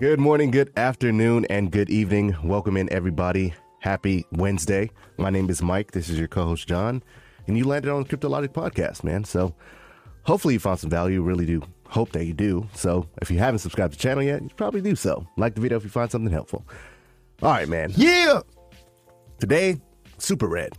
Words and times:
Good 0.00 0.18
morning, 0.18 0.50
good 0.50 0.72
afternoon, 0.78 1.44
and 1.50 1.70
good 1.70 1.90
evening. 1.90 2.34
Welcome 2.42 2.78
in, 2.78 2.90
everybody. 2.90 3.52
Happy 3.80 4.24
Wednesday. 4.32 4.90
My 5.18 5.28
name 5.28 5.50
is 5.50 5.60
Mike. 5.60 5.90
This 5.90 6.08
is 6.08 6.18
your 6.18 6.26
co 6.26 6.46
host, 6.46 6.66
John. 6.66 7.02
And 7.46 7.58
you 7.58 7.64
landed 7.64 7.92
on 7.92 8.04
the 8.04 8.08
Cryptologic 8.08 8.48
podcast, 8.48 9.04
man. 9.04 9.24
So 9.24 9.54
hopefully 10.22 10.54
you 10.54 10.60
found 10.60 10.80
some 10.80 10.88
value. 10.88 11.20
Really 11.20 11.44
do 11.44 11.62
hope 11.86 12.12
that 12.12 12.24
you 12.24 12.32
do. 12.32 12.66
So 12.72 13.06
if 13.20 13.30
you 13.30 13.38
haven't 13.38 13.58
subscribed 13.58 13.92
to 13.92 13.98
the 13.98 14.02
channel 14.02 14.22
yet, 14.22 14.40
you 14.42 14.48
probably 14.56 14.80
do 14.80 14.96
so. 14.96 15.26
Like 15.36 15.54
the 15.54 15.60
video 15.60 15.76
if 15.76 15.84
you 15.84 15.90
find 15.90 16.10
something 16.10 16.32
helpful. 16.32 16.64
All 17.42 17.50
right, 17.50 17.68
man. 17.68 17.92
Yeah. 17.94 18.40
Today, 19.38 19.82
super 20.16 20.48
red. 20.48 20.72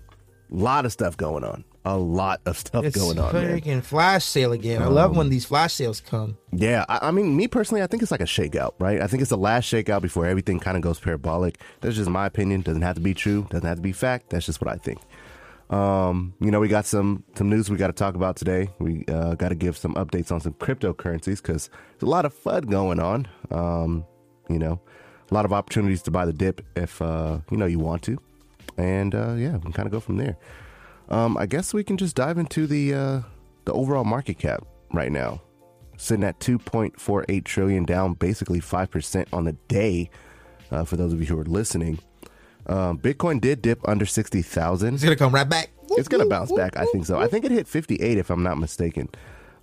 A 0.52 0.55
lot 0.55 0.83
of 0.83 0.91
stuff 0.91 1.16
going 1.16 1.44
on. 1.44 1.63
A 1.84 1.98
lot 1.98 2.41
of 2.45 2.58
stuff 2.59 2.86
It's 2.86 2.95
going 2.95 3.17
on, 3.17 3.33
man. 3.33 3.59
freaking 3.59 3.83
flash 3.83 4.23
sale 4.23 4.52
again. 4.52 4.83
I 4.83 4.86
love 4.86 5.16
when 5.16 5.30
these 5.30 5.45
flash 5.45 5.73
sales 5.73 6.00
come. 6.00 6.38
Yeah, 6.52 6.86
I, 6.88 7.08
I 7.08 7.11
mean, 7.11 7.36
me 7.36 7.47
personally, 7.47 7.81
I 7.81 7.88
think 7.88 8.03
it's 8.03 8.11
like 8.11 8.22
a 8.22 8.25
shakeout, 8.25 8.73
right? 8.78 9.02
I 9.02 9.08
think 9.08 9.22
it's 9.22 9.31
the 9.31 9.38
last 9.38 9.66
shakeout 9.72 10.02
before 10.03 10.28
everything 10.28 10.59
kind 10.59 10.78
of 10.78 10.83
goes 10.83 11.00
parabolic. 11.00 11.58
That's 11.80 11.95
just 11.95 12.09
my 12.09 12.28
opinion. 12.28 12.61
Doesn't 12.61 12.83
have 12.83 12.95
to 12.95 13.02
be 13.02 13.16
true. 13.16 13.47
Doesn't 13.50 13.67
have 13.67 13.78
to 13.78 13.81
be 13.81 13.94
fact. 13.94 14.30
That's 14.30 14.45
just 14.45 14.61
what 14.61 14.72
I 14.72 14.78
think. 14.78 15.00
Um, 15.72 16.33
you 16.39 16.52
know, 16.52 16.59
we 16.59 16.67
got 16.67 16.86
some 16.86 17.23
some 17.36 17.50
news 17.50 17.70
we 17.70 17.78
got 17.78 17.88
to 17.88 17.94
talk 17.94 18.14
about 18.16 18.36
today. 18.36 18.70
We 18.77 19.05
uh, 19.08 19.36
got 19.36 19.50
to 19.50 19.55
give 19.55 19.75
some 19.77 19.95
updates 19.95 20.31
on 20.31 20.39
some 20.42 20.53
cryptocurrencies 20.53 21.42
because 21.42 21.70
there's 21.94 22.03
a 22.03 22.11
lot 22.11 22.25
of 22.25 22.33
FUD 22.44 22.70
going 22.70 23.00
on. 23.00 23.27
Um, 23.50 24.05
you 24.50 24.59
know, 24.59 24.81
a 25.31 25.33
lot 25.33 25.45
of 25.45 25.53
opportunities 25.53 26.02
to 26.03 26.11
buy 26.11 26.25
the 26.25 26.33
dip 26.33 26.61
if 26.75 27.02
uh, 27.02 27.39
you 27.50 27.58
know 27.58 27.66
you 27.66 27.80
want 27.80 28.03
to, 28.03 28.20
and 28.77 29.16
uh, 29.16 29.33
yeah, 29.33 29.53
we 29.53 29.61
can 29.61 29.72
kind 29.72 29.88
of 29.88 29.92
go 29.94 30.00
from 30.02 30.17
there. 30.17 30.36
Um, 31.12 31.38
I 31.38 31.45
guess 31.45 31.73
we 31.73 31.84
can 31.84 31.98
just 31.98 32.16
dive 32.16 32.38
into 32.38 32.66
the 32.66 32.94
uh, 32.94 33.22
the 33.66 33.73
overall 33.73 34.06
market 34.06 34.40
cap 34.40 34.66
right 34.94 35.12
now, 35.12 35.42
sitting 35.98 36.23
at 36.23 36.40
2.48 36.40 37.44
trillion, 37.44 37.84
down 37.84 38.14
basically 38.14 38.62
five 38.62 38.90
percent 38.90 39.28
on 39.34 39.44
the 39.44 39.54
day. 39.67 40.09
Uh, 40.72 40.86
for 40.86 40.95
those 40.95 41.12
of 41.12 41.20
you 41.20 41.28
who 41.28 41.38
are 41.38 41.44
listening, 41.44 42.00
um, 42.67 42.98
Bitcoin 42.98 43.42
did 43.42 43.62
dip 43.62 43.86
under 43.88 44.06
sixty 44.06 44.42
thousand. 44.42 44.95
It's 44.95 45.04
gonna 45.04 45.17
come 45.17 45.36
right 45.36 45.48
back. 45.48 45.72
It's 45.92 46.08
gonna 46.08 46.28
bounce 46.28 46.54
back. 46.54 46.78
I 46.78 46.86
think 46.86 47.06
so. 47.06 47.20
I 47.20 47.28
think 47.28 47.44
it 47.44 47.52
hit 47.52 47.67
58 47.67 48.17
if 48.17 48.30
I'm 48.30 48.44
not 48.44 48.58
mistaken. 48.58 49.09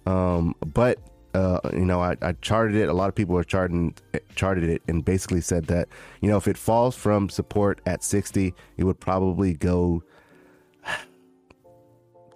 Um, 0.04 0.54
but 0.60 0.98
uh, 1.32 1.60
you 1.72 1.86
know, 1.86 2.02
I, 2.02 2.16
I 2.20 2.32
charted 2.42 2.76
it. 2.76 2.90
A 2.90 2.92
lot 2.92 3.08
of 3.08 3.14
people 3.14 3.38
are 3.38 3.44
charting 3.44 3.94
charted 4.34 4.64
it 4.64 4.82
and 4.86 5.02
basically 5.02 5.40
said 5.40 5.66
that 5.68 5.88
you 6.20 6.28
know 6.28 6.36
if 6.36 6.46
it 6.46 6.58
falls 6.58 6.94
from 6.94 7.30
support 7.30 7.80
at 7.86 8.04
60, 8.04 8.54
it 8.76 8.84
would 8.84 9.00
probably 9.00 9.54
go 9.54 10.02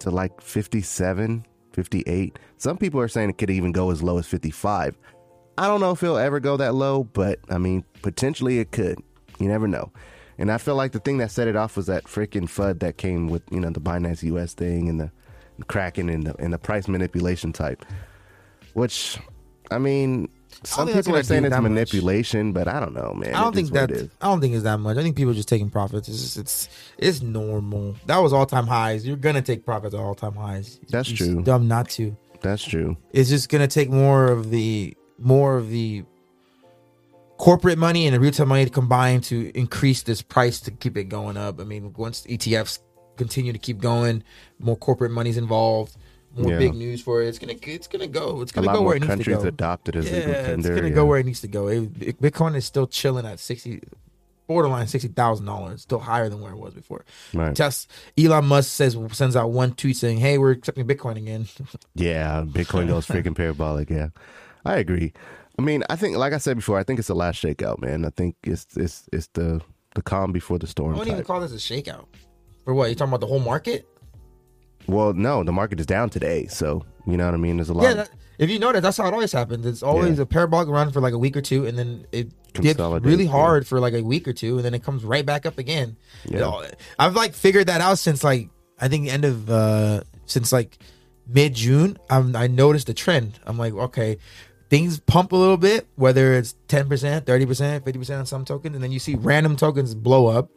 to 0.03 0.11
like 0.11 0.39
57, 0.41 1.45
58. 1.73 2.39
Some 2.57 2.77
people 2.77 2.99
are 2.99 3.07
saying 3.07 3.29
it 3.29 3.37
could 3.37 3.49
even 3.49 3.71
go 3.71 3.91
as 3.91 4.03
low 4.03 4.17
as 4.17 4.27
55. 4.27 4.97
I 5.57 5.67
don't 5.67 5.81
know 5.81 5.91
if 5.91 6.01
it'll 6.01 6.17
ever 6.17 6.39
go 6.39 6.57
that 6.57 6.73
low, 6.73 7.03
but 7.03 7.39
I 7.49 7.57
mean, 7.57 7.83
potentially 8.01 8.59
it 8.59 8.71
could. 8.71 8.99
You 9.39 9.47
never 9.47 9.67
know. 9.67 9.91
And 10.37 10.51
I 10.51 10.57
feel 10.57 10.75
like 10.75 10.91
the 10.93 10.99
thing 10.99 11.17
that 11.19 11.31
set 11.31 11.47
it 11.47 11.55
off 11.55 11.77
was 11.77 11.85
that 11.87 12.05
freaking 12.05 12.49
FUD 12.49 12.79
that 12.79 12.97
came 12.97 13.27
with, 13.27 13.43
you 13.51 13.59
know, 13.59 13.69
the 13.69 13.81
Binance 13.81 14.23
US 14.23 14.53
thing 14.53 14.89
and 14.89 14.99
the 14.99 15.11
cracking 15.67 16.09
and 16.09 16.25
the, 16.27 16.35
and 16.39 16.51
the 16.51 16.57
price 16.57 16.87
manipulation 16.87 17.53
type. 17.53 17.85
Which, 18.73 19.19
I 19.69 19.77
mean, 19.77 20.29
some 20.65 20.87
people 20.87 21.15
are 21.15 21.23
saying 21.23 21.45
it's 21.45 21.53
that 21.55 21.61
much. 21.61 21.71
manipulation, 21.71 22.53
but 22.53 22.67
I 22.67 22.79
don't 22.79 22.93
know, 22.93 23.13
man. 23.13 23.33
I 23.35 23.41
don't 23.41 23.53
It 23.53 23.55
think 23.55 23.71
that. 23.71 23.91
I 24.21 24.27
don't 24.27 24.41
think 24.41 24.53
it's 24.53 24.63
that 24.63 24.79
much. 24.79 24.97
I 24.97 25.01
think 25.03 25.15
people 25.15 25.31
are 25.31 25.35
just 25.35 25.49
taking 25.49 25.69
profits. 25.69 26.07
It's 26.07 26.19
just, 26.21 26.37
it's 26.37 26.69
it's 26.97 27.21
normal. 27.21 27.95
That 28.05 28.17
was 28.17 28.33
all 28.33 28.45
time 28.45 28.67
highs. 28.67 29.05
You're 29.05 29.17
gonna 29.17 29.41
take 29.41 29.65
profits 29.65 29.93
at 29.93 29.99
all 29.99 30.15
time 30.15 30.35
highs. 30.35 30.79
That's 30.89 31.09
It's 31.09 31.17
true. 31.17 31.41
Dumb 31.41 31.67
not 31.67 31.89
to. 31.91 32.15
That's 32.41 32.63
true. 32.63 32.97
It's 33.11 33.29
just 33.29 33.49
gonna 33.49 33.67
take 33.67 33.89
more 33.89 34.31
of 34.31 34.49
the 34.49 34.95
more 35.17 35.57
of 35.57 35.69
the 35.69 36.03
corporate 37.37 37.77
money 37.77 38.05
and 38.05 38.15
the 38.15 38.19
retail 38.19 38.45
money 38.45 38.65
to 38.65 38.71
combine 38.71 39.21
to 39.21 39.51
increase 39.57 40.03
this 40.03 40.21
price 40.21 40.59
to 40.61 40.71
keep 40.71 40.97
it 40.97 41.05
going 41.05 41.37
up. 41.37 41.59
I 41.59 41.63
mean, 41.63 41.93
once 41.93 42.23
ETFs 42.27 42.79
continue 43.17 43.53
to 43.53 43.59
keep 43.59 43.79
going, 43.79 44.23
more 44.59 44.75
corporate 44.77 45.11
money's 45.11 45.37
involved. 45.37 45.95
More 46.35 46.51
Yeah. 46.51 46.57
big 46.57 46.73
news 46.73 47.01
for 47.01 47.21
it. 47.21 47.27
It's 47.27 47.37
gonna 47.39 47.53
it's 47.61 47.87
gonna 47.87 48.07
go. 48.07 48.41
It's 48.41 48.51
gonna 48.51 48.67
go 48.73 48.81
where 48.81 48.95
it 48.95 49.01
needs 49.01 49.11
to 49.11 49.17
countries 49.17 49.37
go. 49.37 49.47
adopted 49.47 49.95
as 49.95 50.05
yeah, 50.09 50.17
legal 50.17 50.33
it's 50.33 50.67
gonna 50.67 50.81
yeah. 50.87 50.89
go 50.89 51.05
where 51.05 51.19
it 51.19 51.25
needs 51.25 51.41
to 51.41 51.47
go. 51.47 51.67
It, 51.67 52.19
Bitcoin 52.21 52.55
is 52.55 52.65
still 52.65 52.87
chilling 52.87 53.25
at 53.25 53.39
sixty, 53.39 53.81
borderline 54.47 54.87
sixty 54.87 55.09
thousand 55.09 55.45
dollars, 55.45 55.83
still 55.83 55.99
higher 55.99 56.29
than 56.29 56.41
where 56.41 56.51
it 56.53 56.57
was 56.57 56.73
before. 56.73 57.05
Right. 57.35 57.53
Just 57.53 57.89
Elon 58.17 58.45
Musk 58.45 58.71
says 58.71 58.97
sends 59.11 59.35
out 59.35 59.51
one 59.51 59.73
tweet 59.73 59.95
saying, 59.95 60.17
"Hey, 60.17 60.37
we're 60.39 60.51
accepting 60.51 60.87
Bitcoin 60.87 61.17
again." 61.17 61.47
Yeah, 61.95 62.43
Bitcoin 62.47 62.87
goes 62.87 63.05
freaking 63.05 63.35
parabolic. 63.35 63.89
Yeah, 63.91 64.09
I 64.65 64.77
agree. 64.77 65.13
I 65.59 65.61
mean, 65.61 65.83
I 65.87 65.95
think, 65.95 66.17
like 66.17 66.33
I 66.33 66.39
said 66.39 66.55
before, 66.57 66.79
I 66.79 66.83
think 66.83 66.97
it's 66.97 67.09
the 67.09 67.13
last 67.15 67.43
shakeout, 67.43 67.79
man. 67.79 68.05
I 68.05 68.09
think 68.09 68.35
it's 68.43 68.65
it's 68.75 69.07
it's 69.13 69.27
the 69.33 69.61
the 69.93 70.01
calm 70.01 70.31
before 70.31 70.57
the 70.57 70.65
storm. 70.65 70.95
I 70.95 70.97
wouldn't 70.97 71.13
even 71.13 71.25
call 71.25 71.39
this 71.41 71.51
a 71.51 71.57
shakeout. 71.57 72.05
For 72.65 72.73
what? 72.73 72.89
You 72.89 72.95
talking 72.95 73.09
about 73.11 73.19
the 73.19 73.27
whole 73.27 73.39
market? 73.39 73.85
Well, 74.87 75.13
no, 75.13 75.43
the 75.43 75.51
market 75.51 75.79
is 75.79 75.85
down 75.85 76.09
today, 76.09 76.47
so 76.47 76.83
you 77.05 77.17
know 77.17 77.25
what 77.25 77.33
I 77.33 77.37
mean. 77.37 77.57
There's 77.57 77.69
a 77.69 77.73
lot. 77.73 77.83
Yeah. 77.83 77.93
That, 77.93 78.09
if 78.39 78.49
you 78.49 78.59
notice, 78.59 78.81
that's 78.81 78.97
how 78.97 79.07
it 79.07 79.13
always 79.13 79.31
happens. 79.31 79.65
It's 79.65 79.83
always 79.83 80.17
Yeah. 80.17 80.23
a 80.23 80.25
parabolic 80.25 80.67
run 80.67 80.91
for 80.91 80.99
like 80.99 81.13
a 81.13 81.17
week 81.17 81.37
or 81.37 81.41
two, 81.41 81.65
and 81.65 81.77
then 81.77 82.05
it 82.11 82.29
dips 82.53 82.79
really 82.79 83.25
yeah. 83.25 83.31
hard 83.31 83.65
for 83.67 83.79
like 83.79 83.93
a 83.93 84.01
week 84.01 84.27
or 84.27 84.33
two, 84.33 84.57
and 84.57 84.65
then 84.65 84.73
it 84.73 84.83
comes 84.83 85.03
right 85.03 85.25
back 85.25 85.45
up 85.45 85.57
again. 85.57 85.95
You 86.25 86.33
Yeah. 86.35 86.39
know, 86.39 86.65
I've 86.99 87.15
like 87.15 87.33
figured 87.33 87.67
that 87.67 87.81
out 87.81 87.99
since 87.99 88.23
like 88.23 88.49
I 88.79 88.87
think 88.87 89.05
the 89.05 89.11
end 89.11 89.25
of 89.25 89.49
uh 89.49 90.01
since 90.25 90.51
like 90.51 90.77
mid 91.27 91.53
June. 91.53 91.97
I'm 92.09 92.31
noticed 92.55 92.87
the 92.87 92.93
trend. 92.93 93.39
I'm 93.45 93.57
like, 93.57 93.73
okay, 93.73 94.17
things 94.69 94.99
pump 94.99 95.31
a 95.31 95.35
little 95.35 95.57
bit, 95.57 95.87
whether 95.95 96.33
it's 96.33 96.55
ten 96.67 96.89
percent, 96.89 97.25
thirty 97.25 97.45
percent, 97.45 97.85
fifty 97.85 97.99
percent 97.99 98.19
on 98.19 98.25
some 98.25 98.45
token, 98.45 98.73
and 98.73 98.83
then 98.83 98.91
you 98.91 98.99
see 98.99 99.15
random 99.15 99.55
tokens 99.55 99.93
blow 99.93 100.27
up. 100.27 100.49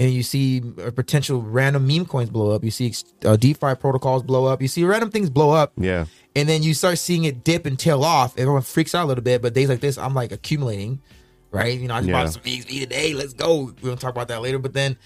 And 0.00 0.10
you 0.10 0.22
see 0.22 0.62
uh, 0.82 0.90
potential 0.92 1.42
random 1.42 1.86
meme 1.86 2.06
coins 2.06 2.30
blow 2.30 2.52
up. 2.52 2.64
You 2.64 2.70
see 2.70 2.94
uh, 3.26 3.36
DeFi 3.36 3.74
protocols 3.74 4.22
blow 4.22 4.46
up. 4.46 4.62
You 4.62 4.68
see 4.68 4.82
random 4.82 5.10
things 5.10 5.28
blow 5.28 5.50
up 5.50 5.72
yeah, 5.76 6.06
and 6.34 6.48
then 6.48 6.62
you 6.62 6.72
start 6.72 6.96
seeing 6.96 7.24
it 7.24 7.44
dip 7.44 7.66
and 7.66 7.78
tail 7.78 8.02
off. 8.02 8.38
Everyone 8.38 8.62
freaks 8.62 8.94
out 8.94 9.04
a 9.04 9.08
little 9.08 9.22
bit, 9.22 9.42
but 9.42 9.52
days 9.52 9.68
like 9.68 9.80
this, 9.80 9.98
I'm 9.98 10.14
like 10.14 10.32
accumulating, 10.32 11.02
right? 11.50 11.78
You 11.78 11.88
know, 11.88 11.94
I 11.96 11.98
just 12.00 12.08
Yeah. 12.08 12.24
bought 12.24 12.32
some 12.32 12.42
XP 12.42 12.80
today. 12.80 13.12
Let's 13.12 13.34
go. 13.34 13.64
We're 13.64 13.90
gonna 13.90 13.96
talk 13.96 14.12
about 14.12 14.28
that 14.28 14.40
later. 14.40 14.58
But 14.58 14.72
then 14.72 14.96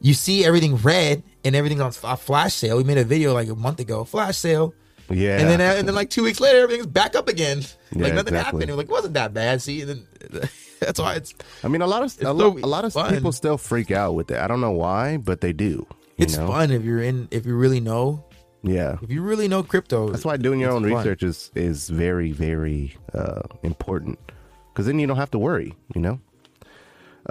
you 0.00 0.14
see 0.14 0.44
everything 0.44 0.76
red 0.76 1.24
and 1.44 1.56
everything's 1.56 1.80
on 1.80 2.10
a 2.12 2.16
flash 2.16 2.54
sale. 2.54 2.76
We 2.76 2.84
made 2.84 2.98
a 2.98 3.04
video 3.04 3.34
like 3.34 3.48
a 3.48 3.56
month 3.56 3.80
ago, 3.80 4.04
flash 4.04 4.36
sale, 4.36 4.72
yeah. 5.10 5.40
and 5.40 5.48
then 5.50 5.60
uh, 5.60 5.74
and 5.78 5.88
then 5.88 5.96
like 5.96 6.10
two 6.10 6.22
weeks 6.22 6.38
later, 6.38 6.60
everything's 6.60 6.86
back 6.86 7.16
up 7.16 7.28
again. 7.28 7.62
Yeah, 7.90 8.04
like 8.04 8.14
nothing 8.14 8.34
exactly. 8.34 8.60
happened. 8.60 8.70
We're 8.70 8.76
like, 8.76 8.88
wasn't 8.90 9.14
that 9.14 9.34
bad. 9.34 9.62
See, 9.62 9.80
and 9.80 9.90
then 10.30 10.48
that's 10.86 11.00
why 11.00 11.14
it's 11.14 11.34
I 11.62 11.68
mean, 11.68 11.82
a 11.82 11.86
lot 11.86 12.02
of 12.02 12.06
a, 12.06 12.10
so 12.10 12.32
lo- 12.32 12.58
a 12.62 12.66
lot 12.66 12.84
of 12.84 12.92
fun. 12.92 13.14
people 13.14 13.32
still 13.32 13.58
freak 13.58 13.90
out 13.90 14.14
with 14.14 14.30
it. 14.30 14.38
I 14.38 14.46
don't 14.46 14.60
know 14.60 14.72
why, 14.72 15.16
but 15.16 15.40
they 15.40 15.52
do. 15.52 15.86
It's 16.16 16.36
know? 16.36 16.46
fun 16.46 16.70
if 16.70 16.84
you're 16.84 17.02
in 17.02 17.28
if 17.30 17.44
you 17.46 17.56
really 17.56 17.80
know 17.80 18.24
Yeah, 18.62 18.98
if 19.02 19.10
you 19.10 19.20
really 19.22 19.48
know 19.48 19.62
crypto. 19.62 20.08
that's 20.10 20.24
why 20.24 20.36
doing 20.36 20.60
your 20.60 20.70
own 20.70 20.82
fun. 20.82 20.92
research 20.94 21.22
is 21.22 21.50
is 21.54 21.88
very 21.90 22.30
very 22.32 22.96
uh, 23.12 23.42
important 23.62 24.18
because 24.72 24.86
then 24.86 24.98
you 24.98 25.06
don't 25.06 25.16
have 25.18 25.30
to 25.32 25.38
worry. 25.38 25.74
You 25.94 26.00
know, 26.02 26.20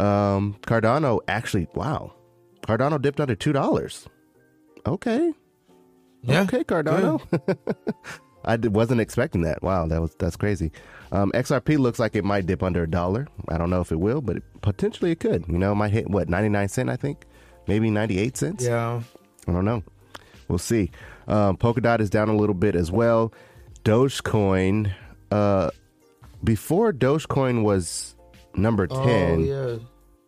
um, 0.04 0.56
Cardano 0.68 1.20
actually, 1.28 1.68
wow, 1.76 2.14
Cardano 2.68 3.02
dipped 3.02 3.20
under 3.22 3.36
two 3.36 3.54
dollars. 3.54 4.08
Okay, 4.86 5.32
Yeah, 6.24 6.42
okay, 6.44 6.64
Cardano. 6.66 7.22
I 8.46 8.56
wasn't 8.58 9.02
expecting 9.02 9.42
that. 9.42 9.62
Wow, 9.62 9.88
that 9.88 10.02
was 10.02 10.16
that's 10.16 10.36
crazy. 10.36 10.72
Um, 11.12 11.32
XRP 11.34 11.78
looks 11.78 12.00
like 12.00 12.16
it 12.16 12.24
might 12.24 12.46
dip 12.46 12.64
under 12.64 12.84
a 12.84 12.90
dollar. 12.90 13.28
I 13.48 13.58
don't 13.58 13.70
know 13.70 13.82
if 13.82 13.92
it 13.92 14.00
will, 14.00 14.22
but 14.22 14.38
it, 14.38 14.44
potentially 14.62 15.12
it 15.12 15.20
could. 15.20 15.46
You 15.48 15.58
know, 15.58 15.72
it 15.72 15.76
might 15.76 15.92
hit 15.92 16.10
what 16.10 16.30
ninety 16.30 16.50
nine 16.50 16.68
cent. 16.70 16.90
I 16.90 16.96
think 16.96 17.26
maybe 17.68 17.90
ninety 17.90 18.20
eight 18.20 18.38
cents. 18.38 18.66
yeah. 18.66 19.02
I 19.48 19.52
don't 19.52 19.66
know. 19.66 19.84
We'll 20.48 20.60
see. 20.60 20.92
Um, 21.28 21.58
Polkadot 21.58 22.00
is 22.00 22.10
down 22.10 22.30
a 22.30 22.36
little 22.36 22.56
bit 22.56 22.76
as 22.76 22.92
well. 22.92 23.34
Dogecoin. 23.84 24.94
Uh, 25.32 25.70
before 26.44 26.94
Dogecoin 26.94 27.64
was 27.64 28.16
number 28.56 28.88
ten. 28.88 29.00
Oh 29.00 29.78
yeah. 29.78 29.78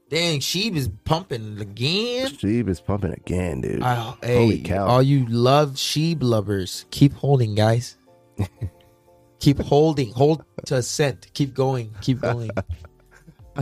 Dang, 0.07 0.39
Sheeb 0.39 0.75
is 0.75 0.88
pumping 1.03 1.59
again. 1.59 2.27
Sheeb 2.27 2.69
is 2.69 2.79
pumping 2.79 3.12
again, 3.12 3.62
dude. 3.62 3.81
Holy 3.81 4.57
hey, 4.57 4.59
cow. 4.59 4.85
all 4.85 5.01
you 5.01 5.25
love 5.25 5.71
Sheeb 5.71 6.21
lovers, 6.21 6.85
keep 6.91 7.13
holding, 7.13 7.56
guys. 7.56 7.97
keep 9.39 9.59
holding. 9.59 10.11
Hold 10.13 10.43
to 10.65 10.75
a 10.77 10.81
cent. 10.81 11.27
Keep 11.33 11.53
going. 11.53 11.93
Keep 12.01 12.21
going. 12.21 12.49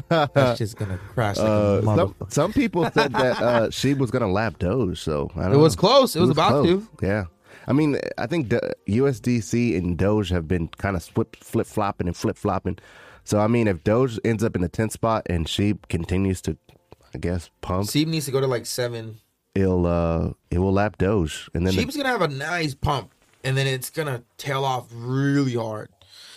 That's 0.10 0.58
just 0.58 0.76
gonna 0.78 0.98
crash 0.98 1.38
like 1.38 1.48
Uh, 1.48 1.82
a 1.82 1.84
some, 1.84 2.16
some 2.30 2.54
people 2.54 2.84
said 2.94 3.14
that 3.14 3.42
uh, 3.42 3.68
Sheeb 3.70 4.00
was 4.00 4.10
going 4.10 4.24
to 4.24 4.28
lap 4.28 4.58
Doge, 4.58 5.00
so 5.00 5.30
I 5.36 5.44
don't 5.44 5.54
It 5.54 5.58
was 5.58 5.76
know. 5.76 5.80
close. 5.82 6.16
It 6.16 6.20
was 6.20 6.32
about 6.32 6.64
close. 6.64 6.84
Yeah. 7.02 7.26
I 7.68 7.74
mean, 7.74 8.00
I 8.18 8.26
think 8.26 8.50
the 8.50 8.74
USDC 8.90 9.78
and 9.78 9.96
Doge 9.98 10.30
have 10.30 10.48
been 10.48 10.68
kind 10.70 10.96
of 10.96 11.04
flip 11.04 11.36
flopping 11.68 12.08
and 12.08 12.18
flip 12.18 12.38
flopping. 12.38 12.80
So 13.24 13.40
I 13.40 13.46
mean, 13.48 13.68
if 13.68 13.84
Doge 13.84 14.20
ends 14.26 14.44
up 14.44 14.56
in 14.56 14.64
the 14.64 14.70
10th 14.70 14.94
spot 14.94 15.28
and 15.30 15.48
she 15.48 15.76
continues 15.90 16.42
to, 16.42 16.58
I 17.14 17.20
guess, 17.20 17.52
pump, 17.62 17.88
Sheeb 17.88 18.08
needs 18.08 18.26
to 18.26 18.32
go 18.32 18.42
to 18.42 18.48
like 18.48 18.66
seven. 18.66 19.20
it'll 19.54 19.86
uh, 19.86 20.32
it 20.50 20.58
will 20.58 20.74
lap 20.74 20.98
Doge, 20.98 21.50
and 21.54 21.68
then 21.68 21.76
the- 21.76 21.86
gonna 21.86 22.10
have 22.10 22.24
a 22.24 22.28
nice 22.28 22.74
pump, 22.74 23.13
and 23.44 23.56
then 23.58 23.68
it's 23.68 23.90
gonna 23.90 24.24
tail 24.38 24.64
off 24.66 24.88
really 24.94 25.56
hard. 25.56 25.90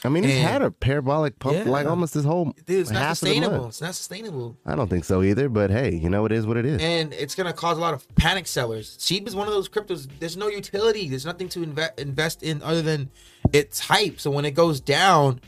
I 0.04 0.08
mean, 0.08 0.22
he's 0.24 0.34
and- 0.36 0.46
had 0.46 0.62
a 0.62 0.70
parabolic 0.70 1.38
pump 1.40 1.56
Yeah. 1.56 1.64
like 1.70 1.86
almost 1.86 2.14
his 2.14 2.24
whole 2.24 2.52
Dude, 2.66 2.80
it's 2.80 2.90
not 2.90 3.02
half 3.02 3.22
of 3.22 3.28
the 3.28 3.34
month. 3.34 3.42
sustainable. 3.44 3.68
It's 3.68 3.80
not 3.80 3.94
sustainable. 3.94 4.56
I 4.64 4.74
don't 4.76 4.88
think 4.88 5.04
so 5.04 5.22
either, 5.22 5.48
but 5.48 5.70
hey, 5.70 5.94
you 5.94 6.08
know 6.08 6.24
it 6.26 6.32
is 6.32 6.46
what 6.46 6.56
it 6.56 6.64
is. 6.66 6.80
and 6.80 7.12
it's 7.12 7.34
gonna 7.34 7.52
cause 7.52 7.76
a 7.76 7.80
lot 7.80 7.94
of 7.94 8.06
panic 8.14 8.46
sellers. 8.46 8.96
Sheep 9.00 9.26
is 9.26 9.34
one 9.34 9.48
of 9.48 9.54
those 9.54 9.68
cryptos. 9.68 10.06
There's 10.20 10.36
no 10.36 10.48
utility. 10.48 11.08
There's 11.08 11.26
nothing 11.26 11.48
to 11.50 11.60
inve- 11.60 11.98
invest 11.98 12.42
in 12.42 12.62
other 12.62 12.82
than 12.82 13.10
its 13.52 13.80
hype. 13.80 14.20
So 14.20 14.30
when 14.30 14.44
it 14.44 14.52
goes 14.52 14.80
down, 14.80 15.40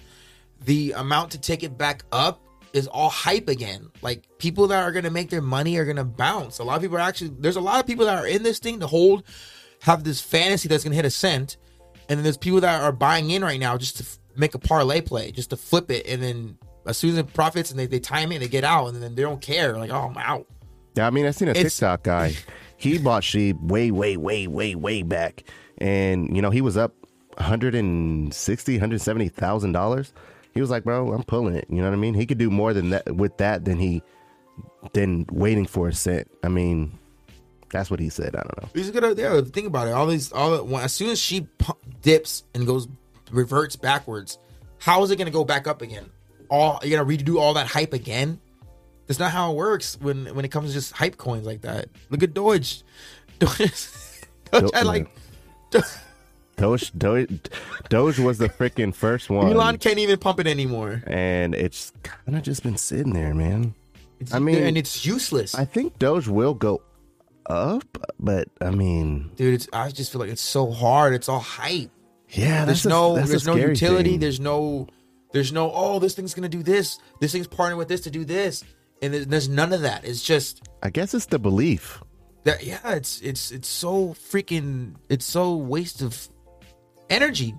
the 0.64 0.92
amount 0.92 1.30
to 1.32 1.38
take 1.38 1.62
it 1.62 1.78
back 1.78 2.04
up 2.10 2.40
is 2.72 2.86
all 2.88 3.08
hype 3.10 3.48
again. 3.48 3.90
Like 4.02 4.24
people 4.38 4.66
that 4.68 4.82
are 4.82 4.92
gonna 4.92 5.10
make 5.10 5.30
their 5.30 5.40
money 5.42 5.76
are 5.76 5.84
gonna 5.84 6.04
bounce. 6.04 6.58
A 6.58 6.64
lot 6.64 6.76
of 6.76 6.82
people 6.82 6.96
are 6.96 7.00
actually. 7.00 7.30
There's 7.38 7.56
a 7.56 7.60
lot 7.60 7.78
of 7.80 7.86
people 7.86 8.06
that 8.06 8.18
are 8.18 8.26
in 8.26 8.42
this 8.42 8.58
thing 8.58 8.80
to 8.80 8.86
hold, 8.86 9.22
have 9.82 10.04
this 10.04 10.20
fantasy 10.20 10.68
that's 10.68 10.84
gonna 10.84 10.96
hit 10.96 11.04
a 11.04 11.10
cent, 11.10 11.56
and 12.08 12.18
then 12.18 12.24
there's 12.24 12.36
people 12.36 12.60
that 12.60 12.82
are 12.82 12.92
buying 12.92 13.30
in 13.30 13.42
right 13.42 13.60
now 13.60 13.76
just 13.78 13.98
to 13.98 14.02
f- 14.04 14.18
make 14.36 14.54
a 14.54 14.58
parlay 14.58 15.00
play, 15.00 15.30
just 15.32 15.50
to 15.50 15.56
flip 15.56 15.90
it, 15.90 16.06
and 16.06 16.22
then 16.22 16.58
as 16.86 16.96
soon 16.96 17.10
as 17.10 17.18
it 17.18 17.32
profits 17.34 17.70
and 17.70 17.78
they, 17.78 17.86
they 17.86 18.00
time 18.00 18.32
it, 18.32 18.38
they 18.38 18.48
get 18.48 18.64
out, 18.64 18.86
and 18.88 19.02
then 19.02 19.14
they 19.14 19.22
don't 19.22 19.40
care. 19.42 19.76
Like, 19.76 19.90
oh, 19.90 20.10
I'm 20.10 20.16
out. 20.16 20.46
Yeah, 20.96 21.06
I 21.06 21.10
mean, 21.10 21.26
I 21.26 21.30
seen 21.32 21.48
a 21.48 21.52
It's- 21.52 21.74
TikTok 21.76 22.02
guy. 22.02 22.34
He 22.80 22.96
bought 22.96 23.24
sheep 23.24 23.56
way, 23.60 23.90
way, 23.90 24.16
way, 24.16 24.46
way, 24.46 24.76
way 24.76 25.02
back, 25.02 25.42
and 25.78 26.34
you 26.36 26.40
know 26.40 26.50
he 26.50 26.60
was 26.60 26.76
up 26.76 26.94
160, 27.38 28.72
170 28.74 29.28
thousand 29.28 29.72
dollars. 29.72 30.12
He 30.54 30.60
was 30.60 30.70
like, 30.70 30.84
"Bro, 30.84 31.12
I'm 31.12 31.22
pulling 31.24 31.54
it." 31.56 31.66
You 31.68 31.78
know 31.78 31.84
what 31.84 31.92
I 31.92 31.96
mean? 31.96 32.14
He 32.14 32.24
could 32.24 32.38
do 32.38 32.50
more 32.50 32.72
than 32.72 32.90
that 32.90 33.16
with 33.16 33.36
that 33.38 33.64
than 33.64 33.78
he 33.78 34.02
than 34.92 35.26
waiting 35.32 35.66
for 35.66 35.88
a 35.88 35.92
cent. 35.92 36.30
I 36.42 36.48
mean, 36.48 36.98
that's 37.70 37.90
what 37.90 38.00
he 38.00 38.08
said. 38.08 38.34
I 38.34 38.42
don't 38.42 38.62
know. 38.62 38.68
He's 38.74 38.90
gonna 38.90 39.14
yeah. 39.14 39.40
Think 39.40 39.66
about 39.66 39.88
it. 39.88 39.92
All 39.92 40.06
these, 40.06 40.32
all 40.32 40.78
as 40.78 40.92
soon 40.92 41.10
as 41.10 41.20
she 41.20 41.46
dips 42.02 42.44
and 42.54 42.66
goes 42.66 42.88
reverts 43.30 43.76
backwards, 43.76 44.38
how 44.78 45.02
is 45.02 45.10
it 45.10 45.16
gonna 45.16 45.30
go 45.30 45.44
back 45.44 45.66
up 45.66 45.82
again? 45.82 46.10
All 46.50 46.80
you're 46.82 46.98
gonna 46.98 47.08
redo 47.08 47.40
all 47.40 47.54
that 47.54 47.66
hype 47.66 47.92
again? 47.92 48.40
That's 49.06 49.18
not 49.18 49.30
how 49.30 49.52
it 49.52 49.56
works 49.56 49.98
when 50.00 50.34
when 50.34 50.44
it 50.44 50.48
comes 50.48 50.68
to 50.68 50.74
just 50.74 50.92
hype 50.92 51.16
coins 51.16 51.46
like 51.46 51.62
that. 51.62 51.88
Look 52.10 52.22
at 52.22 52.34
Doge. 52.34 52.82
Doge, 53.38 53.86
Doge 54.50 54.74
had 54.74 54.86
like 54.86 55.08
Doge, 56.56 56.92
Doge, 56.98 57.40
Doge 57.88 58.18
was 58.18 58.38
the 58.38 58.48
freaking 58.48 58.92
first 58.92 59.30
one, 59.30 59.52
Elon 59.52 59.78
can't 59.78 59.98
even 59.98 60.18
pump 60.18 60.40
it 60.40 60.46
anymore. 60.48 61.02
and 61.06 61.54
it's 61.54 61.92
kind 62.02 62.36
of 62.36 62.42
just 62.42 62.64
been 62.64 62.76
sitting 62.76 63.12
there, 63.12 63.32
man. 63.32 63.74
It's, 64.18 64.34
I 64.34 64.40
mean, 64.40 64.56
and 64.56 64.76
it's 64.76 65.06
useless, 65.06 65.54
I 65.54 65.64
think 65.64 65.98
Doge 66.00 66.26
will 66.26 66.54
go 66.54 66.82
up, 67.48 67.84
but 68.20 68.48
I 68.60 68.70
mean, 68.70 69.30
dude. 69.36 69.54
It's 69.54 69.68
I 69.72 69.90
just 69.90 70.12
feel 70.12 70.20
like 70.20 70.30
it's 70.30 70.42
so 70.42 70.70
hard. 70.70 71.14
It's 71.14 71.28
all 71.28 71.40
hype. 71.40 71.90
yeah, 72.30 72.64
there's 72.64 72.84
a- 72.86 72.88
no 72.88 73.14
there's 73.16 73.46
no 73.46 73.56
utility 73.56 74.10
thing. 74.10 74.20
there's 74.20 74.38
no 74.40 74.86
there's 75.32 75.52
no 75.52 75.70
oh 75.72 75.98
this 75.98 76.14
thing's 76.14 76.34
gonna 76.34 76.48
do 76.48 76.62
this 76.62 76.98
this 77.20 77.32
thing's 77.32 77.48
partnering 77.48 77.76
with 77.78 77.88
this 77.88 78.02
to 78.02 78.10
do 78.10 78.24
this 78.24 78.64
and 79.02 79.12
there's, 79.14 79.48
none 79.48 79.72
of 79.72 79.82
that 79.82 80.04
it's 80.04 80.22
just 80.22 80.68
I 80.82 80.90
guess 80.90 81.12
it's 81.14 81.26
the 81.26 81.38
belief. 81.38 82.02
that 82.44 82.64
yeah 82.64 82.80
it's 82.94 83.20
it's 83.20 83.50
it's 83.50 83.68
so 83.68 84.08
freaking 84.14 84.94
it's 85.08 85.24
so 85.26 85.54
waste 85.56 86.00
of 86.02 86.28
energy 87.10 87.54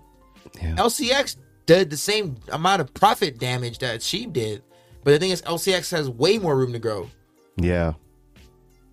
Yeah. 0.61 0.75
lcx 0.77 1.35
did 1.65 1.89
the 1.91 1.97
same 1.97 2.37
amount 2.51 2.81
of 2.81 2.93
profit 2.93 3.37
damage 3.39 3.77
that 3.79 4.01
sheep 4.01 4.33
did 4.33 4.63
but 5.03 5.11
the 5.11 5.19
thing 5.19 5.29
is 5.31 5.41
lcx 5.43 5.91
has 5.91 6.09
way 6.09 6.37
more 6.39 6.55
room 6.57 6.73
to 6.73 6.79
grow 6.79 7.09
Yeah, 7.57 7.93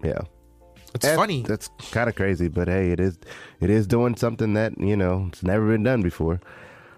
yeah. 0.04 0.20
It's 0.96 1.04
That- 1.06 1.16
funny 1.16 1.42
That's 1.42 1.70
kind 1.92 2.08
of 2.08 2.16
crazy, 2.16 2.48
but 2.48 2.68
hey, 2.68 2.90
it 2.90 3.00
is 3.00 3.18
it 3.60 3.70
is 3.70 3.86
doing 3.86 4.16
something 4.16 4.54
that 4.54 4.78
you 4.78 4.96
know 4.96 5.26
it's 5.28 5.42
never 5.42 5.68
been 5.68 5.82
done 5.82 6.02
before. 6.02 6.40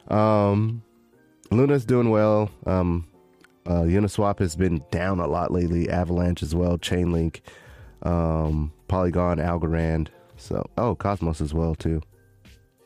Um, 0.09 0.83
Luna's 1.51 1.85
doing 1.85 2.11
well. 2.11 2.51
Um, 2.67 3.07
uh, 3.67 3.83
Uniswap 3.83 4.39
has 4.39 4.57
been 4.57 4.83
down 4.91 5.21
a 5.21 5.27
lot 5.27 5.51
lately. 5.51 5.91
Avalanche 5.91 6.43
as 6.43 6.55
well. 6.55 6.79
Chainlink, 6.79 7.41
um, 8.03 8.73
Polygon, 8.89 9.39
Algorand. 9.39 10.09
So 10.37 10.69
oh, 10.79 10.95
Cosmos 10.95 11.41
as 11.41 11.53
well 11.53 11.75
too. 11.75 12.01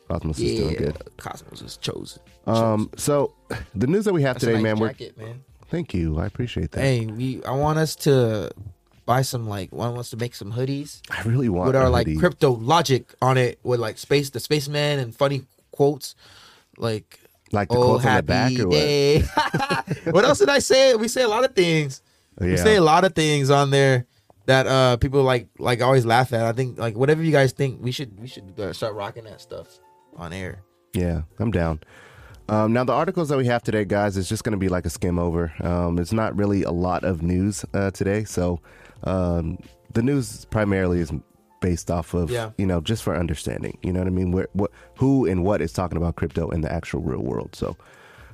Cosmos 0.09 0.39
is 0.39 0.59
doing 0.59 0.75
good. 0.75 0.97
cosmos 1.17 1.61
is 1.61 1.77
chosen 1.77 2.21
Um, 2.45 2.91
so 2.97 3.33
the 3.73 3.87
news 3.87 4.05
that 4.05 4.13
we 4.13 4.21
have 4.23 4.35
That's 4.35 4.45
today, 4.45 4.55
nice 4.55 4.63
man. 4.63 4.79
We're 4.79 4.89
jacket, 4.89 5.17
man 5.17 5.43
thank 5.73 5.91
you. 5.95 6.19
I 6.19 6.27
appreciate 6.27 6.71
that. 6.71 6.81
hey 6.81 7.07
we 7.07 7.43
i 7.45 7.51
want 7.51 7.79
us 7.79 7.95
to 7.95 8.51
buy 9.05 9.21
some 9.21 9.47
like 9.47 9.71
one 9.71 9.93
wants 9.93 10.09
to 10.11 10.17
make 10.17 10.33
some 10.35 10.53
hoodies 10.53 11.01
I 11.09 11.21
really 11.23 11.49
want 11.49 11.67
with 11.67 11.75
our 11.75 11.89
like 11.89 12.07
hoodie. 12.07 12.19
crypto 12.19 12.51
logic 12.51 13.13
on 13.21 13.37
it 13.37 13.59
with 13.63 13.79
like 13.79 13.97
space 13.97 14.29
the 14.29 14.39
spaceman 14.39 14.99
and 14.99 15.15
funny 15.15 15.43
quotes 15.71 16.15
like 16.77 17.19
like 17.51 17.69
the 17.69 17.75
oh 17.77 17.83
quotes 17.83 18.05
on 18.05 18.15
the 18.15 18.23
back 18.23 18.51
or 18.59 18.67
what? 18.67 18.71
day 18.71 19.21
what 20.11 20.25
else 20.25 20.39
did 20.39 20.49
i 20.49 20.59
say 20.59 20.95
we 20.95 21.07
say 21.07 21.21
a 21.23 21.27
lot 21.27 21.43
of 21.43 21.53
things 21.55 22.01
we 22.39 22.57
say 22.57 22.75
a 22.75 22.81
lot 22.81 23.03
of 23.03 23.13
things 23.13 23.49
on 23.49 23.69
there 23.69 24.05
that 24.45 24.65
uh 24.67 24.97
people 24.97 25.21
like 25.23 25.47
like 25.59 25.81
always 25.81 26.05
laugh 26.05 26.33
at 26.33 26.45
i 26.45 26.51
think 26.51 26.77
like 26.79 26.95
whatever 26.95 27.21
you 27.21 27.31
guys 27.31 27.51
think 27.51 27.81
we 27.81 27.91
should 27.91 28.19
we 28.19 28.27
should 28.27 28.57
uh, 28.59 28.73
start 28.73 28.93
rocking 28.95 29.23
that 29.25 29.39
stuff 29.41 29.79
on 30.15 30.31
air 30.33 30.61
Yeah, 30.93 31.23
I'm 31.39 31.49
down. 31.51 31.79
Um, 32.49 32.73
now, 32.73 32.83
the 32.83 32.93
articles 32.93 33.29
that 33.29 33.37
we 33.37 33.45
have 33.47 33.63
today, 33.63 33.83
guys, 33.85 34.15
is 34.17 34.29
just 34.29 34.43
going 34.43 34.51
to 34.51 34.57
be 34.59 34.67
like 34.69 34.85
a 34.85 34.89
skim 34.91 35.17
over. 35.17 35.51
Um, 35.61 35.97
it's 35.97 36.11
not 36.13 36.37
really 36.37 36.61
a 36.63 36.71
lot 36.71 37.03
of 37.03 37.23
news 37.23 37.65
uh, 37.73 37.89
today. 37.89 38.25
So, 38.25 38.59
um, 39.03 39.57
the 39.93 40.01
news 40.01 40.45
primarily 40.45 40.99
is 40.99 41.11
based 41.61 41.89
off 41.89 42.13
of, 42.13 42.29
Yeah. 42.29 42.51
you 42.57 42.65
know, 42.65 42.81
just 42.81 43.03
for 43.03 43.15
understanding. 43.15 43.77
You 43.81 43.93
know 43.93 43.99
what 43.99 44.07
I 44.07 44.11
mean? 44.11 44.31
Where, 44.31 44.49
what, 44.53 44.71
who 44.97 45.25
and 45.25 45.43
what 45.43 45.61
is 45.61 45.71
talking 45.71 45.97
about 45.97 46.15
crypto 46.15 46.49
in 46.49 46.61
the 46.61 46.71
actual 46.71 47.01
real 47.01 47.21
world. 47.21 47.55
So, 47.55 47.77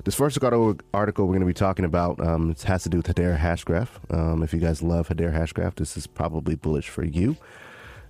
this 0.05 0.15
first 0.15 0.41
article 0.41 1.25
we're 1.25 1.34
going 1.34 1.41
to 1.41 1.46
be 1.46 1.53
talking 1.53 1.84
about 1.84 2.25
um, 2.25 2.51
it 2.51 2.62
has 2.63 2.84
to 2.84 2.89
do 2.89 2.98
with 2.98 3.08
Hedera 3.08 3.38
Hashgraph. 3.38 3.89
Um, 4.10 4.44
if 4.44 4.53
you 4.53 4.60
guys 4.60 4.82
love 4.82 5.10
Hedera 5.10 5.34
Hashgraph, 5.34 5.75
this 5.75 5.98
is 5.98 6.08
probably 6.08 6.55
bullish 6.55 6.88
for 6.88 7.03
you. 7.03 7.36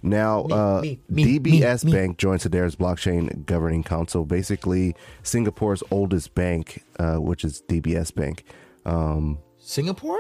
Now, 0.02 0.44
uh, 0.46 0.82
me, 0.82 1.00
me, 1.10 1.40
DBS 1.40 1.84
me, 1.84 1.92
me. 1.92 1.98
Bank 1.98 2.18
joins 2.18 2.46
Hedera's 2.46 2.76
blockchain 2.76 3.46
governing 3.46 3.84
council. 3.84 4.24
Basically, 4.24 4.96
Singapore's 5.24 5.84
oldest 5.92 6.36
bank, 6.36 6.84
uh, 7.00 7.16
which 7.18 7.44
is 7.44 7.64
DBS 7.68 8.14
Bank. 8.14 8.46
Um, 8.86 9.40
singapore 9.58 10.20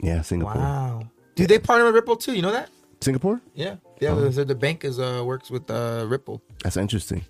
yeah, 0.00 0.20
Singapore. 0.22 0.54
wow 0.56 1.10
dude 1.40 1.48
they 1.50 1.58
partner 1.58 1.84
with 1.86 1.94
ripple 1.94 2.16
too 2.16 2.34
you 2.34 2.42
know 2.42 2.52
that 2.52 2.68
Singapore? 3.00 3.40
yeah 3.54 3.76
yeah 4.00 4.10
Uh-huh. 4.12 4.28
the, 4.28 4.44
the 4.44 4.54
bank 4.54 4.84
is 4.84 4.98
uh 5.00 5.22
works 5.24 5.50
with 5.50 5.70
uh 5.70 6.04
ripple 6.08 6.42
That's 6.62 6.76
interesting. 6.76 7.24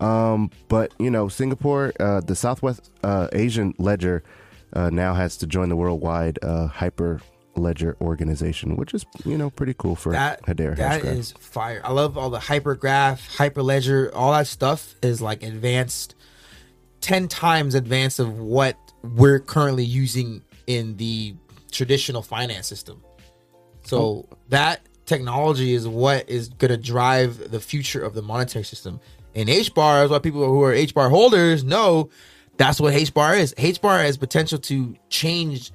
Um, 0.00 0.50
but 0.68 0.92
you 0.98 1.10
know, 1.10 1.28
Singapore, 1.28 1.92
uh, 2.00 2.20
the 2.20 2.34
Southwest 2.34 2.90
uh, 3.04 3.28
Asian 3.32 3.72
Ledger, 3.78 4.24
uh, 4.72 4.90
now 4.90 5.14
has 5.14 5.36
to 5.36 5.46
join 5.46 5.68
the 5.68 5.76
worldwide 5.76 6.40
uh, 6.42 6.66
Hyper 6.66 7.20
Ledger 7.54 7.96
organization, 8.00 8.74
which 8.74 8.94
is 8.94 9.04
you 9.24 9.38
know 9.38 9.50
pretty 9.50 9.74
cool 9.78 9.94
for 9.94 10.10
that 10.12 10.42
Hedera 10.42 10.74
that 10.76 11.02
Hashgraph. 11.02 11.16
is 11.18 11.32
fire. 11.38 11.80
I 11.84 11.92
love 11.92 12.18
all 12.18 12.30
the 12.30 12.40
hypergraph, 12.40 13.36
hyperledger, 13.36 14.10
all 14.12 14.32
that 14.32 14.48
stuff 14.48 14.94
is 15.02 15.20
like 15.22 15.44
advanced, 15.44 16.16
ten 17.00 17.28
times 17.28 17.76
advanced 17.76 18.18
of 18.18 18.40
what 18.40 18.76
we're 19.04 19.38
currently 19.38 19.84
using 19.84 20.42
in 20.66 20.96
the 20.96 21.36
traditional 21.70 22.22
finance 22.22 22.66
system. 22.66 23.02
So 23.84 23.98
Oh. 23.98 24.28
that 24.50 24.80
technology 25.06 25.74
is 25.74 25.86
what 25.86 26.28
is 26.28 26.48
going 26.48 26.70
to 26.70 26.76
drive 26.76 27.50
the 27.50 27.60
future 27.60 28.02
of 28.02 28.14
the 28.14 28.22
monetary 28.22 28.64
system. 28.64 29.00
And 29.34 29.48
H 29.48 29.74
bar 29.74 30.04
is 30.04 30.10
what 30.10 30.22
people 30.22 30.44
who 30.46 30.62
are 30.62 30.72
H 30.72 30.94
bar 30.94 31.08
holders 31.08 31.64
know. 31.64 32.10
That's 32.58 32.80
what 32.80 32.94
H 32.94 33.12
bar 33.14 33.34
is. 33.34 33.54
H 33.58 33.80
bar 33.80 33.98
has 33.98 34.16
potential 34.16 34.58
to 34.60 34.94
change, 35.08 35.72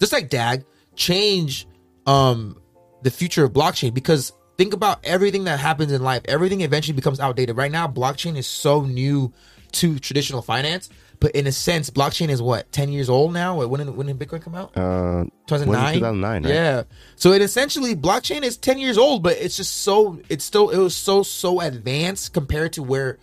just 0.00 0.12
like 0.12 0.30
DAG, 0.30 0.64
change 0.96 1.66
um 2.06 2.56
the 3.02 3.10
future 3.10 3.44
of 3.44 3.52
blockchain 3.52 3.92
because 3.92 4.32
think 4.56 4.72
about 4.74 4.98
everything 5.04 5.44
that 5.44 5.58
happens 5.58 5.90
in 5.90 6.02
life 6.02 6.22
everything 6.26 6.60
eventually 6.60 6.94
becomes 6.94 7.18
outdated 7.18 7.56
right 7.56 7.72
now 7.72 7.88
blockchain 7.88 8.36
is 8.36 8.46
so 8.46 8.82
new 8.82 9.32
to 9.74 9.98
traditional 9.98 10.42
finance 10.42 10.88
but 11.20 11.32
in 11.32 11.46
a 11.46 11.52
sense, 11.52 11.90
blockchain 11.90 12.28
is 12.28 12.42
what 12.42 12.70
ten 12.72 12.92
years 12.92 13.08
old 13.08 13.32
now. 13.32 13.64
When 13.64 13.80
did, 13.86 13.96
when 13.96 14.06
did 14.06 14.18
Bitcoin 14.18 14.42
come 14.42 14.54
out? 14.54 14.76
Uh, 14.76 15.24
Two 15.24 15.30
thousand 15.46 15.70
nine. 15.70 15.94
2009, 15.94 16.42
right? 16.42 16.52
Yeah. 16.52 16.82
So 17.16 17.32
it 17.32 17.40
essentially 17.40 17.94
blockchain 17.96 18.42
is 18.42 18.56
ten 18.56 18.78
years 18.78 18.98
old, 18.98 19.22
but 19.22 19.36
it's 19.38 19.56
just 19.56 19.78
so 19.78 20.20
it's 20.28 20.44
still 20.44 20.70
it 20.70 20.76
was 20.78 20.94
so 20.94 21.22
so 21.22 21.60
advanced 21.60 22.34
compared 22.34 22.74
to 22.74 22.82
where 22.82 23.18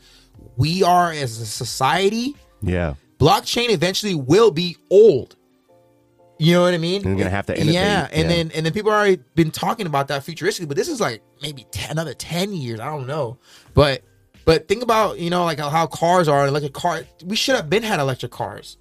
we 0.58 0.84
are 0.84 1.12
as 1.12 1.39
a 1.39 1.46
society. 1.46 2.36
yeah. 2.62 2.96
Blockchain 3.20 3.70
eventually 3.70 4.15
will 4.15 4.50
be 4.50 4.77
old. 4.89 5.36
You 6.39 6.53
know 6.55 6.63
what 6.63 6.74
I 6.74 6.79
mean? 6.79 7.05
And 7.05 7.20
you're 7.20 7.25
gonna 7.25 7.29
have 7.29 7.46
to 7.48 7.53
innovate, 7.55 7.75
Yeah, 7.75 8.08
and 8.12 8.24
yeah. 8.24 8.27
then 8.36 8.51
and 8.55 8.65
then 8.65 8.74
people 8.74 8.91
already 8.91 9.22
been 9.36 9.51
talking 9.51 9.86
about 9.86 10.08
that 10.08 10.24
futuristically, 10.24 10.67
but 10.67 10.75
this 10.75 10.89
is 10.89 11.00
like 11.00 11.22
maybe 11.39 11.67
10, 11.70 11.91
another 11.91 12.15
ten 12.15 12.51
years. 12.51 12.79
I 12.79 12.86
don't 12.88 13.05
know, 13.05 13.38
but 13.75 14.01
but 14.46 14.68
think 14.68 14.84
about 14.84 15.20
you 15.20 15.30
know 15.30 15.44
like 15.46 15.60
how, 15.60 15.88
cars 15.88 16.28
are 16.28 16.48
electric 16.48 16.74
car. 16.74 17.04
We 17.26 17.36
should 17.36 17.56
have 17.56 17.70
been 17.70 17.84
had 17.84 18.00
electric 18.00 18.32
cars. 18.32 18.78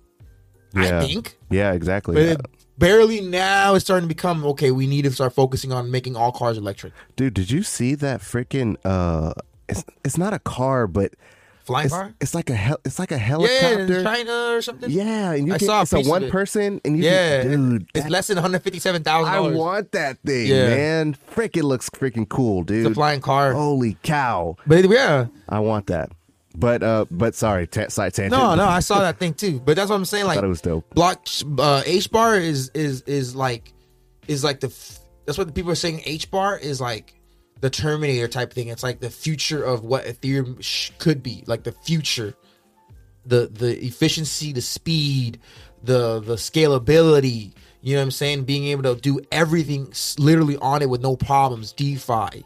Yeah. 0.75 1.01
I 1.01 1.05
think, 1.07 1.37
Yeah, 1.51 1.73
exactly. 1.73 2.15
but 2.15 2.23
Yeah. 2.25 2.31
it 2.33 2.41
barely 2.79 3.21
now 3.21 3.75
it's 3.75 3.85
starting 3.85 4.09
to 4.09 4.15
become 4.15 4.45
okay. 4.47 4.71
We 4.71 4.87
need 4.87 5.03
to 5.03 5.11
start 5.13 5.33
focusing 5.35 5.73
on 5.73 5.91
making 5.91 6.15
all 6.17 6.31
cars 6.33 6.57
electric. 6.59 6.93
Dude, 7.17 7.35
did 7.35 7.51
you 7.51 7.63
see 7.63 7.95
that 7.97 8.21
freaking 8.21 8.77
uh 8.85 9.33
it's 9.69 9.85
it's 10.05 10.17
not 10.19 10.33
a 10.33 10.39
car, 10.39 10.87
but 10.87 11.15
Flying 11.71 11.87
it's, 11.87 11.95
car? 11.95 12.15
it's 12.21 12.35
like 12.35 12.51
a 12.51 12.55
hel- 12.55 12.81
it's 12.85 12.99
like 12.99 13.11
a 13.13 13.15
Yeah, 13.15 13.19
helicopter. 13.19 13.99
in 13.99 14.05
China 14.05 14.33
or 14.57 14.63
something. 14.63 14.91
Yeah, 14.91 15.33
and 15.33 15.47
you 15.49 15.55
I 15.55 15.59
get 15.59 15.67
saw 15.67 15.79
a 15.81 15.83
it's 15.83 15.93
a 15.93 16.01
one 16.03 16.25
it. 16.25 16.31
person 16.33 16.81
and 16.85 16.97
you 16.97 17.05
yeah, 17.05 17.43
get, 17.43 17.51
dude, 17.51 17.83
it's 17.95 18.05
that- 18.05 18.11
less 18.11 18.27
than 18.27 18.37
one 18.37 18.43
hundred 18.43 18.63
fifty-seven 18.63 19.03
thousand 19.03 19.33
I 19.33 19.41
want 19.41 19.93
that 19.93 20.19
thing, 20.25 20.47
Yeah. 20.49 20.69
man. 20.69 21.15
Frick, 21.29 21.57
it 21.57 21.65
looks 21.65 21.89
freaking 21.91 22.29
cool, 22.29 22.63
dude. 22.65 22.87
It's 22.87 22.91
a 22.93 22.95
flying 22.95 23.21
car. 23.21 23.53
Holy 23.53 23.97
cow. 24.03 24.57
But 24.67 24.89
yeah, 24.91 25.27
I 25.49 25.61
want 25.61 25.87
that. 25.87 26.11
But 26.57 26.83
uh 26.83 27.05
but 27.11 27.35
sorry, 27.37 27.67
ta- 27.69 27.89
side 27.89 28.13
tangent. 28.15 28.33
no, 28.33 28.55
no, 28.57 28.65
I 28.67 28.81
saw 28.81 29.01
that 29.01 29.19
thing 29.19 29.35
too. 29.35 29.61
But 29.61 29.77
that's 29.77 29.89
what 29.89 29.97
I'm 29.97 30.05
saying. 30.05 30.27
Like 30.27 30.35
thought 30.35 30.45
it 30.45 30.49
was 30.49 30.61
dope. 30.61 30.93
block 30.95 31.25
uh, 31.59 31.83
H 31.87 32.11
bar 32.11 32.35
is 32.37 32.71
is 32.75 33.03
is 33.03 33.37
like 33.37 33.73
is 34.27 34.43
like 34.43 34.59
the 34.61 34.67
f- 34.67 34.99
that's 35.27 35.39
what 35.39 35.47
the 35.47 35.53
people 35.53 35.71
are 35.71 35.77
saying. 35.77 36.03
H 36.05 36.29
bar 36.31 36.59
is 36.59 36.81
like 36.81 37.15
the 37.61 37.71
Terminator 37.71 38.29
type 38.29 38.53
thing. 38.53 38.69
It's 38.69 38.83
like 38.83 39.01
the 39.01 39.11
future 39.11 39.63
of 39.63 39.85
what 39.85 40.05
Ethereum 40.05 40.63
sh- 40.63 40.91
could 40.99 41.23
be. 41.23 41.45
Like 41.47 41.65
the 41.65 41.73
future, 41.73 42.35
the 43.27 43.47
the 43.53 43.85
efficiency, 43.85 44.53
the 44.53 44.63
speed, 44.63 45.41
the 45.83 46.21
the 46.21 46.37
scalability. 46.37 47.53
You 47.83 47.95
know 47.95 48.01
what 48.01 48.05
I'm 48.05 48.11
saying? 48.11 48.45
Being 48.45 48.67
able 48.67 48.95
to 48.95 49.01
do 49.01 49.21
everything 49.33 49.93
literally 50.19 50.57
on 50.59 50.83
it 50.83 50.91
with 50.91 51.03
no 51.03 51.17
problems. 51.17 51.73
DeFi, 51.73 52.45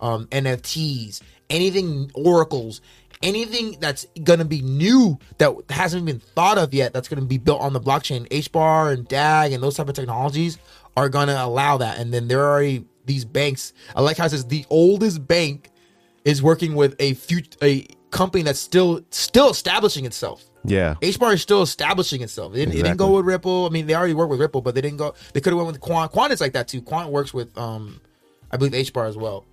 um, 0.00 0.26
NFTs, 0.26 1.20
anything 1.50 2.10
oracles, 2.14 2.80
anything 3.22 3.76
that's 3.80 4.06
gonna 4.22 4.44
be 4.44 4.62
new 4.62 5.18
that 5.38 5.52
hasn't 5.70 6.04
been 6.04 6.20
thought 6.20 6.58
of 6.58 6.74
yet. 6.74 6.92
That's 6.92 7.08
gonna 7.08 7.22
be 7.22 7.38
built 7.38 7.60
on 7.60 7.72
the 7.72 7.80
blockchain. 7.80 8.28
HBAR 8.28 8.92
and 8.92 9.06
DAG 9.08 9.52
and 9.52 9.62
those 9.62 9.76
type 9.76 9.88
of 9.88 9.94
technologies 9.94 10.58
are 10.96 11.08
gonna 11.08 11.36
allow 11.38 11.78
that. 11.78 11.98
And 11.98 12.12
then 12.12 12.28
there 12.28 12.44
are 12.44 12.52
already 12.52 12.84
these 13.08 13.24
banks. 13.24 13.72
I 13.96 14.02
like 14.02 14.16
how 14.16 14.26
it 14.26 14.30
says 14.30 14.46
the 14.46 14.64
oldest 14.70 15.26
bank 15.26 15.70
is 16.24 16.40
working 16.42 16.76
with 16.76 16.94
a 17.00 17.14
fut- 17.14 17.56
a 17.62 17.86
company 18.10 18.44
that's 18.44 18.60
still 18.60 19.00
still 19.10 19.50
establishing 19.50 20.04
itself. 20.04 20.44
Yeah. 20.64 20.94
HBAR 21.00 21.34
is 21.34 21.42
still 21.42 21.62
establishing 21.62 22.20
itself. 22.20 22.54
It, 22.54 22.68
it 22.68 22.72
didn't 22.72 22.96
go 22.96 23.16
with 23.16 23.24
Ripple. 23.24 23.66
I 23.66 23.70
mean, 23.70 23.86
they 23.86 23.94
already 23.94 24.14
work 24.14 24.28
with 24.28 24.40
Ripple, 24.40 24.60
but 24.60 24.74
they 24.74 24.80
didn't 24.80 24.98
go. 24.98 25.14
They 25.32 25.40
could 25.40 25.52
have 25.52 25.56
went 25.56 25.68
with 25.72 25.80
Quant. 25.80 26.10
Quant 26.12 26.32
is 26.32 26.40
like 26.40 26.52
that 26.52 26.68
too. 26.68 26.82
Quant 26.82 27.10
works 27.10 27.32
with, 27.32 27.56
um, 27.56 28.00
I 28.50 28.56
believe 28.56 28.72
HBAR 28.72 29.08
as 29.08 29.16
well. 29.16 29.46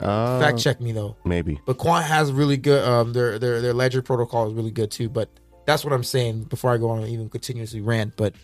Uh, 0.00 0.38
Fact 0.38 0.58
check 0.58 0.80
me 0.80 0.92
though. 0.92 1.16
maybe. 1.24 1.60
But 1.66 1.76
Quant 1.78 2.04
has 2.04 2.30
really 2.32 2.56
good. 2.56 2.82
Um, 2.86 3.12
their 3.12 3.38
their 3.38 3.60
their 3.60 3.74
ledger 3.74 4.00
protocol 4.00 4.48
is 4.48 4.54
really 4.54 4.70
good 4.70 4.90
too. 4.90 5.08
But 5.08 5.28
that's 5.66 5.84
what 5.84 5.92
I'm 5.92 6.04
saying 6.04 6.44
before 6.44 6.72
I 6.72 6.76
go 6.78 6.88
on 6.90 7.00
and 7.00 7.08
even 7.08 7.28
continuously 7.28 7.80
rant. 7.80 8.16
But 8.16 8.34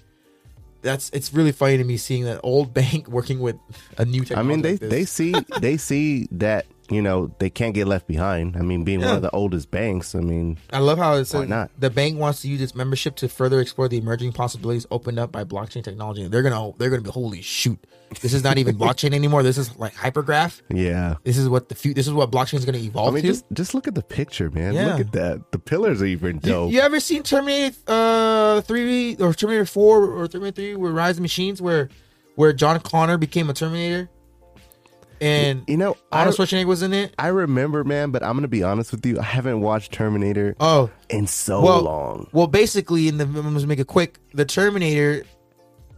that's 0.85 1.11
it's 1.11 1.33
really 1.35 1.51
funny 1.51 1.77
to 1.79 1.85
me 1.85 1.97
seeing 1.97 2.25
that 2.25 2.41
old 2.45 2.73
bank 2.81 3.09
working 3.09 3.41
with 3.41 3.57
a 3.99 4.05
new 4.05 4.25
I 4.37 4.43
mean, 4.43 4.63
they 4.63 4.73
like 4.73 4.81
they 4.81 5.05
see 5.05 5.35
they 5.59 5.77
see 5.77 6.29
that 6.33 6.67
you 6.91 7.01
know 7.03 7.35
they 7.39 7.51
can't 7.51 7.75
get 7.75 7.87
left 7.87 8.07
behind. 8.07 8.57
I 8.57 8.61
mean, 8.61 8.85
being 8.85 9.01
one 9.01 9.17
of 9.17 9.23
the 9.23 9.31
oldest 9.31 9.71
banks. 9.71 10.15
I 10.15 10.21
mean, 10.21 10.59
I 10.73 10.79
love 10.79 10.99
how 10.99 11.15
it 11.15 11.25
says 11.27 11.49
not? 11.49 11.71
the 11.79 11.91
bank 11.91 12.19
wants 12.19 12.43
to 12.43 12.49
use 12.49 12.61
its 12.61 12.75
membership 12.75 13.17
to 13.17 13.29
further 13.29 13.61
explore 13.61 13.89
the 13.89 13.99
emerging 13.99 14.33
possibilities 14.33 14.87
opened 14.91 15.19
up 15.19 15.33
by 15.33 15.45
blockchain 15.45 15.83
technology. 15.83 16.27
They're 16.29 16.43
gonna 16.43 16.73
they're 16.79 16.91
gonna 16.91 17.03
be 17.03 17.11
holy 17.11 17.43
shoot. 17.43 17.79
This 18.21 18.33
is 18.35 18.45
not 18.45 18.59
even 18.59 18.77
blockchain 18.79 19.15
anymore. 19.15 19.43
This 19.43 19.59
is 19.59 19.77
like 19.77 19.95
hypergraph. 19.95 20.61
yeah. 20.69 21.17
This 21.25 21.39
is 21.39 21.49
what 21.49 21.69
the 21.69 21.75
fu- 21.75 21.95
This 21.95 22.07
is 22.07 22.13
what 22.13 22.31
blockchain 22.31 22.55
is 22.55 22.65
gonna 22.65 22.79
evolve. 22.79 23.09
I 23.09 23.15
mean, 23.15 23.23
to. 23.23 23.29
just 23.29 23.45
just 23.53 23.75
look 23.75 23.89
at 23.89 23.95
the 23.95 24.03
picture, 24.03 24.51
man. 24.51 24.75
Yeah. 24.75 24.87
Look 24.87 25.01
at 25.01 25.13
that. 25.13 25.53
The 25.53 25.59
pillars 25.59 26.03
are 26.03 26.07
even 26.07 26.39
dope. 26.39 26.71
you 26.73 26.81
ever 26.81 27.01
seen 27.01 27.23
Terminator 27.23 27.77
uh 27.87 28.61
three 28.61 29.17
or 29.17 29.33
Terminator 29.33 29.67
four 29.67 30.05
or 30.11 30.29
Terminator 30.29 30.55
three 30.55 30.77
with 30.77 30.93
Rise 30.93 31.17
of 31.17 31.23
Machines 31.23 31.63
where 31.63 31.89
where 32.37 32.53
John 32.53 32.79
Connor 32.81 33.17
became 33.17 33.49
a 33.49 33.55
Terminator 33.55 34.11
and 35.21 35.63
You 35.67 35.77
know, 35.77 35.97
Arnold 36.13 36.37
Schwarzenegger 36.37 36.67
was 36.67 36.83
in 36.83 36.93
it. 36.93 37.15
I 37.19 37.29
remember, 37.29 37.85
man, 37.85 38.11
but 38.11 38.23
I'm 38.23 38.35
gonna 38.37 38.49
be 38.49 38.63
honest 38.63 38.93
with 38.93 39.05
you. 39.07 39.19
I 39.19 39.23
haven't 39.23 39.61
watched 39.61 39.93
Terminator 39.93 40.57
Oh, 40.61 40.91
in 41.09 41.27
so 41.27 41.63
well, 41.63 41.83
long. 41.83 42.29
Well, 42.33 42.47
basically, 42.47 43.09
in 43.09 43.19
the 43.19 43.25
I'm 43.25 43.33
gonna 43.35 43.67
make 43.67 43.79
it 43.79 43.87
quick. 43.87 44.19
The 44.33 44.45
Terminator, 44.45 45.25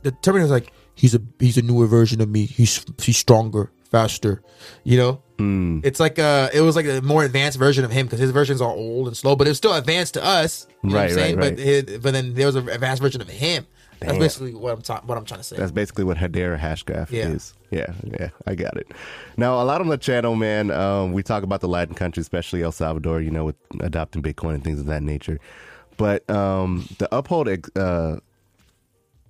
the 0.03 0.11
Terminator's 0.13 0.51
like 0.51 0.73
he's 0.95 1.15
a 1.15 1.21
he's 1.39 1.57
a 1.57 1.63
newer 1.63 1.87
version 1.87 2.21
of 2.21 2.29
me. 2.29 2.45
He's 2.47 2.85
he's 3.01 3.17
stronger, 3.17 3.71
faster. 3.91 4.43
You 4.85 4.99
know, 4.99 5.23
Mm, 5.39 5.85
it's 5.85 6.01
like 6.01 6.19
uh 6.19 6.49
it 6.55 6.63
was 6.63 6.77
like 6.77 6.87
a 6.87 7.03
more 7.03 7.23
advanced 7.23 7.59
version 7.59 7.85
of 7.85 7.91
him 7.91 8.07
because 8.07 8.19
his 8.21 8.31
versions 8.31 8.63
are 8.63 8.71
old 8.71 9.07
and 9.07 9.15
slow, 9.15 9.37
but 9.37 9.47
it's 9.47 9.59
still 9.59 9.75
advanced 9.75 10.15
to 10.15 10.25
us. 10.25 10.67
You 10.83 10.89
know 10.91 10.97
Right, 10.97 11.11
saying? 11.11 11.37
right, 11.37 11.55
But 11.57 11.59
his, 11.63 11.83
but 11.99 12.13
then 12.15 12.33
there 12.33 12.47
was 12.47 12.55
an 12.57 12.69
advanced 12.71 13.03
version 13.03 13.21
of 13.21 13.29
him. 13.29 13.67
That's 14.01 14.19
basically 14.19 14.55
what 14.55 14.73
I'm 14.75 14.83
ta- 14.83 15.03
what 15.05 15.17
I'm 15.17 15.25
trying 15.25 15.41
to 15.41 15.45
say. 15.45 15.57
That's 15.57 15.73
basically 15.73 16.05
what 16.05 16.17
Hedera 16.19 16.59
Hashgraph 16.59 17.11
Yeah. 17.11 17.29
is. 17.29 17.55
Yeah, 17.71 17.93
yeah, 18.05 18.29
I 18.47 18.55
got 18.55 18.77
it. 18.77 18.89
Now, 19.37 19.61
a 19.61 19.65
lot 19.65 19.81
on 19.81 19.89
the 19.89 19.97
channel, 19.99 20.37
man, 20.37 20.71
um, 20.71 21.13
we 21.13 21.23
talk 21.23 21.43
about 21.43 21.61
the 21.61 21.69
Latin 21.69 21.95
countries, 21.95 22.25
especially 22.25 22.63
El 22.63 22.73
Salvador, 22.73 23.21
you 23.21 23.31
know, 23.31 23.45
with 23.45 23.57
adopting 23.81 24.23
Bitcoin 24.23 24.55
and 24.55 24.63
things 24.65 24.79
of 24.79 24.87
that 24.87 25.03
nature. 25.03 25.39
But 25.97 26.29
um, 26.31 26.87
the 26.99 27.09
Uphold 27.15 27.49
ex- 27.49 27.71
uh, 27.77 28.21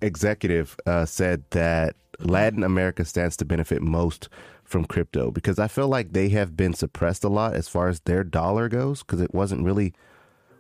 executive 0.03 0.77
uh, 0.87 1.07
said 1.07 1.45
that 1.51 1.97
Latin 2.21 2.63
America 2.63 3.05
stands 3.05 3.37
to 3.39 3.45
benefit 3.45 3.83
most 3.83 4.29
from 4.65 4.85
crypto 4.85 5.31
because 5.31 5.59
I 5.59 5.69
feel 5.69 5.89
like 5.89 6.13
they 6.13 6.29
have 6.31 6.57
been 6.57 6.75
suppressed 6.75 7.23
a 7.25 7.29
lot 7.29 7.55
as 7.55 7.69
far 7.69 7.89
as 7.89 8.01
their 8.01 8.25
dollar 8.25 8.69
goes 8.69 9.03
because 9.03 9.21
it 9.21 9.33
wasn't 9.35 9.65
really. 9.65 9.95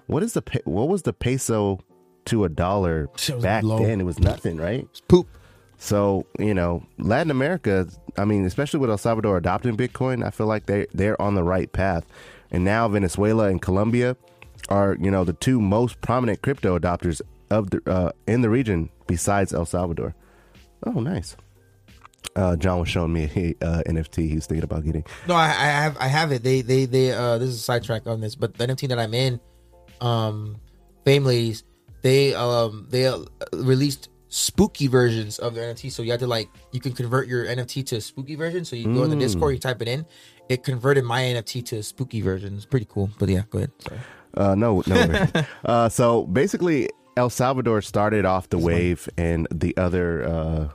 What 0.07 0.23
is 0.23 0.35
the 0.35 0.43
what 0.65 0.89
was 0.89 1.03
the 1.03 1.13
peso 1.13 1.81
to 2.27 2.45
a 2.45 2.49
dollar 2.49 3.09
back 3.41 3.63
low. 3.65 3.79
then? 3.79 4.01
It 4.01 4.05
was 4.05 4.19
nothing, 4.19 4.57
right? 4.57 4.87
Poop. 5.09 5.29
So 5.79 6.27
you 6.39 6.55
know, 6.55 6.85
Latin 6.99 7.31
America. 7.31 7.89
I 8.19 8.25
mean, 8.25 8.45
especially 8.47 8.81
with 8.81 8.91
El 8.91 8.99
Salvador 8.99 9.37
adopting 9.37 9.77
Bitcoin, 9.77 10.25
I 10.25 10.31
feel 10.31 10.47
like 10.47 10.67
they 10.67 10.87
they're 10.95 11.21
on 11.21 11.35
the 11.35 11.43
right 11.43 11.71
path. 11.73 12.07
And 12.51 12.65
now 12.65 12.89
Venezuela 12.89 13.49
and 13.49 13.61
Colombia 13.61 14.17
are 14.69 14.97
you 15.01 15.11
know 15.11 15.25
the 15.25 15.35
two 15.35 15.61
most 15.61 16.01
prominent 16.01 16.43
crypto 16.43 16.79
adopters 16.79 17.21
of 17.51 17.71
the 17.71 17.81
uh, 17.87 18.13
in 18.27 18.41
the 18.41 18.51
region 18.51 18.91
besides 19.07 19.53
El 19.53 19.67
Salvador. 19.67 20.15
Oh, 20.85 21.01
nice. 21.01 21.37
Uh, 22.35 22.55
John 22.57 22.81
was 22.81 22.89
showing 22.89 23.13
me 23.13 23.55
a 23.61 23.65
uh, 23.65 23.83
NFT 23.87 24.29
he's 24.29 24.47
thinking 24.47 24.65
about 24.65 24.85
getting. 24.85 25.05
No, 25.27 25.35
I, 25.35 25.47
I 25.47 25.49
have 25.49 25.97
I 25.99 26.07
have 26.09 26.33
it. 26.33 26.43
They 26.43 26.61
they 26.61 26.85
they 26.85 27.13
uh 27.13 27.39
this 27.39 27.49
is 27.49 27.57
a 27.57 27.63
sidetrack 27.63 28.07
on 28.07 28.21
this, 28.21 28.35
but 28.35 28.55
the 28.55 28.67
NFT 28.67 28.89
that 28.89 28.99
I'm 28.99 29.15
in, 29.15 29.41
um, 30.01 30.57
Fame 31.05 31.25
Ladies, 31.25 31.65
they 32.07 32.35
um 32.35 32.87
they 32.89 33.07
uh, 33.07 33.19
released 33.53 34.11
spooky 34.29 34.87
versions 34.87 35.39
of 35.39 35.55
their 35.55 35.75
NFT. 35.75 35.91
So 35.91 36.03
you 36.03 36.13
had 36.13 36.21
to 36.21 36.27
like 36.27 36.49
you 36.73 36.81
can 36.81 36.93
convert 36.93 37.27
your 37.27 37.45
NFT 37.45 37.85
to 37.87 37.97
a 37.97 38.01
spooky 38.01 38.37
version. 38.37 38.65
So 38.65 38.77
you 38.77 38.85
go 38.95 39.03
in 39.03 39.11
the 39.11 39.17
Discord, 39.17 39.55
you 39.55 39.59
type 39.59 39.83
it 39.83 39.89
in. 39.89 40.07
It 40.49 40.63
converted 40.63 41.05
my 41.05 41.23
NFT 41.23 41.65
to 41.67 41.79
a 41.79 41.83
spooky 41.83 42.21
version. 42.21 42.55
It's 42.55 42.65
pretty 42.65 42.87
cool. 42.89 43.11
But 43.19 43.29
yeah, 43.29 43.43
go 43.51 43.59
ahead. 43.59 43.73
Sorry. 43.81 44.01
Uh, 44.35 44.55
no, 44.55 44.83
no. 44.87 45.27
uh, 45.65 45.89
so 45.89 46.25
basically, 46.27 46.89
El 47.17 47.31
Salvador 47.31 47.83
started 47.83 48.25
off 48.25 48.49
the 48.51 48.59
wave, 48.59 49.09
and 49.17 49.49
the 49.51 49.77
other. 49.77 50.25
Uh, 50.29 50.69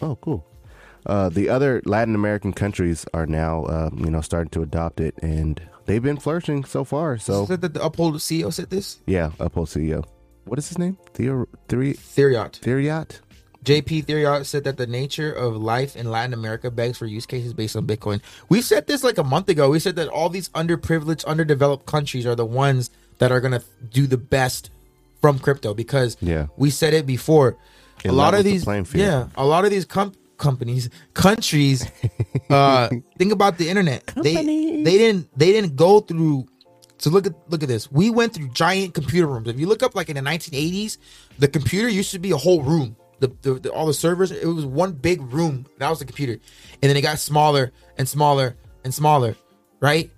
oh, 0.00 0.16
cool. 0.16 0.44
Uh, 1.04 1.28
the 1.28 1.48
other 1.48 1.82
Latin 1.84 2.14
American 2.14 2.52
countries 2.52 3.04
are 3.12 3.26
now, 3.26 3.64
uh, 3.64 3.90
you 3.96 4.10
know, 4.10 4.20
starting 4.20 4.50
to 4.50 4.62
adopt 4.62 5.00
it, 5.00 5.14
and 5.22 5.60
they've 5.86 6.02
been 6.02 6.16
flourishing 6.16 6.64
so 6.64 6.84
far. 6.84 7.18
So 7.18 7.44
that 7.46 7.74
the 7.74 7.84
Uphold 7.84 8.14
CEO 8.16 8.52
said 8.52 8.70
this. 8.70 8.98
yeah, 9.06 9.32
Uphold 9.38 9.68
CEO. 9.68 10.04
What 10.44 10.58
is 10.58 10.68
his 10.68 10.78
name? 10.78 10.98
Theo 11.14 11.46
Theory 11.68 11.94
Thieriot. 11.94 12.60
Thieriot. 12.60 13.20
JP 13.64 14.06
Thieriot 14.06 14.44
said 14.44 14.64
that 14.64 14.76
the 14.76 14.88
nature 14.88 15.32
of 15.32 15.56
life 15.56 15.94
in 15.94 16.10
Latin 16.10 16.34
America 16.34 16.68
begs 16.70 16.98
for 16.98 17.06
use 17.06 17.26
cases 17.26 17.54
based 17.54 17.76
on 17.76 17.86
Bitcoin. 17.86 18.20
We 18.48 18.60
said 18.60 18.88
this 18.88 19.04
like 19.04 19.18
a 19.18 19.22
month 19.24 19.48
ago. 19.48 19.70
We 19.70 19.78
said 19.78 19.94
that 19.96 20.08
all 20.08 20.28
these 20.28 20.48
underprivileged, 20.50 21.24
underdeveloped 21.26 21.86
countries 21.86 22.26
are 22.26 22.34
the 22.34 22.44
ones 22.44 22.90
that 23.18 23.30
are 23.30 23.40
going 23.40 23.52
to 23.52 23.62
do 23.92 24.08
the 24.08 24.16
best 24.18 24.70
from 25.20 25.38
crypto 25.38 25.74
because 25.74 26.16
Yeah. 26.20 26.48
we 26.56 26.70
said 26.70 26.92
it 26.92 27.06
before. 27.06 27.56
It 28.04 28.08
a 28.08 28.12
lot 28.12 28.34
of 28.34 28.44
levels 28.44 28.64
the 28.64 28.82
these, 28.82 28.94
yeah, 28.94 29.28
a 29.36 29.46
lot 29.46 29.64
of 29.64 29.70
these 29.70 29.84
com- 29.84 30.12
companies, 30.38 30.90
countries, 31.14 31.88
uh, 32.50 32.88
think 33.16 33.30
about 33.30 33.58
the 33.58 33.68
internet. 33.68 34.04
They 34.16 34.34
they 34.34 34.98
didn't 34.98 35.28
they 35.38 35.52
didn't 35.52 35.76
go 35.76 36.00
through 36.00 36.48
So 37.02 37.10
look 37.10 37.26
at 37.26 37.34
look 37.48 37.64
at 37.64 37.68
this. 37.68 37.90
We 37.90 38.10
went 38.10 38.32
through 38.32 38.50
giant 38.50 38.94
computer 38.94 39.26
rooms. 39.26 39.48
If 39.48 39.58
you 39.58 39.66
look 39.66 39.82
up 39.82 39.96
like 39.96 40.08
in 40.08 40.14
the 40.14 40.22
1980s, 40.22 40.98
the 41.36 41.48
computer 41.48 41.88
used 41.88 42.12
to 42.12 42.20
be 42.20 42.30
a 42.30 42.36
whole 42.36 42.62
room. 42.62 42.94
The, 43.18 43.32
the, 43.42 43.54
the 43.54 43.72
all 43.72 43.86
the 43.86 43.94
servers, 43.94 44.30
it 44.30 44.46
was 44.46 44.64
one 44.64 44.92
big 44.92 45.20
room. 45.20 45.66
That 45.78 45.90
was 45.90 45.98
the 45.98 46.04
computer, 46.04 46.34
and 46.34 46.88
then 46.88 46.96
it 46.96 47.00
got 47.00 47.18
smaller 47.18 47.72
and 47.98 48.08
smaller 48.08 48.54
and 48.84 48.94
smaller, 48.94 49.34
right? 49.80 50.12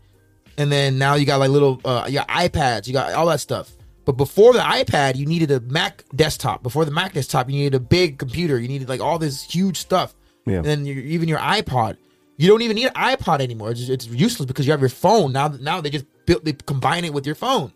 And 0.59 0.71
then 0.71 0.99
now 0.99 1.15
you 1.15 1.25
got 1.25 1.41
like 1.41 1.49
little, 1.49 1.81
uh, 1.87 2.05
you 2.07 2.19
got 2.19 2.29
iPads, 2.29 2.87
you 2.87 2.93
got 2.93 3.15
all 3.15 3.27
that 3.27 3.41
stuff. 3.41 3.73
But 4.05 4.19
before 4.19 4.53
the 4.53 4.59
iPad, 4.59 5.17
you 5.17 5.25
needed 5.25 5.51
a 5.53 5.61
Mac 5.61 6.05
desktop. 6.15 6.63
Before 6.63 6.85
the 6.85 6.91
Mac 6.91 7.15
desktop, 7.15 7.49
you 7.49 7.57
needed 7.57 7.75
a 7.75 7.81
big 7.81 8.19
computer. 8.19 8.59
You 8.59 8.69
needed 8.69 8.91
like 8.91 9.01
all 9.01 9.19
this 9.19 9.43
huge 9.43 9.79
stuff. 9.79 10.15
Yeah. 10.45 10.57
And 10.57 10.67
then 10.67 10.85
your, 10.85 10.99
even 10.99 11.31
your 11.31 11.39
iPod, 11.39 11.97
you 12.37 12.47
don't 12.47 12.61
even 12.61 12.77
need 12.77 12.89
an 12.89 12.93
iPod 12.93 13.41
anymore. 13.41 13.71
It's, 13.71 13.89
it's 13.89 14.07
useless 14.07 14.47
because 14.47 14.67
you 14.67 14.73
have 14.73 14.81
your 14.81 14.91
phone 14.91 15.33
now. 15.33 15.49
Now 15.49 15.81
they 15.81 15.89
just 15.89 16.05
built, 16.27 16.45
they 16.45 16.53
combine 16.53 17.05
it 17.05 17.13
with 17.13 17.27
your 17.27 17.35
phone. 17.35 17.73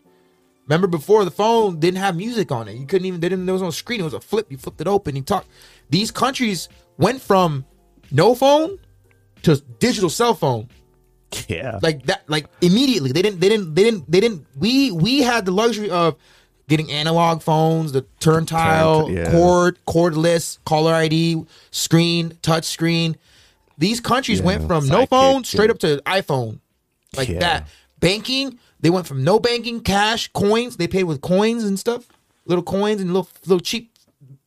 Remember 0.66 0.86
before 0.86 1.24
the 1.24 1.30
phone 1.30 1.80
didn't 1.80 1.98
have 2.00 2.14
music 2.16 2.52
on 2.52 2.68
it. 2.68 2.76
You 2.76 2.86
couldn't 2.86 3.06
even. 3.06 3.20
They 3.20 3.28
didn't. 3.30 3.46
There 3.46 3.54
was 3.54 3.62
no 3.62 3.70
screen. 3.70 4.00
It 4.00 4.04
was 4.04 4.12
a 4.14 4.20
flip. 4.20 4.50
You 4.50 4.58
flipped 4.58 4.80
it 4.80 4.86
open. 4.88 5.16
You 5.16 5.22
talk. 5.22 5.46
These 5.88 6.10
countries 6.10 6.68
went 6.98 7.22
from 7.22 7.64
no 8.10 8.34
phone 8.34 8.78
to 9.44 9.56
digital 9.78 10.10
cell 10.10 10.34
phone 10.34 10.68
Yeah. 11.46 11.78
like 11.82 12.06
that 12.06 12.22
like 12.28 12.46
immediately 12.60 13.12
they 13.12 13.22
didn't 13.22 13.38
they 13.40 13.48
didn't 13.48 13.74
they 13.74 13.82
didn't 13.84 14.10
they 14.10 14.20
didn't 14.20 14.46
we 14.58 14.90
we 14.90 15.20
had 15.20 15.44
the 15.44 15.52
luxury 15.52 15.90
of 15.90 16.16
getting 16.68 16.90
analog 16.90 17.42
phones 17.42 17.92
the 17.92 18.02
turntile 18.20 19.04
Turnt- 19.06 19.16
yeah. 19.16 19.30
cord 19.30 19.78
cordless 19.86 20.58
caller 20.64 20.92
id 20.94 21.44
screen 21.70 22.36
touch 22.42 22.64
screen 22.64 23.16
these 23.76 24.00
countries 24.00 24.40
Yeah, 24.40 24.46
went 24.46 24.66
from 24.66 24.86
no 24.88 25.06
phone 25.06 25.44
straight 25.44 25.70
up 25.70 25.78
to 25.80 26.02
iphone 26.06 26.58
like 27.16 27.28
Yeah. 27.28 27.38
that 27.40 27.68
banking. 28.00 28.58
They 28.80 28.90
went 28.90 29.06
from 29.06 29.24
no 29.24 29.38
banking 29.38 29.80
cash 29.80 30.28
coins. 30.32 30.76
They 30.76 30.86
paid 30.88 31.04
with 31.04 31.20
coins 31.20 31.64
and 31.64 31.78
stuff. 31.78 32.06
Little 32.46 32.62
coins 32.64 33.00
and 33.00 33.12
little 33.12 33.28
little 33.46 33.60
cheap 33.60 33.92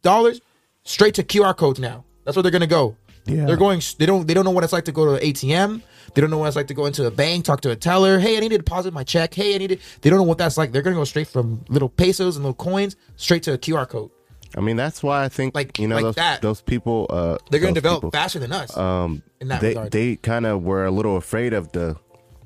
dollars 0.02 0.42
straight 0.84 1.14
to 1.16 1.24
qr 1.24 1.56
codes 1.56 1.80
now. 1.80 2.04
That's 2.24 2.36
where 2.36 2.44
they're 2.44 2.52
gonna 2.52 2.68
go. 2.68 2.96
Yeah. 3.26 3.46
they're 3.46 3.58
going 3.58 3.82
they 4.00 4.08
don't 4.08 4.28
they 4.28 4.34
don't 4.34 4.46
know 4.46 4.52
what 4.52 4.64
it's 4.64 4.74
like 4.74 4.86
to 4.86 4.92
go 4.92 5.06
to 5.06 5.24
an 5.24 5.32
atm 5.32 5.84
they 6.16 6.22
don't 6.22 6.32
know 6.32 6.40
what 6.40 6.48
it's 6.48 6.56
like 6.56 6.66
to 6.70 6.74
go 6.74 6.88
into 6.88 7.06
a 7.06 7.12
bank 7.12 7.46
talk 7.46 7.62
to 7.62 7.70
a 7.70 7.76
teller. 7.76 8.18
Hey 8.18 8.36
i 8.36 8.40
need 8.40 8.50
to 8.50 8.58
deposit 8.58 8.94
my 8.94 9.04
check. 9.04 9.34
Hey 9.36 9.54
i 9.54 9.58
need 9.60 9.68
to 9.68 9.78
they 10.02 10.10
don't 10.10 10.18
know 10.18 10.24
what 10.24 10.40
that's 10.40 10.58
like. 10.58 10.72
They're 10.72 10.82
gonna 10.82 10.96
go 10.96 11.04
straight 11.04 11.28
from 11.28 11.64
little 11.70 11.88
pesos 11.90 12.36
and 12.36 12.44
little 12.44 12.56
coins 12.56 12.96
straight 13.18 13.44
to 13.44 13.54
a 13.54 13.58
qr 13.60 13.88
code. 13.88 14.10
I 14.58 14.60
mean, 14.60 14.76
that's 14.76 15.02
why 15.02 15.24
I 15.24 15.30
think 15.30 15.56
Like- 15.56 15.78
you 15.80 15.88
know 15.88 15.96
like 15.96 16.04
those 16.04 16.16
that. 16.16 16.42
those 16.42 16.60
people. 16.62 17.06
Uh, 17.10 17.38
they're 17.52 17.60
gonna 17.62 17.74
develop 17.74 18.00
people, 18.02 18.12
faster 18.12 18.40
than 18.40 18.52
us 18.52 18.76
Um, 18.76 19.22
in 19.40 19.48
that 19.50 19.62
they 19.62 19.70
regard. 19.70 19.92
they 19.92 20.16
kind 20.18 20.46
of 20.48 20.64
were 20.64 20.84
a 20.86 20.92
little 20.92 21.16
afraid 21.16 21.54
of 21.54 21.72
the 21.74 21.96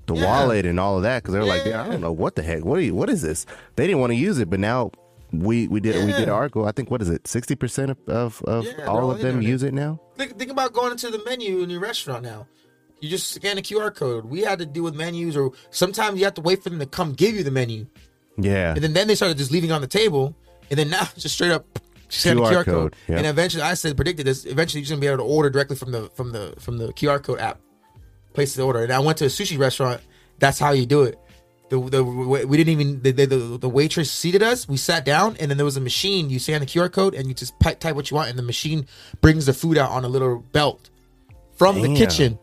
the 0.08 0.16
Yeah. 0.16 0.26
wallet 0.26 0.66
and 0.66 0.80
all 0.80 0.98
of 0.98 1.04
that 1.04 1.24
because 1.24 1.34
they're 1.34 1.44
like, 1.44 1.66
yeah, 1.66 1.84
I 1.84 1.88
don't 1.88 2.02
know 2.02 2.12
what 2.12 2.36
the 2.36 2.44
heck. 2.44 2.64
What 2.66 2.80
are 2.80 2.82
you, 2.82 2.94
what 2.96 3.10
is 3.10 3.22
this? 3.22 3.46
They 3.76 3.88
didn't 3.88 4.00
want 4.02 4.12
to 4.12 4.16
use 4.18 4.38
it, 4.40 4.50
but 4.50 4.60
now 4.60 4.92
we 5.32 5.68
we 5.68 5.80
did 5.80 6.06
we 6.06 6.12
did 6.14 6.24
an 6.24 6.30
article. 6.30 6.66
I 6.66 6.72
think 6.72 6.90
what 6.92 7.02
is 7.02 7.10
it? 7.10 7.28
Sixty 7.28 7.56
percent 7.56 7.92
of 7.92 7.98
of, 8.08 8.42
of 8.44 8.66
Yeah, 8.66 8.86
all 8.86 9.00
all 9.00 9.12
of 9.12 9.20
them 9.20 9.42
use 9.42 9.64
it 9.64 9.74
now. 9.74 10.00
Think, 10.18 10.38
think 10.38 10.52
about 10.52 10.74
going 10.74 10.92
into 10.92 11.10
the 11.10 11.22
menu 11.26 11.62
in 11.62 11.70
your 11.70 11.80
restaurant 11.82 12.24
now. 12.24 12.48
You 13.02 13.10
just 13.10 13.32
scan 13.32 13.58
a 13.58 13.62
QR 13.62 13.94
code. 13.94 14.26
We 14.26 14.42
had 14.42 14.60
to 14.60 14.66
deal 14.66 14.84
with 14.84 14.96
menus, 14.96 15.36
or 15.36 15.52
sometimes 15.70 16.18
you 16.18 16.24
have 16.26 16.36
to 16.36 16.42
wait 16.42 16.64
for 16.64 16.70
them 16.70 16.80
to 16.80 16.86
come 16.86 17.12
give 17.14 17.36
you 17.36 17.44
the 17.44 17.52
menu, 17.52 17.86
Yeah, 18.38 18.74
and 18.74 18.82
then 18.84 18.94
then 18.94 19.08
they 19.08 19.16
started 19.16 19.38
just 19.38 19.52
leaving 19.52 19.72
on 19.72 19.82
the 19.82 19.88
table, 19.88 20.34
and 20.70 20.80
then 20.80 20.90
now 20.96 21.04
just 21.18 21.36
straight 21.36 21.52
up 21.52 21.66
scan 22.08 22.38
QR 22.38 22.46
QR 22.52 22.54
code. 22.54 22.66
code, 22.66 22.96
yeah. 23.10 23.18
And 23.18 23.28
eventually, 23.28 23.64
I 23.64 23.74
said 23.74 23.96
predicted 23.98 24.26
this. 24.26 24.46
Eventually, 24.46 24.80
you're 24.80 24.86
just 24.86 24.92
gonna 24.92 25.02
be 25.02 25.08
able 25.08 25.18
to 25.18 25.24
order 25.24 25.50
directly 25.50 25.76
from 25.76 25.92
the 25.92 26.10
from 26.16 26.32
the 26.32 26.54
from 26.60 26.78
the 26.78 26.94
QR 26.94 27.22
code 27.22 27.40
app. 27.40 27.60
Place 28.36 28.54
the 28.54 28.64
order. 28.64 28.84
And 28.84 28.92
I 28.92 29.00
went 29.00 29.18
to 29.20 29.26
a 29.26 29.30
sushi 29.30 29.58
restaurant. 29.58 30.02
That's 30.40 30.60
how 30.60 30.72
you 30.72 30.86
do 30.86 31.04
it. 31.04 31.18
The, 31.70 31.80
the 31.80 32.04
we 32.04 32.58
didn't 32.58 32.70
even 32.70 33.02
the, 33.02 33.12
the, 33.12 33.58
the, 33.58 33.70
waitress 33.70 34.12
seated 34.12 34.44
us. 34.44 34.68
We 34.68 34.78
sat 34.78 35.04
down, 35.04 35.36
and 35.40 35.50
then 35.50 35.58
there 35.58 35.66
was 35.66 35.78
a 35.78 35.82
machine. 35.82 36.30
You 36.30 36.38
scan 36.38 36.60
the 36.60 36.68
QR 36.68 36.92
code, 36.92 37.16
and 37.16 37.28
you 37.28 37.34
just 37.34 37.60
type 37.60 37.96
what 37.96 38.12
you 38.12 38.16
want, 38.16 38.30
and 38.30 38.38
the 38.38 38.44
machine 38.44 38.86
brings 39.22 39.48
the 39.48 39.54
food 39.54 39.78
out 39.78 39.90
on 39.90 40.06
a 40.06 40.08
little 40.08 40.40
belt 40.52 40.92
from 41.56 41.82
the 41.82 41.96
kitchen. 41.96 42.38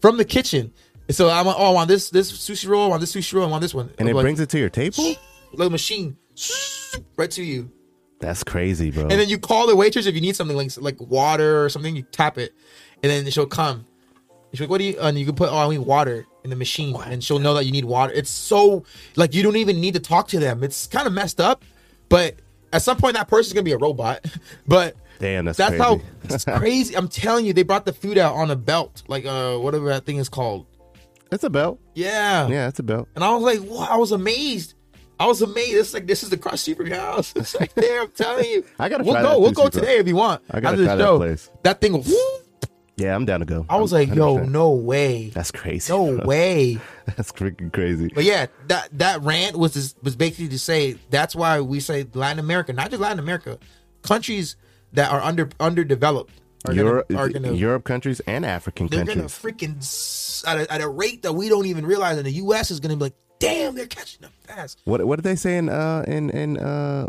From 0.00 0.16
the 0.16 0.24
kitchen. 0.24 0.72
And 1.08 1.14
so 1.14 1.28
I'm 1.28 1.46
like, 1.46 1.56
oh, 1.58 1.66
I 1.66 1.70
want 1.74 1.88
this 1.88 2.08
this 2.08 2.32
sushi 2.32 2.66
roll. 2.66 2.86
I 2.86 2.88
want 2.88 3.00
this 3.00 3.14
sushi 3.14 3.34
roll. 3.34 3.46
I 3.46 3.50
want 3.50 3.60
this 3.60 3.74
one. 3.74 3.92
and 3.98 4.08
it 4.08 4.14
like, 4.14 4.22
brings 4.22 4.40
it 4.40 4.48
to 4.50 4.58
your 4.58 4.70
table. 4.70 5.14
little 5.52 5.70
machine 5.70 6.16
right 7.16 7.30
to 7.32 7.42
you. 7.42 7.70
That's 8.20 8.42
crazy, 8.44 8.90
bro. 8.90 9.02
And 9.02 9.12
then 9.12 9.28
you 9.28 9.38
call 9.38 9.66
the 9.66 9.76
waitress 9.76 10.06
if 10.06 10.14
you 10.14 10.20
need 10.20 10.36
something 10.36 10.56
like 10.56 10.70
like 10.78 10.98
water 11.00 11.64
or 11.64 11.68
something. 11.68 11.94
You 11.94 12.02
tap 12.02 12.38
it, 12.38 12.54
and 13.02 13.12
then 13.12 13.30
she'll 13.30 13.46
come. 13.46 13.86
And 14.54 14.58
she's 14.58 14.66
like, 14.66 14.70
"What 14.70 14.78
do 14.78 14.84
you?" 14.84 14.96
And 15.00 15.18
you 15.18 15.26
can 15.26 15.34
put, 15.34 15.48
"Oh, 15.50 15.56
I 15.56 15.68
need 15.68 15.78
water." 15.78 16.26
In 16.44 16.50
the 16.50 16.56
machine, 16.56 16.94
and 17.06 17.24
she'll 17.24 17.38
know 17.40 17.54
that 17.54 17.64
you 17.64 17.72
need 17.72 17.86
water. 17.86 18.12
It's 18.12 18.30
so 18.30 18.84
like 19.16 19.34
you 19.34 19.42
don't 19.42 19.56
even 19.56 19.80
need 19.80 19.94
to 19.94 20.00
talk 20.00 20.28
to 20.28 20.38
them. 20.38 20.62
It's 20.62 20.86
kind 20.86 21.06
of 21.06 21.12
messed 21.12 21.40
up, 21.40 21.64
but 22.10 22.36
at 22.72 22.82
some 22.82 22.98
point 22.98 23.14
that 23.16 23.26
person's 23.28 23.54
gonna 23.54 23.64
be 23.64 23.72
a 23.72 23.78
robot. 23.78 24.24
But 24.68 24.94
Damn, 25.18 25.46
that's 25.46 25.56
that's 25.58 25.76
how 25.78 25.96
crazy. 25.96 26.10
it's 26.24 26.44
crazy. 26.58 26.94
I'm 26.96 27.08
telling 27.08 27.46
you, 27.46 27.52
they 27.54 27.62
brought 27.64 27.84
the 27.86 27.92
food 27.94 28.16
out 28.18 28.34
on 28.36 28.50
a 28.50 28.56
belt, 28.56 29.02
like 29.08 29.24
uh 29.26 29.56
whatever 29.56 29.88
that 29.88 30.04
thing 30.06 30.18
is 30.18 30.28
called. 30.28 30.66
it's 31.32 31.42
a 31.44 31.50
belt. 31.50 31.80
Yeah, 31.94 32.46
Yeah, 32.48 32.68
it's 32.68 32.78
a 32.78 32.82
belt. 32.84 33.08
and 33.16 33.24
I 33.24 33.34
was 33.34 33.42
like, 33.42 33.68
wow, 33.68 33.88
I 33.90 33.96
was 33.96 34.12
amazed. 34.12 34.74
I 35.18 35.26
was 35.26 35.40
amazed. 35.40 35.76
It's 35.76 35.94
like 35.94 36.06
this 36.06 36.22
is 36.22 36.28
the 36.28 36.36
crust 36.36 36.64
super 36.64 36.84
house. 36.94 37.32
It's 37.36 37.54
like 37.58 37.72
there. 37.74 38.02
I'm 38.02 38.10
telling 38.10 38.44
you. 38.50 38.66
I 38.78 38.90
gotta 38.90 39.02
We'll 39.04 39.14
try 39.14 39.22
go. 39.22 39.28
that 39.30 39.40
We'll 39.40 39.52
sushi, 39.52 39.54
go 39.54 39.70
bro. 39.70 39.80
today 39.80 39.96
if 39.96 40.06
you 40.06 40.16
want. 40.16 40.42
I 40.50 40.60
gotta 40.60 40.74
After 40.74 40.82
the 40.82 40.84
try 40.88 40.96
that 40.96 41.02
show, 41.04 41.16
place. 41.16 41.50
That 41.62 41.80
thing. 41.80 41.92
will- 41.94 42.40
Yeah, 42.96 43.14
I'm 43.14 43.24
down 43.24 43.40
to 43.40 43.46
go. 43.46 43.66
I 43.68 43.76
was 43.76 43.92
I'm 43.92 44.08
like, 44.08 44.16
yo, 44.16 44.36
100%. 44.38 44.50
no 44.50 44.70
way, 44.70 45.30
That's 45.30 45.50
crazy. 45.50 45.92
no 45.92 46.16
bro. 46.16 46.26
way. 46.26 46.78
That's 47.16 47.32
freaking 47.32 47.72
crazy. 47.72 48.08
But 48.14 48.24
yeah, 48.24 48.46
that 48.68 48.88
that 48.98 49.22
rant 49.22 49.56
was 49.56 49.74
just, 49.74 50.00
was 50.02 50.14
basically 50.14 50.48
to 50.48 50.58
say 50.58 50.96
that's 51.10 51.34
why 51.34 51.60
we 51.60 51.80
say 51.80 52.06
Latin 52.14 52.38
America, 52.38 52.72
not 52.72 52.90
just 52.90 53.02
Latin 53.02 53.18
America, 53.18 53.58
countries 54.02 54.56
that 54.92 55.10
are 55.10 55.20
under 55.20 55.50
underdeveloped 55.58 56.32
are 56.66 56.72
Europe, 56.72 57.08
gonna, 57.08 57.20
are 57.20 57.28
gonna 57.28 57.52
Europe 57.52 57.84
countries 57.84 58.20
and 58.26 58.44
African 58.46 58.88
countries. 58.88 59.06
they're 59.06 59.16
gonna 59.16 59.28
freaking 59.28 60.44
at 60.46 60.58
a, 60.58 60.72
at 60.72 60.80
a 60.80 60.88
rate 60.88 61.22
that 61.22 61.32
we 61.32 61.48
don't 61.48 61.66
even 61.66 61.84
realize, 61.84 62.16
and 62.16 62.26
the 62.26 62.32
U.S. 62.32 62.70
is 62.70 62.78
gonna 62.80 62.96
be 62.96 63.02
like, 63.02 63.14
damn, 63.38 63.74
they're 63.74 63.86
catching 63.86 64.24
up 64.24 64.32
fast. 64.44 64.80
What 64.84 65.04
what 65.04 65.16
did 65.16 65.24
they 65.24 65.36
say 65.36 65.58
in 65.58 65.68
uh 65.68 66.04
in 66.06 66.30
in 66.30 66.58
uh 66.58 67.08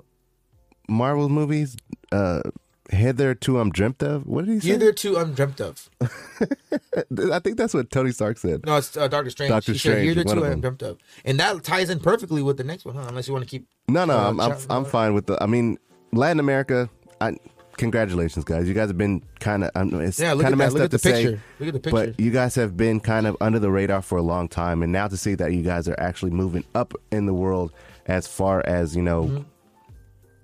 Marvel 0.89 1.29
movies? 1.29 1.77
Uh 2.11 2.41
hitherto 2.91 3.59
I'm 3.59 3.71
dreamt 3.71 4.01
of. 4.03 4.25
What 4.25 4.45
did 4.45 4.55
he 4.55 4.59
say? 4.59 4.67
Hither 4.69 4.91
to 4.93 5.15
undreamt 5.17 5.59
of. 5.61 5.89
I 7.31 7.39
think 7.39 7.57
that's 7.57 7.73
what 7.73 7.89
Tony 7.91 8.11
Stark 8.11 8.37
said. 8.37 8.65
No, 8.65 8.77
it's 8.77 8.95
uh, 8.95 9.07
Doctor 9.07 9.29
Strange. 9.29 9.49
Doctor 9.49 9.71
He 9.73 9.77
said, 9.77 9.91
Strange, 9.91 10.07
Hither 10.09 10.23
one 10.23 10.35
to 10.37 10.41
of 10.41 10.47
them. 10.49 10.53
undreamt 10.53 10.81
of, 10.83 10.97
and 11.23 11.39
that 11.39 11.63
ties 11.63 11.89
in 11.89 11.99
perfectly 11.99 12.41
with 12.41 12.57
the 12.57 12.63
next 12.63 12.85
one, 12.85 12.95
huh? 12.95 13.05
Unless 13.07 13.27
you 13.27 13.33
want 13.33 13.43
to 13.45 13.49
keep. 13.49 13.67
No, 13.87 14.05
no, 14.05 14.17
Uh, 14.17 14.29
I'm 14.29 14.39
I'm, 14.39 14.57
I'm 14.69 14.85
fine 14.85 15.13
with 15.13 15.25
the. 15.27 15.41
I 15.41 15.47
mean, 15.47 15.77
Latin 16.11 16.39
America. 16.39 16.89
I, 17.21 17.37
congratulations, 17.77 18.45
guys. 18.45 18.67
You 18.67 18.73
guys 18.73 18.89
have 18.89 18.97
been 18.97 19.21
kind 19.39 19.63
of. 19.63 19.71
It's 20.01 20.19
Yeah, 20.19 20.33
look 20.33 20.43
kind 20.43 20.53
of 20.53 20.57
messed 20.59 20.77
up 20.77 20.91
to 20.91 20.97
say. 20.99 21.39
Look 21.59 21.67
at 21.67 21.73
the 21.73 21.79
picture. 21.79 21.91
But 22.13 22.19
you 22.19 22.31
guys 22.31 22.55
have 22.55 22.75
been 22.77 22.99
kind 22.99 23.27
of 23.27 23.37
under 23.41 23.59
the 23.59 23.71
radar 23.71 24.01
for 24.01 24.17
a 24.17 24.21
long 24.23 24.47
time, 24.47 24.81
and 24.83 24.91
now 24.91 25.07
to 25.07 25.17
see 25.17 25.35
that 25.35 25.53
you 25.53 25.61
guys 25.63 25.87
are 25.87 25.99
actually 25.99 26.31
moving 26.31 26.63
up 26.75 26.93
in 27.11 27.25
the 27.25 27.33
world 27.33 27.71
as 28.07 28.27
far 28.27 28.61
as 28.67 28.95
you 28.95 29.01
know, 29.01 29.43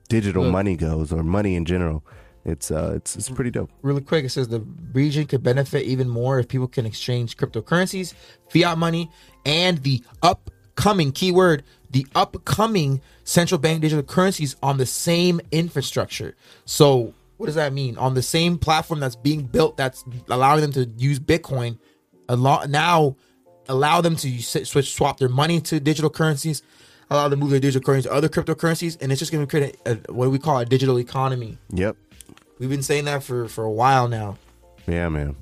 digital 0.10 0.42
Mm-hmm. 0.44 0.48
Look. 0.48 0.52
money 0.54 0.76
goes 0.76 1.12
or 1.14 1.24
money 1.24 1.56
in 1.56 1.66
general. 1.66 2.04
It's 2.44 2.72
uh, 2.72 2.94
it's 2.96 3.16
it's 3.16 3.30
pretty 3.30 3.52
dope. 3.52 3.70
really 3.82 4.02
quick, 4.02 4.26
it 4.26 4.30
says 4.30 4.48
the 4.48 4.62
region 4.94 5.26
could 5.28 5.44
benefit 5.44 5.84
even 5.84 6.10
more 6.10 6.40
if 6.40 6.48
people 6.48 6.68
can 6.68 6.86
exchange 6.86 7.38
cryptocurrencies, 7.38 8.14
fiat 8.50 8.78
money, 8.78 9.12
and 9.46 9.78
the 9.80 10.04
upcoming 10.24 11.12
keyword, 11.12 11.64
the 11.92 12.08
upcoming 12.16 13.00
central 13.26 13.60
bank 13.60 13.82
digital 13.82 14.04
currencies 14.04 14.56
on 14.64 14.78
the 14.78 14.88
same 14.88 15.40
infrastructure. 15.52 16.36
So, 16.66 17.14
what 17.38 17.46
does 17.46 17.56
that 17.56 17.74
mean? 17.74 17.98
On 17.98 18.16
the 18.16 18.24
same 18.24 18.58
platform 18.58 19.00
that's 19.00 19.16
being 19.16 19.44
built, 19.44 19.78
that's 19.78 20.04
allowing 20.28 20.62
them 20.62 20.72
to 20.74 20.86
use 20.98 21.20
Bitcoin, 21.20 21.78
a 22.28 22.36
lot 22.36 22.70
now 22.70 23.18
allow 23.70 24.02
them 24.02 24.16
to 24.18 24.42
switch 24.42 24.94
swap 24.94 25.18
their 25.18 25.30
money 25.30 25.62
to 25.62 25.80
digital 25.80 26.10
currencies, 26.10 26.62
allow 27.10 27.28
them 27.28 27.40
to 27.40 27.44
move 27.44 27.52
their 27.52 27.60
digital 27.60 27.82
currencies 27.82 28.10
to 28.10 28.16
other 28.16 28.30
cryptocurrencies, 28.30 29.02
and 29.02 29.12
it's 29.12 29.20
just 29.20 29.32
going 29.32 29.46
to 29.46 29.50
create 29.50 29.78
a, 29.86 29.92
a, 29.92 30.14
what 30.14 30.32
we 30.32 30.40
call 30.40 30.58
a 30.58 30.66
digital 30.66 31.00
economy. 31.00 31.58
Yep. 31.70 31.96
We've 32.62 32.70
been 32.70 32.84
saying 32.84 33.06
that 33.06 33.24
for 33.24 33.48
for 33.48 33.64
a 33.64 33.72
while 33.72 34.08
now. 34.08 34.38
Yeah, 34.86 35.10
man. 35.10 35.36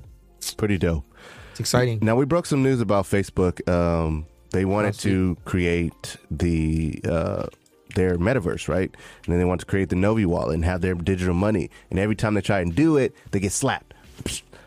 Pretty 0.56 0.78
dope. 0.78 1.04
It's 1.50 1.60
exciting. 1.60 1.98
Now 2.00 2.16
we 2.16 2.24
broke 2.24 2.46
some 2.46 2.62
news 2.62 2.80
about 2.80 3.04
Facebook. 3.04 3.68
Um, 3.68 4.24
they 4.52 4.64
wanted 4.64 4.94
to 5.00 5.36
create 5.44 6.16
the 6.30 6.98
uh, 7.04 7.46
their 7.94 8.16
metaverse, 8.16 8.68
right? 8.68 8.90
And 9.24 9.32
then 9.32 9.38
they 9.38 9.44
want 9.44 9.60
to 9.60 9.66
create 9.66 9.90
the 9.90 9.96
Novi 9.96 10.24
wallet 10.24 10.54
and 10.54 10.64
have 10.64 10.80
their 10.80 10.94
digital 10.94 11.34
money. 11.34 11.68
And 11.90 11.98
every 11.98 12.16
time 12.16 12.32
they 12.32 12.40
try 12.40 12.60
and 12.60 12.74
do 12.74 12.96
it, 12.96 13.14
they 13.32 13.38
get 13.38 13.52
slapped. 13.52 13.92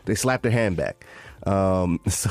They 0.04 0.14
slap 0.14 0.42
their 0.42 0.52
hand 0.52 0.76
back. 0.76 1.04
Um, 1.46 1.98
so, 2.08 2.30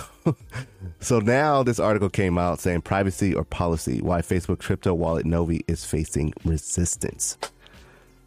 so 1.02 1.20
now 1.20 1.64
this 1.64 1.82
article 1.82 2.10
came 2.10 2.38
out 2.38 2.62
saying 2.62 2.84
privacy 2.84 3.36
or 3.36 3.44
policy: 3.44 4.02
why 4.02 4.22
Facebook 4.22 4.60
crypto 4.60 4.94
wallet 4.94 5.26
Novi 5.26 5.66
is 5.68 5.84
facing 5.84 6.34
resistance. 6.46 7.38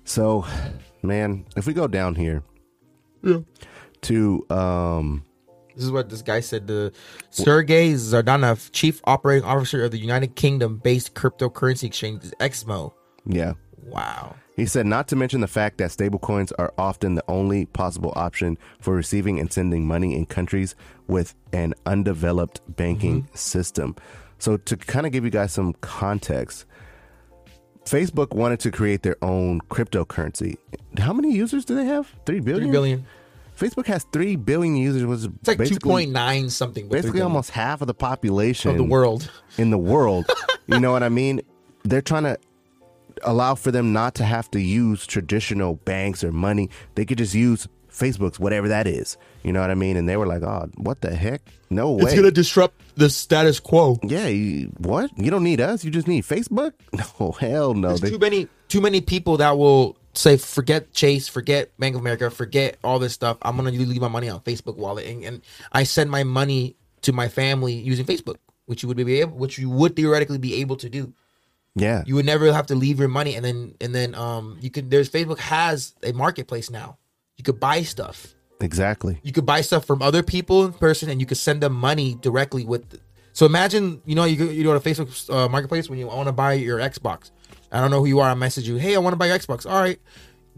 So, 0.04 0.46
man, 1.06 1.46
if 1.56 1.66
we 1.66 1.72
go 1.72 1.86
down 1.86 2.14
here, 2.14 2.42
Yeah. 3.22 3.40
to 4.02 4.44
um 4.50 5.24
This 5.74 5.84
is 5.84 5.92
what 5.92 6.08
this 6.08 6.22
guy 6.22 6.40
said. 6.40 6.66
The 6.66 6.92
Sergey 7.30 7.92
Zhdanov, 7.94 8.70
chief 8.72 9.00
operating 9.04 9.44
officer 9.44 9.84
of 9.84 9.90
the 9.90 9.98
United 9.98 10.34
Kingdom-based 10.34 11.14
cryptocurrency 11.14 11.84
exchange 11.84 12.22
EXMO. 12.40 12.92
Yeah. 13.26 13.52
Wow. 13.84 14.36
He 14.56 14.64
said, 14.64 14.86
not 14.86 15.06
to 15.08 15.16
mention 15.16 15.42
the 15.42 15.46
fact 15.46 15.76
that 15.78 15.90
stablecoins 15.90 16.50
are 16.58 16.72
often 16.78 17.14
the 17.14 17.24
only 17.28 17.66
possible 17.66 18.12
option 18.16 18.56
for 18.80 18.94
receiving 18.94 19.38
and 19.38 19.52
sending 19.52 19.86
money 19.86 20.16
in 20.16 20.24
countries 20.24 20.74
with 21.08 21.34
an 21.52 21.74
undeveloped 21.84 22.60
banking 22.74 23.28
system. 23.34 23.94
So, 24.38 24.56
to 24.56 24.76
kind 24.78 25.04
of 25.06 25.12
give 25.12 25.24
you 25.24 25.30
guys 25.30 25.52
some 25.52 25.74
context, 25.82 26.64
Facebook 27.86 28.34
wanted 28.34 28.60
to 28.60 28.70
create 28.70 29.02
their 29.02 29.16
own 29.22 29.60
cryptocurrency. 29.62 30.56
How 30.98 31.12
many 31.12 31.32
users 31.32 31.64
do 31.64 31.74
they 31.74 31.84
have? 31.84 32.12
Three 32.26 32.40
billion. 32.40 32.66
Three 32.66 32.72
billion. 32.72 33.06
Facebook 33.56 33.86
has 33.86 34.04
three 34.12 34.36
billion 34.36 34.76
users. 34.76 35.04
Was 35.04 35.24
It's 35.24 35.48
like 35.48 35.64
two 35.66 35.78
point 35.78 36.10
nine 36.10 36.50
something. 36.50 36.88
basically 36.88 37.22
almost 37.22 37.50
half 37.50 37.80
of 37.80 37.86
the 37.86 37.94
population 37.94 38.70
of 38.70 38.76
the 38.76 38.84
world. 38.84 39.30
in 39.56 39.70
the 39.70 39.78
world. 39.78 40.26
you 40.66 40.78
know 40.78 40.92
what 40.92 41.02
I 41.02 41.08
mean? 41.08 41.40
They're 41.84 42.02
trying 42.02 42.24
to 42.24 42.38
allow 43.22 43.54
for 43.54 43.70
them 43.70 43.92
not 43.92 44.14
to 44.16 44.24
have 44.24 44.50
to 44.50 44.60
use 44.60 45.06
traditional 45.06 45.76
banks 45.76 46.22
or 46.22 46.32
money. 46.32 46.68
They 46.96 47.06
could 47.06 47.18
just 47.18 47.34
use 47.34 47.66
Facebook's 47.96 48.38
whatever 48.38 48.68
that 48.68 48.86
is. 48.86 49.16
You 49.42 49.52
know 49.52 49.60
what 49.60 49.70
I 49.70 49.74
mean? 49.74 49.96
And 49.96 50.08
they 50.08 50.16
were 50.16 50.26
like, 50.26 50.42
"Oh, 50.42 50.68
what 50.76 51.00
the 51.00 51.14
heck? 51.14 51.40
No 51.70 51.92
way." 51.92 52.02
It's 52.04 52.14
gonna 52.14 52.30
disrupt 52.30 52.80
the 52.96 53.08
status 53.10 53.58
quo. 53.60 53.98
yeah, 54.02 54.26
you, 54.26 54.72
what? 54.78 55.10
You 55.18 55.30
don't 55.30 55.44
need 55.44 55.60
us. 55.60 55.84
You 55.84 55.90
just 55.90 56.08
need 56.08 56.24
Facebook? 56.24 56.72
No, 57.20 57.32
hell 57.32 57.74
no. 57.74 57.88
There's 57.88 58.00
They- 58.00 58.10
too 58.10 58.18
many 58.18 58.48
too 58.68 58.80
many 58.80 59.00
people 59.00 59.36
that 59.38 59.56
will 59.58 59.96
say 60.14 60.36
forget 60.36 60.92
Chase, 60.92 61.28
forget 61.28 61.70
Bank 61.78 61.94
of 61.94 62.00
America, 62.00 62.30
forget 62.30 62.76
all 62.82 62.98
this 62.98 63.12
stuff. 63.12 63.36
I'm 63.42 63.56
gonna 63.56 63.70
leave 63.70 64.00
my 64.00 64.08
money 64.08 64.28
on 64.28 64.40
Facebook 64.40 64.76
wallet, 64.76 65.06
and, 65.06 65.24
and 65.24 65.42
I 65.72 65.84
send 65.84 66.10
my 66.10 66.24
money 66.24 66.76
to 67.02 67.12
my 67.12 67.28
family 67.28 67.74
using 67.74 68.04
Facebook, 68.06 68.36
which 68.66 68.82
you 68.82 68.88
would 68.88 68.96
be 68.96 69.20
able, 69.20 69.36
which 69.36 69.58
you 69.58 69.70
would 69.70 69.94
theoretically 69.94 70.38
be 70.38 70.54
able 70.60 70.76
to 70.76 70.88
do. 70.88 71.12
yeah, 71.76 72.02
You 72.06 72.14
would 72.16 72.24
never 72.26 72.50
have 72.52 72.66
to 72.68 72.74
leave 72.74 72.98
your 72.98 73.08
money, 73.08 73.36
and 73.36 73.44
then 73.44 73.74
and 73.80 73.94
then 73.94 74.14
um 74.14 74.56
you 74.60 74.70
could. 74.70 74.90
There's 74.90 75.08
Facebook 75.10 75.38
has 75.38 75.94
a 76.02 76.12
marketplace 76.12 76.70
now. 76.70 76.96
You 77.36 77.44
could 77.44 77.60
buy 77.60 77.82
stuff. 77.82 78.34
exactly. 78.60 79.18
You 79.22 79.32
could 79.32 79.46
buy 79.46 79.60
stuff 79.60 79.84
from 79.84 80.00
other 80.02 80.22
people 80.22 80.64
in 80.64 80.72
person, 80.72 81.10
and 81.10 81.20
you 81.20 81.26
could 81.26 81.36
send 81.36 81.62
them 81.62 81.72
money 81.74 82.14
directly 82.20 82.64
with. 82.64 82.98
So 83.32 83.44
imagine, 83.44 84.00
you 84.06 84.14
know, 84.14 84.24
you 84.24 84.36
go, 84.36 84.44
you 84.44 84.64
go 84.64 84.78
to 84.78 84.80
Facebook 84.80 85.08
uh, 85.30 85.48
Marketplace 85.48 85.90
when 85.90 85.98
you 85.98 86.06
want 86.06 86.26
to 86.28 86.32
buy 86.32 86.54
your 86.54 86.78
Xbox. 86.78 87.30
I 87.70 87.80
don't 87.80 87.90
know 87.90 87.98
who 88.00 88.06
you 88.06 88.20
are. 88.20 88.30
I 88.30 88.34
message 88.34 88.66
you, 88.66 88.76
hey, 88.76 88.94
I 88.94 88.98
want 88.98 89.12
to 89.12 89.18
buy 89.18 89.26
your 89.26 89.38
Xbox. 89.38 89.70
All 89.70 89.78
right. 89.80 89.98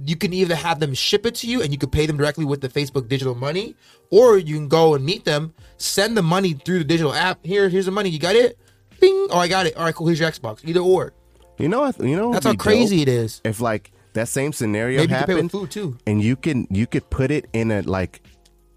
You 0.04 0.14
can 0.14 0.32
either 0.32 0.54
have 0.54 0.78
them 0.78 0.94
ship 0.94 1.26
it 1.26 1.34
to 1.36 1.48
you, 1.48 1.60
and 1.60 1.72
you 1.72 1.78
could 1.78 1.90
pay 1.90 2.06
them 2.06 2.16
directly 2.16 2.44
with 2.44 2.60
the 2.60 2.68
Facebook 2.68 3.08
digital 3.08 3.34
money, 3.34 3.74
or 4.10 4.38
you 4.38 4.54
can 4.54 4.68
go 4.68 4.94
and 4.94 5.04
meet 5.04 5.24
them, 5.24 5.52
send 5.78 6.16
the 6.16 6.22
money 6.22 6.52
through 6.52 6.78
the 6.78 6.84
digital 6.84 7.12
app. 7.12 7.44
Here, 7.44 7.68
here's 7.68 7.86
the 7.86 7.90
money. 7.90 8.08
You 8.10 8.20
got 8.20 8.36
it? 8.36 8.56
Bing. 9.00 9.26
Oh, 9.30 9.38
I 9.38 9.48
got 9.48 9.66
it. 9.66 9.76
All 9.76 9.84
right, 9.84 9.94
cool. 9.94 10.06
Here's 10.06 10.20
your 10.20 10.30
Xbox. 10.30 10.60
Either 10.64 10.78
or. 10.80 11.12
You 11.58 11.68
know, 11.68 11.80
what- 11.80 11.98
you 12.00 12.14
know, 12.16 12.32
That's 12.32 12.46
how 12.46 12.54
crazy 12.54 12.98
dope? 12.98 13.08
it 13.08 13.12
is. 13.12 13.40
If 13.44 13.60
like 13.60 13.90
that 14.14 14.28
same 14.28 14.52
scenario 14.52 15.00
Maybe 15.00 15.10
you 15.12 15.16
happened, 15.18 15.50
food 15.50 15.70
too. 15.70 15.96
and 16.06 16.22
you 16.22 16.36
can 16.36 16.66
you 16.70 16.86
could 16.86 17.08
put 17.10 17.30
it 17.30 17.46
in 17.52 17.70
a 17.70 17.82
like 17.82 18.20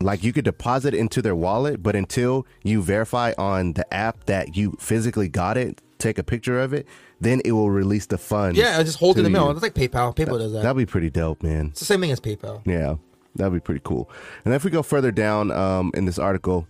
like 0.02 0.24
you 0.24 0.34
could 0.34 0.46
deposit 0.46 0.94
it 0.94 0.98
into 1.00 1.22
their 1.22 1.36
wallet 1.36 1.82
but 1.84 1.96
until 1.96 2.46
you 2.64 2.82
verify 2.82 3.34
on 3.38 3.74
the 3.74 3.92
app 3.94 4.26
that 4.26 4.56
you 4.56 4.76
physically 4.80 5.28
got 5.28 5.58
it 5.58 5.80
take 6.00 6.18
a 6.18 6.24
picture 6.24 6.60
of 6.60 6.74
it 6.74 6.88
then 7.20 7.40
it 7.46 7.52
will 7.52 7.70
release 7.70 8.08
the 8.08 8.18
funds 8.18 8.58
Yeah, 8.58 8.82
just 8.82 8.98
hold 8.98 9.18
it 9.18 9.20
in 9.20 9.24
the 9.26 9.30
mail. 9.30 9.52
It's 9.52 9.62
like 9.62 9.76
PayPal. 9.76 10.16
PayPal 10.16 10.40
does 10.40 10.54
that. 10.54 10.64
that'd 10.64 10.76
be 10.76 10.88
pretty 10.88 11.12
dope 11.12 11.44
man 11.44 11.68
It's 11.68 11.80
the 11.80 11.86
same 11.86 12.02
thing 12.02 12.12
as 12.12 12.20
PayPal. 12.20 12.62
yeah 12.66 12.96
that'd 13.36 13.54
be 13.54 13.60
pretty 13.60 13.82
cool 13.84 14.10
and 14.44 14.54
if 14.56 14.64
we 14.66 14.72
go 14.72 14.82
further 14.84 15.12
down 15.12 15.52
um, 15.52 15.92
in 15.94 16.06
this 16.06 16.18
article 16.20 16.68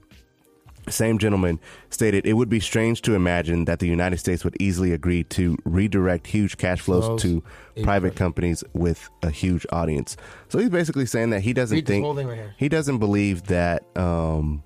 same 0.89 1.17
gentleman 1.17 1.60
stated 1.89 2.26
it 2.26 2.34
would 2.34 2.50
be 2.50 2.60
strange 2.60 3.02
to 3.04 3.13
imagine 3.13 3.65
that 3.65 3.80
the 3.80 3.88
United 3.88 4.17
States 4.17 4.44
would 4.44 4.56
easily 4.60 4.94
agree 4.94 5.24
to 5.26 5.58
redirect 5.63 6.28
huge 6.28 6.58
cash 6.58 6.82
flows 6.82 7.06
Flows. 7.06 7.22
to 7.22 7.44
private 7.84 8.15
companies 8.15 8.63
with 8.74 9.10
a 9.22 9.30
huge 9.30 9.65
audience. 9.72 10.17
So 10.50 10.60
he's 10.60 10.70
basically 10.70 11.06
saying 11.06 11.30
that 11.32 11.41
he 11.41 11.54
doesn't 11.54 11.76
Read 11.76 11.88
think 11.88 12.06
right 12.06 12.50
he 12.58 12.70
doesn't 12.70 12.98
believe 12.98 13.44
that 13.44 13.84
um, 13.96 14.63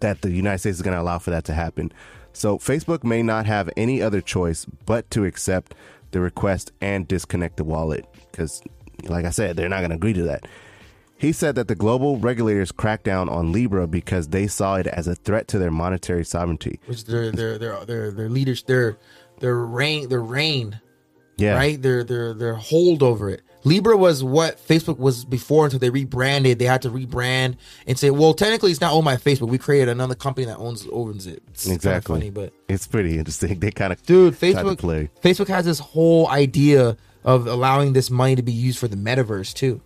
that 0.00 0.22
the 0.22 0.30
United 0.30 0.58
States 0.58 0.76
is 0.76 0.82
going 0.82 0.96
to 0.96 1.00
allow 1.00 1.18
for 1.18 1.30
that 1.30 1.44
to 1.44 1.54
happen. 1.54 1.92
So 2.32 2.58
Facebook 2.58 3.04
may 3.04 3.22
not 3.22 3.46
have 3.46 3.70
any 3.76 4.02
other 4.02 4.20
choice 4.20 4.64
but 4.64 5.10
to 5.12 5.24
accept 5.24 5.74
the 6.10 6.20
request 6.20 6.72
and 6.80 7.06
disconnect 7.08 7.56
the 7.56 7.64
wallet 7.64 8.06
because, 8.30 8.62
like 9.04 9.24
I 9.24 9.30
said, 9.30 9.56
they're 9.56 9.68
not 9.68 9.80
going 9.80 9.90
to 9.90 9.96
agree 9.96 10.12
to 10.14 10.24
that. 10.24 10.46
He 11.24 11.32
said 11.32 11.54
that 11.54 11.68
the 11.68 11.74
global 11.74 12.18
regulators 12.18 12.70
cracked 12.70 13.04
down 13.04 13.28
on 13.30 13.50
Libra 13.50 13.86
because 13.86 14.28
they 14.28 14.46
saw 14.46 14.76
it 14.76 14.86
as 14.86 15.08
a 15.08 15.14
threat 15.14 15.48
to 15.48 15.58
their 15.58 15.70
monetary 15.70 16.24
sovereignty. 16.24 16.80
which 16.86 17.04
their 17.04 17.30
their 17.30 17.56
their 17.58 17.84
their 17.86 18.10
their 18.10 18.28
leaders 18.28 18.62
their 18.64 18.98
their 19.40 19.56
reign 19.56 20.08
their 20.10 20.20
reign 20.22 20.80
Yeah, 21.38 21.54
right 21.54 21.80
their 21.80 22.04
their 22.04 22.34
their 22.34 22.54
hold 22.54 23.02
over 23.02 23.30
it. 23.30 23.40
Libra 23.64 23.96
was 23.96 24.22
what 24.22 24.58
Facebook 24.58 24.98
was 24.98 25.24
before 25.24 25.64
until 25.64 25.78
they 25.78 25.88
rebranded. 25.88 26.58
They 26.58 26.66
had 26.66 26.82
to 26.82 26.90
rebrand 26.90 27.56
and 27.86 27.98
say, 27.98 28.10
well, 28.10 28.34
technically 28.34 28.70
it's 28.70 28.82
not 28.82 28.92
owned 28.92 29.06
by 29.06 29.16
Facebook. 29.16 29.48
We 29.48 29.56
created 29.56 29.88
another 29.88 30.14
company 30.14 30.44
that 30.44 30.58
owns 30.58 30.86
owns 30.92 31.26
it. 31.26 31.42
It's 31.48 31.66
Exactly. 31.66 32.16
funny, 32.16 32.30
but 32.30 32.52
It's 32.68 32.86
pretty 32.86 33.16
interesting. 33.18 33.58
They 33.64 33.70
kind 33.70 33.92
of 33.94 34.02
dude, 34.02 34.34
Facebook 34.34 34.78
play. 34.78 35.08
Facebook 35.22 35.48
has 35.48 35.64
this 35.64 35.78
whole 35.78 36.28
idea 36.28 36.98
of 37.24 37.46
allowing 37.46 37.94
this 37.94 38.10
money 38.10 38.36
to 38.36 38.42
be 38.42 38.52
used 38.52 38.78
for 38.78 38.88
the 38.88 38.96
metaverse 38.96 39.54
too. 39.54 39.80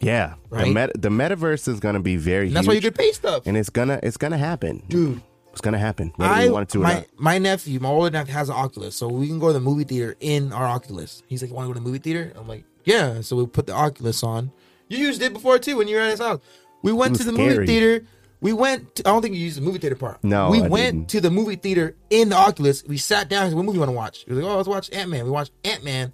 Yeah, 0.00 0.34
the, 0.50 0.56
Right? 0.56 0.72
met- 0.72 1.00
the 1.02 1.08
metaverse 1.08 1.66
is 1.68 1.80
going 1.80 1.94
to 1.94 2.00
be 2.00 2.16
very. 2.16 2.46
And 2.48 2.56
that's 2.56 2.66
why 2.68 2.74
you 2.74 2.80
get 2.80 2.96
paid 2.96 3.14
stuff. 3.14 3.42
and 3.46 3.56
it's 3.56 3.70
gonna 3.70 3.98
it's 4.02 4.16
gonna 4.16 4.38
happen, 4.38 4.82
Dude. 4.88 5.20
It's 5.52 5.60
gonna 5.60 5.78
happen. 5.78 6.12
Whether 6.16 6.32
I 6.32 6.44
you 6.44 6.52
want 6.52 6.68
it 6.68 6.72
to 6.74 6.78
or 6.78 6.82
my 6.84 6.94
not. 6.94 7.06
my 7.16 7.38
nephew, 7.38 7.80
my 7.80 7.88
older 7.88 8.10
nephew 8.10 8.32
has 8.32 8.48
an 8.48 8.54
Oculus, 8.54 8.94
so 8.94 9.08
we 9.08 9.26
can 9.26 9.40
go 9.40 9.48
to 9.48 9.52
the 9.54 9.60
movie 9.60 9.82
theater 9.84 10.14
in 10.20 10.52
our 10.52 10.66
Oculus. 10.66 11.22
He's 11.26 11.42
like, 11.42 11.50
You 11.50 11.56
"Want 11.56 11.66
to 11.66 11.70
go 11.70 11.74
to 11.74 11.80
the 11.80 11.86
movie 11.86 11.98
theater?" 11.98 12.32
I'm 12.36 12.46
like, 12.46 12.62
"Yeah." 12.84 13.22
So 13.22 13.34
we 13.36 13.46
put 13.46 13.66
the 13.66 13.72
Oculus 13.72 14.22
on. 14.22 14.52
You 14.88 14.98
used 14.98 15.20
it 15.20 15.32
before 15.32 15.58
too 15.58 15.76
when 15.76 15.88
you 15.88 15.96
were 15.96 16.02
at 16.02 16.10
his 16.10 16.20
house. 16.20 16.40
We 16.82 16.92
went 16.92 17.16
to 17.16 17.24
the 17.24 17.32
was 17.32 17.40
movie 17.40 17.66
theater. 17.66 18.06
We 18.40 18.52
went. 18.52 18.94
To, 18.96 19.08
I 19.08 19.10
don't 19.10 19.20
think 19.20 19.34
you 19.34 19.40
used 19.40 19.56
the 19.56 19.62
movie 19.62 19.78
theater 19.78 19.96
part. 19.96 20.22
No, 20.22 20.48
we 20.50 20.62
I 20.62 20.68
went 20.68 20.92
didn't. 20.94 21.08
to 21.10 21.20
the 21.22 21.30
movie 21.32 21.56
theater 21.56 21.96
in 22.08 22.28
the 22.28 22.36
Oculus. 22.36 22.84
We 22.84 22.96
sat 22.98 23.28
down. 23.28 23.48
Said, 23.48 23.56
What 23.56 23.64
movie 23.64 23.74
you 23.76 23.80
want 23.80 23.90
to 23.90 23.96
watch? 23.96 24.24
He 24.26 24.32
was 24.32 24.40
like, 24.44 24.48
"Oh, 24.52 24.56
let's 24.58 24.68
watch 24.68 24.90
Ant 24.92 25.10
Man." 25.10 25.24
We 25.24 25.30
watched 25.32 25.50
Ant 25.64 25.82
Man 25.82 26.12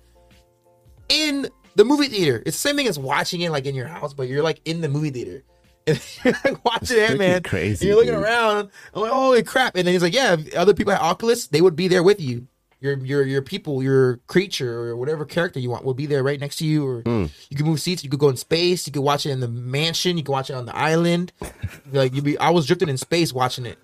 in 1.10 1.48
the 1.76 1.84
movie 1.84 2.08
theater. 2.08 2.42
It's 2.46 2.56
the 2.56 2.68
same 2.68 2.76
thing 2.76 2.86
as 2.88 2.98
watching 2.98 3.40
it 3.40 3.50
like 3.50 3.66
in 3.66 3.74
your 3.74 3.86
house, 3.88 4.14
but 4.14 4.28
you're 4.28 4.42
like 4.42 4.60
in 4.64 4.80
the 4.80 4.88
movie 4.88 5.10
theater. 5.10 5.42
And 5.86 6.00
you're 6.24 6.34
like 6.44 6.64
watching 6.64 6.98
Ant 6.98 7.18
Man. 7.18 7.42
crazy, 7.42 7.84
And 7.84 7.88
you're 7.88 7.96
looking 7.96 8.14
dude. 8.14 8.22
around. 8.24 8.70
I'm 8.94 9.02
like, 9.02 9.12
holy 9.12 9.42
crap! 9.42 9.76
And 9.76 9.86
then 9.86 9.92
he's 9.92 10.02
like, 10.02 10.14
yeah, 10.14 10.36
other 10.56 10.72
people 10.72 10.92
at 10.94 11.00
Oculus, 11.02 11.48
they 11.48 11.60
would 11.60 11.76
be 11.76 11.88
there 11.88 12.02
with 12.02 12.20
you. 12.22 12.46
Your 12.80 12.96
your 12.98 13.22
your 13.22 13.42
people, 13.42 13.82
your 13.82 14.16
creature 14.26 14.72
or 14.88 14.96
whatever 14.96 15.24
character 15.26 15.58
you 15.60 15.68
want 15.68 15.84
will 15.84 15.92
be 15.92 16.06
there 16.06 16.22
right 16.22 16.40
next 16.40 16.56
to 16.56 16.66
you. 16.66 16.86
Or 16.86 17.00
Hmm. 17.02 17.26
you 17.50 17.56
can 17.58 17.66
move 17.66 17.80
seats. 17.80 18.02
You 18.02 18.08
could 18.08 18.18
go 18.18 18.30
in 18.30 18.36
space. 18.38 18.86
You 18.86 18.92
could 18.94 19.02
watch 19.02 19.26
it 19.26 19.30
in 19.30 19.40
the 19.40 19.48
mansion. 19.48 20.16
You 20.16 20.22
could 20.22 20.32
watch 20.32 20.48
it 20.48 20.54
on 20.54 20.64
the 20.64 20.74
island. 20.74 21.32
like 21.92 22.14
you 22.14 22.22
be, 22.22 22.38
I 22.38 22.48
was 22.50 22.66
drifting 22.66 22.88
in 22.88 22.96
space 22.96 23.32
watching 23.34 23.66
it 23.66 23.78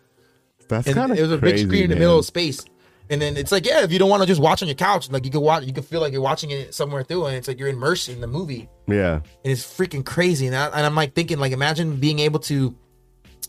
That's 0.68 0.90
kind 0.92 1.12
of 1.12 1.18
it 1.18 1.22
was 1.22 1.32
a 1.32 1.38
big 1.38 1.58
screen 1.58 1.84
in 1.84 1.90
the 1.90 1.96
middle 1.96 2.18
of 2.18 2.24
space. 2.24 2.64
And 3.10 3.20
then 3.20 3.36
it's 3.36 3.50
like, 3.50 3.66
yeah, 3.66 3.82
if 3.82 3.90
you 3.92 3.98
don't 3.98 4.08
want 4.08 4.22
to 4.22 4.26
just 4.26 4.40
watch 4.40 4.62
on 4.62 4.68
your 4.68 4.76
couch, 4.76 5.10
like 5.10 5.24
you 5.24 5.30
could 5.32 5.40
watch, 5.40 5.64
you 5.64 5.72
could 5.72 5.84
feel 5.84 6.00
like 6.00 6.12
you're 6.12 6.22
watching 6.22 6.50
it 6.52 6.74
somewhere 6.74 7.02
through, 7.02 7.26
and 7.26 7.36
it's 7.36 7.48
like 7.48 7.58
you're 7.58 7.68
immersed 7.68 8.08
in 8.08 8.20
the 8.20 8.26
movie, 8.28 8.68
Yeah, 8.86 9.14
and 9.14 9.24
it's 9.44 9.64
freaking 9.64 10.04
crazy. 10.06 10.46
And, 10.46 10.54
I, 10.54 10.66
and 10.66 10.86
I'm 10.86 10.94
like 10.94 11.14
thinking, 11.14 11.38
like, 11.38 11.50
imagine 11.52 11.96
being 11.96 12.20
able 12.20 12.38
to 12.40 12.74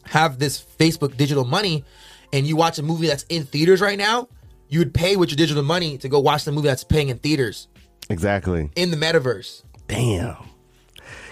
have 0.06 0.40
this 0.40 0.60
Facebook 0.80 1.16
digital 1.16 1.46
money, 1.46 1.86
and 2.34 2.48
you 2.48 2.56
watch 2.56 2.80
a 2.80 2.84
movie 2.84 3.06
that's 3.08 3.24
in 3.30 3.44
theaters 3.44 3.82
right 3.82 3.98
now, 4.00 4.28
you 4.68 4.80
would 4.80 4.94
pay 4.96 5.16
with 5.16 5.30
your 5.30 5.36
digital 5.38 5.62
money 5.64 5.98
to 6.00 6.10
go 6.10 6.20
watch 6.20 6.44
the 6.44 6.52
movie 6.52 6.68
that's 6.68 6.84
paying 6.84 7.10
in 7.10 7.18
theaters 7.20 7.68
exactly. 8.10 8.70
in 8.76 8.90
the 8.90 8.98
metaverse. 8.98 9.64
Damn. 9.88 10.38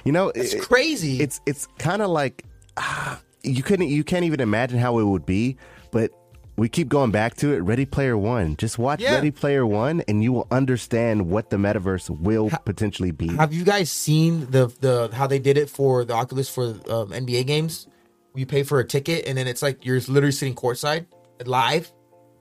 You 0.06 0.12
know, 0.12 0.30
It's 0.30 0.54
it- 0.54 0.62
crazy. 0.62 1.20
it's 1.20 1.42
it's 1.46 1.68
kind 1.80 2.02
of 2.02 2.10
like 2.10 2.44
ah, 2.78 3.20
you 3.44 3.64
couldn't 3.64 3.88
you 3.88 4.04
can't 4.04 4.26
even 4.26 4.40
imagine 4.40 4.78
how 4.78 5.00
it 5.00 5.04
would 5.04 5.26
be, 5.26 5.58
but 5.92 6.12
we 6.60 6.70
keep 6.70 6.90
going 6.90 7.12
back 7.12 7.36
to 7.38 7.54
it. 7.54 7.60
Ready 7.60 7.86
Player 7.86 8.18
One. 8.18 8.56
Just 8.58 8.78
watch 8.78 9.00
Yeah. 9.02 9.16
Ready 9.16 9.32
Player 9.32 9.66
One, 9.66 10.02
and 10.08 10.22
you 10.24 10.34
will 10.34 10.48
understand 10.52 11.30
what 11.30 11.50
the 11.50 11.58
metaverse 11.58 12.10
will 12.10 12.50
potentially 12.66 13.12
be. 13.12 13.28
Have 13.36 13.54
you 13.54 13.64
guys 13.64 13.90
seen 13.90 14.52
the 14.52 14.68
the 14.82 15.10
how 15.14 15.26
they 15.28 15.40
did 15.40 15.58
it 15.58 15.70
for 15.70 16.06
the 16.06 16.14
Oculus 16.14 16.50
for 16.50 16.66
um, 16.66 17.12
NBA 17.12 17.48
games? 17.48 17.88
You 18.36 18.46
pay 18.46 18.64
for 18.64 18.80
a 18.80 18.86
ticket 18.86 19.26
and 19.28 19.38
then 19.38 19.48
it's 19.48 19.62
like 19.62 19.86
you're 19.86 20.00
literally 20.02 20.32
sitting 20.32 20.54
courtside 20.56 21.08
live. 21.46 21.92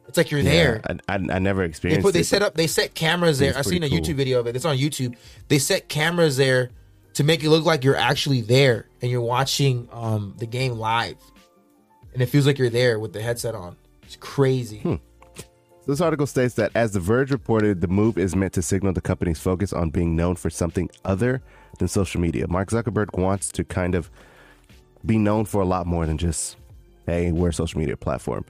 It's 0.06 0.16
like 0.16 0.30
you're 0.30 0.42
there. 0.42 0.80
I, 0.86 0.92
I, 1.08 1.14
I 1.14 1.38
never 1.38 1.62
They 1.62 1.68
experienced. 1.68 2.04
put 2.04 2.14
they 2.14 2.22
set 2.22 2.42
up 2.42 2.54
they 2.54 2.66
set 2.66 2.94
cameras 2.94 3.38
there. 3.38 3.56
I've 3.56 3.64
seen 3.66 3.82
a 3.82 3.88
pretty 3.88 4.02
YouTube 4.12 4.16
video 4.16 4.40
of 4.40 4.46
it. 4.46 4.54
It's 4.56 4.64
on 4.64 4.76
YouTube. 4.76 5.16
They 5.48 5.58
set 5.58 5.88
cameras 5.88 6.36
there 6.36 6.70
to 7.14 7.24
make 7.24 7.42
it 7.42 7.50
look 7.50 7.64
like 7.64 7.84
you're 7.84 7.96
actually 7.96 8.42
there 8.42 8.86
and 9.02 9.10
you're 9.10 9.20
watching 9.22 9.88
um 9.92 10.34
the 10.38 10.46
game 10.46 10.72
live. 10.78 11.16
And 12.12 12.22
it 12.22 12.26
feels 12.26 12.46
like 12.46 12.58
you're 12.58 12.70
there 12.70 12.98
with 12.98 13.12
the 13.12 13.20
headset 13.22 13.54
on. 13.54 13.76
It's 14.08 14.16
crazy. 14.16 14.78
Hmm. 14.78 14.94
This 15.86 16.00
article 16.00 16.26
states 16.26 16.54
that 16.54 16.72
as 16.74 16.92
The 16.92 17.00
Verge 17.00 17.30
reported, 17.30 17.82
the 17.82 17.88
move 17.88 18.16
is 18.16 18.34
meant 18.34 18.54
to 18.54 18.62
signal 18.62 18.94
the 18.94 19.02
company's 19.02 19.38
focus 19.38 19.70
on 19.70 19.90
being 19.90 20.16
known 20.16 20.36
for 20.36 20.48
something 20.48 20.88
other 21.04 21.42
than 21.78 21.88
social 21.88 22.18
media. 22.18 22.48
Mark 22.48 22.70
Zuckerberg 22.70 23.18
wants 23.18 23.50
to 23.50 23.64
kind 23.64 23.94
of 23.94 24.10
be 25.04 25.18
known 25.18 25.44
for 25.44 25.60
a 25.60 25.66
lot 25.66 25.86
more 25.86 26.06
than 26.06 26.16
just 26.16 26.56
hey, 27.04 27.32
we're 27.32 27.50
a 27.50 27.52
social 27.52 27.78
media 27.78 27.98
platform. 27.98 28.46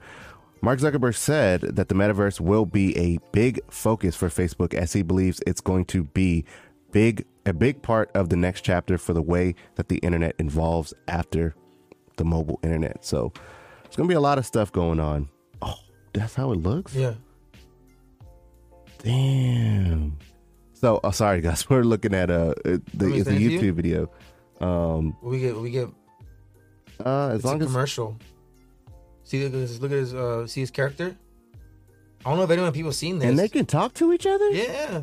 Mark 0.61 0.79
Zuckerberg 0.79 1.15
said 1.15 1.59
that 1.59 1.89
the 1.89 1.95
metaverse 1.95 2.39
will 2.39 2.65
be 2.65 2.97
a 2.97 3.19
big 3.33 3.59
focus 3.69 4.15
for 4.15 4.29
Facebook 4.29 4.73
as 4.73 4.93
he 4.93 5.01
believes 5.01 5.41
it's 5.45 5.61
going 5.61 5.83
to 5.85 6.05
be 6.05 6.45
big 6.93 7.25
a 7.45 7.53
big 7.53 7.81
part 7.81 8.09
of 8.15 8.29
the 8.29 8.37
next 8.37 8.61
chapter 8.61 8.97
for 8.97 9.11
the 9.11 9.21
way 9.21 9.55
that 9.75 9.89
the 9.89 9.97
internet 9.97 10.35
evolves 10.39 10.93
after 11.09 11.53
the 12.15 12.23
mobile 12.23 12.61
internet. 12.63 13.03
So 13.03 13.33
there's 13.83 13.95
going 13.95 14.07
to 14.07 14.11
be 14.11 14.17
a 14.17 14.21
lot 14.21 14.37
of 14.37 14.45
stuff 14.45 14.71
going 14.71 14.99
on. 14.99 15.29
That's 16.13 16.35
how 16.35 16.51
it 16.51 16.57
looks? 16.57 16.95
Yeah. 16.95 17.13
Damn. 19.03 20.17
So, 20.73 20.99
oh, 21.03 21.11
sorry 21.11 21.41
guys, 21.41 21.69
we're 21.69 21.83
looking 21.83 22.13
at 22.13 22.29
uh 22.29 22.53
the 22.63 22.81
it's 23.13 23.27
a 23.27 23.31
to 23.31 23.39
you? 23.39 23.59
YouTube 23.59 23.73
video. 23.75 24.11
Um 24.61 25.15
We 25.21 25.39
get 25.39 25.55
we 25.57 25.71
get 25.71 25.89
uh 27.05 27.29
as 27.29 27.35
it's 27.35 27.43
a 27.43 27.47
long 27.47 27.61
as 27.61 27.67
commercial. 27.67 28.17
See 29.23 29.43
look 29.43 29.53
at 29.53 29.59
his 29.59 29.81
look 29.81 29.91
at 29.91 29.97
his 29.97 30.13
uh 30.13 30.47
see 30.47 30.61
his 30.61 30.71
character. 30.71 31.15
I 32.25 32.29
don't 32.29 32.37
know 32.37 32.43
if 32.43 32.49
anyone 32.49 32.73
people 32.73 32.91
seen 32.91 33.19
this. 33.19 33.29
and 33.29 33.39
they 33.39 33.47
can 33.47 33.65
talk 33.65 33.93
to 33.95 34.11
each 34.11 34.25
other? 34.25 34.49
yeah. 34.49 35.01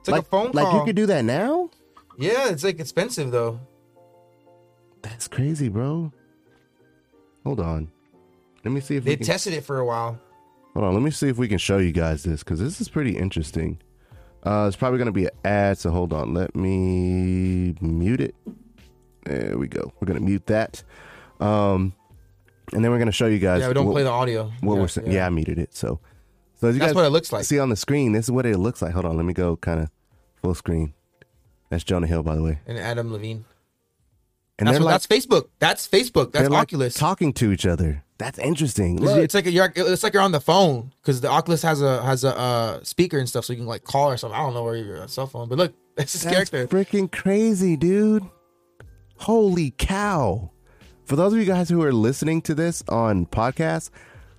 It's 0.00 0.08
like, 0.08 0.22
a 0.22 0.24
phone 0.24 0.50
like 0.52 0.72
you 0.74 0.84
could 0.84 0.96
do 0.96 1.06
that 1.06 1.24
now? 1.24 1.68
yeah, 2.16 2.48
it's 2.48 2.64
like 2.64 2.80
expensive 2.80 3.30
though. 3.30 3.60
That's 5.02 5.28
crazy, 5.28 5.68
bro. 5.68 6.12
Hold 7.44 7.60
on. 7.60 7.90
Let 8.64 8.72
me 8.72 8.80
see 8.80 8.96
if 8.96 9.04
They 9.04 9.12
we 9.12 9.16
can, 9.16 9.26
tested 9.26 9.54
it 9.54 9.64
for 9.64 9.78
a 9.78 9.84
while. 9.84 10.18
hold 10.74 10.84
on. 10.86 10.94
Let 10.94 11.02
me 11.02 11.10
see 11.10 11.28
if 11.28 11.38
we 11.38 11.48
can 11.48 11.58
show 11.58 11.78
you 11.78 11.92
guys 11.92 12.22
this 12.22 12.42
because 12.42 12.60
this 12.60 12.80
is 12.80 12.88
pretty 12.88 13.16
interesting. 13.16 13.78
Uh, 14.42 14.64
it's 14.66 14.76
probably 14.76 14.98
gonna 14.98 15.12
be 15.12 15.24
an 15.24 15.30
ad, 15.44 15.78
so 15.78 15.90
hold 15.90 16.12
on. 16.12 16.32
Let 16.34 16.54
me 16.54 17.74
mute 17.80 18.20
it. 18.20 18.34
There 19.26 19.58
we 19.58 19.68
go. 19.68 19.92
We're 20.00 20.06
gonna 20.06 20.20
mute 20.20 20.46
that, 20.46 20.82
um, 21.40 21.92
and 22.72 22.82
then 22.82 22.90
we're 22.90 22.98
gonna 22.98 23.12
show 23.12 23.26
you 23.26 23.38
guys. 23.38 23.60
Yeah, 23.60 23.68
we 23.68 23.74
don't 23.74 23.86
what, 23.86 23.92
play 23.92 24.02
the 24.02 24.10
audio. 24.10 24.50
what 24.60 24.74
yeah, 24.76 24.80
we're 24.80 24.88
saying. 24.88 25.10
Yeah. 25.12 25.26
I 25.26 25.30
muted 25.30 25.58
it. 25.58 25.74
So, 25.74 26.00
so 26.56 26.68
as 26.68 26.74
you 26.74 26.80
That's 26.80 26.90
guys 26.90 26.94
what 26.96 27.04
it 27.04 27.10
looks 27.10 27.32
like. 27.32 27.44
see 27.44 27.58
on 27.58 27.68
the 27.68 27.76
screen, 27.76 28.12
this 28.12 28.24
is 28.26 28.30
what 28.30 28.46
it 28.46 28.56
looks 28.58 28.80
like. 28.80 28.92
Hold 28.94 29.04
on. 29.04 29.16
Let 29.16 29.26
me 29.26 29.34
go 29.34 29.56
kind 29.56 29.80
of 29.80 29.90
full 30.42 30.54
screen. 30.54 30.94
That's 31.68 31.84
Jonah 31.84 32.06
Hill, 32.06 32.22
by 32.22 32.34
the 32.34 32.42
way. 32.42 32.60
And 32.66 32.78
Adam 32.78 33.12
Levine. 33.12 33.44
And 34.58 34.68
That's 34.68 34.78
what, 34.78 34.86
like, 34.86 34.94
that's 34.94 35.06
Facebook. 35.06 35.48
That's 35.58 35.86
Facebook. 35.88 36.32
That's 36.32 36.42
they're 36.42 36.50
like 36.50 36.62
Oculus. 36.62 36.94
talking 36.94 37.32
to 37.34 37.52
each 37.52 37.64
other. 37.64 38.04
That's 38.20 38.38
interesting. 38.38 38.96
It's- 38.98 39.14
Look. 39.16 39.24
It's 39.24 39.34
like 39.34 39.46
you're, 39.46 39.72
it's 39.74 40.02
like 40.02 40.12
you're 40.12 40.22
on 40.22 40.32
the 40.32 40.40
phone 40.42 40.92
because 41.00 41.22
the 41.22 41.28
Oculus 41.28 41.62
has 41.62 41.80
a 41.80 42.02
has 42.02 42.22
a 42.22 42.36
uh, 42.38 42.80
speaker 42.84 43.18
and 43.18 43.26
stuff, 43.26 43.46
so 43.46 43.54
you 43.54 43.58
can 43.58 43.66
like 43.66 43.82
call 43.82 44.10
or 44.10 44.18
something. 44.18 44.38
I 44.38 44.42
don't 44.42 44.52
know 44.52 44.62
where 44.62 44.76
you're 44.76 45.00
on 45.00 45.08
cell 45.08 45.26
phone, 45.26 45.48
but 45.48 45.56
look, 45.56 45.72
that's 45.96 46.12
his 46.12 46.22
That's 46.22 46.50
character. 46.50 46.66
freaking 46.68 47.10
crazy, 47.10 47.76
dude. 47.76 48.22
Holy 49.16 49.70
cow. 49.78 50.50
For 51.06 51.16
those 51.16 51.32
of 51.32 51.38
you 51.38 51.46
guys 51.46 51.70
who 51.70 51.82
are 51.82 51.92
listening 51.92 52.42
to 52.42 52.54
this 52.54 52.82
on 52.88 53.24
podcast, 53.26 53.88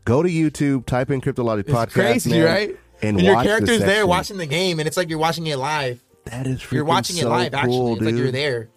go 0.06 0.22
to 0.24 0.30
YouTube, 0.30 0.86
type 0.86 1.10
in 1.10 1.20
Cryptologic 1.20 1.62
It's 1.62 1.72
Podcast. 1.72 1.92
crazy, 1.92 2.30
man, 2.30 2.46
right? 2.46 2.70
And, 3.02 3.18
And 3.18 3.26
your 3.26 3.36
the 3.38 3.44
character's 3.44 3.80
there 3.80 4.06
watching 4.06 4.38
the 4.38 4.46
game, 4.46 4.80
and 4.80 4.88
it's 4.88 4.96
like 4.96 5.10
you're 5.10 5.18
watching 5.20 5.48
it 5.48 5.58
live. 5.58 6.04
That 6.26 6.46
is 6.46 6.60
freaking 6.62 6.72
You're 6.74 6.86
watching 6.86 7.18
it 7.18 7.22
so 7.22 7.30
live. 7.30 7.54
Actually, 7.56 7.72
cool, 7.78 7.94
it's 7.96 8.02
like 8.04 8.16
you're 8.16 8.32
there. 8.32 8.70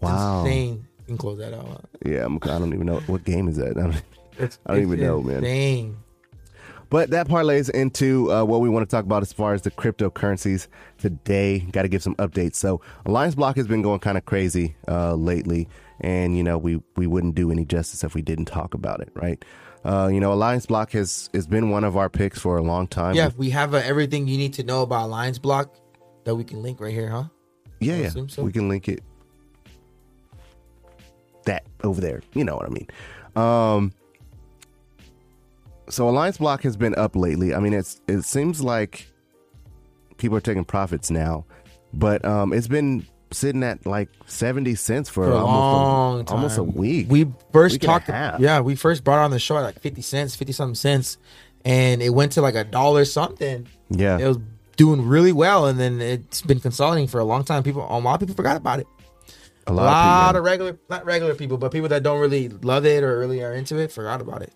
Wow. 0.00 0.44
Insane. 0.44 0.86
You 1.00 1.04
can 1.06 1.18
close 1.18 1.38
that 1.38 1.52
out. 1.54 1.84
Yeah, 2.06 2.24
I'm, 2.24 2.36
I 2.36 2.46
don't 2.58 2.72
even 2.72 2.86
know. 2.86 3.00
What 3.08 3.24
game 3.24 3.48
is 3.48 3.56
that? 3.56 4.00
I 4.38 4.40
don't, 4.40 4.46
It's, 4.46 4.58
I 4.66 4.74
don't 4.74 4.82
even 4.82 5.00
know, 5.00 5.22
man. 5.22 5.36
Insane. 5.38 5.96
But 6.90 7.10
that 7.10 7.28
parlays 7.28 7.68
into 7.68 8.32
uh, 8.32 8.44
what 8.44 8.60
we 8.60 8.70
want 8.70 8.88
to 8.88 8.96
talk 8.96 9.04
about 9.04 9.20
as 9.22 9.32
far 9.32 9.52
as 9.52 9.60
the 9.62 9.70
cryptocurrencies 9.70 10.68
today. 10.96 11.58
Got 11.58 11.82
to 11.82 11.88
give 11.88 12.02
some 12.02 12.14
updates. 12.16 12.54
So 12.54 12.80
Alliance 13.04 13.34
Block 13.34 13.56
has 13.56 13.66
been 13.66 13.82
going 13.82 14.00
kind 14.00 14.16
of 14.16 14.24
crazy 14.24 14.74
uh, 14.88 15.14
lately, 15.14 15.68
and 16.00 16.36
you 16.36 16.42
know 16.42 16.56
we 16.56 16.80
we 16.96 17.06
wouldn't 17.06 17.34
do 17.34 17.50
any 17.50 17.66
justice 17.66 18.04
if 18.04 18.14
we 18.14 18.22
didn't 18.22 18.46
talk 18.46 18.72
about 18.72 19.00
it, 19.00 19.10
right? 19.14 19.44
Uh, 19.84 20.08
you 20.10 20.18
know, 20.18 20.32
Alliance 20.32 20.64
Block 20.64 20.92
has 20.92 21.28
has 21.34 21.46
been 21.46 21.70
one 21.70 21.84
of 21.84 21.96
our 21.96 22.08
picks 22.08 22.38
for 22.38 22.56
a 22.56 22.62
long 22.62 22.86
time. 22.86 23.14
Yeah, 23.14 23.30
we 23.36 23.50
have 23.50 23.74
uh, 23.74 23.82
everything 23.84 24.26
you 24.26 24.38
need 24.38 24.54
to 24.54 24.62
know 24.62 24.82
about 24.82 25.04
Alliance 25.04 25.38
Block 25.38 25.76
that 26.24 26.34
we 26.34 26.44
can 26.44 26.62
link 26.62 26.80
right 26.80 26.92
here, 26.92 27.10
huh? 27.10 27.24
yeah, 27.80 27.96
yeah. 27.96 28.26
so. 28.28 28.42
We 28.42 28.52
can 28.52 28.68
link 28.68 28.88
it 28.88 29.02
that 31.44 31.64
over 31.84 32.00
there. 32.00 32.22
You 32.34 32.44
know 32.44 32.56
what 32.56 32.66
I 32.66 32.70
mean? 32.70 32.88
Um, 33.36 33.92
so 35.90 36.08
Alliance 36.08 36.38
Block 36.38 36.62
has 36.62 36.76
been 36.76 36.94
up 36.96 37.16
lately. 37.16 37.54
I 37.54 37.60
mean, 37.60 37.72
it's 37.74 38.00
it 38.08 38.22
seems 38.22 38.62
like 38.62 39.06
people 40.16 40.36
are 40.36 40.40
taking 40.40 40.64
profits 40.64 41.10
now, 41.10 41.44
but 41.92 42.24
um, 42.24 42.52
it's 42.52 42.68
been 42.68 43.06
sitting 43.30 43.62
at 43.62 43.84
like 43.86 44.08
seventy 44.26 44.74
cents 44.74 45.08
for, 45.08 45.24
For 45.24 45.32
a 45.32 45.36
almost 45.36 45.48
long 45.50 46.20
a, 46.20 46.24
time. 46.24 46.36
almost 46.36 46.58
a 46.58 46.64
week. 46.64 47.06
We 47.10 47.26
first 47.52 47.74
Week 47.74 47.82
a 47.84 47.86
talked. 47.86 48.08
Yeah, 48.08 48.60
we 48.60 48.74
first 48.74 49.04
brought 49.04 49.18
on 49.24 49.30
the 49.30 49.38
show 49.38 49.56
at 49.56 49.62
like 49.62 49.80
fifty 49.80 50.02
cents, 50.02 50.34
fifty 50.36 50.52
something 50.52 50.74
cents, 50.74 51.18
and 51.64 52.02
it 52.02 52.10
went 52.10 52.32
to 52.32 52.42
like 52.42 52.54
a 52.54 52.64
dollar 52.64 53.04
something. 53.04 53.66
yeah, 53.90 54.18
It 54.18 54.26
was 54.28 54.38
doing 54.76 55.06
really 55.06 55.32
well, 55.32 55.66
and 55.66 55.78
then 55.78 56.00
it's 56.00 56.40
been 56.42 56.60
consolidating 56.60 57.08
for 57.08 57.18
a 57.20 57.24
long 57.24 57.44
time. 57.44 57.62
People, 57.62 57.86
a 57.88 57.98
lot 57.98 58.14
of 58.14 58.20
people 58.20 58.34
forgot 58.34 58.56
about 58.56 58.78
it. 58.80 58.86
a 59.66 59.72
A 59.72 59.72
lot, 59.72 59.84
lot, 59.84 60.30
of 60.34 60.40
of 60.40 60.44
regular, 60.44 60.78
not 60.88 61.04
regular 61.04 61.34
people, 61.34 61.58
but 61.58 61.72
people 61.72 61.88
that 61.88 62.02
don't 62.02 62.20
really 62.20 62.48
love 62.48 62.86
it 62.86 63.02
or 63.02 63.18
really 63.18 63.42
are 63.42 63.52
into 63.52 63.76
it, 63.78 63.90
forgot 63.92 64.20
about 64.20 64.42
it. 64.42 64.52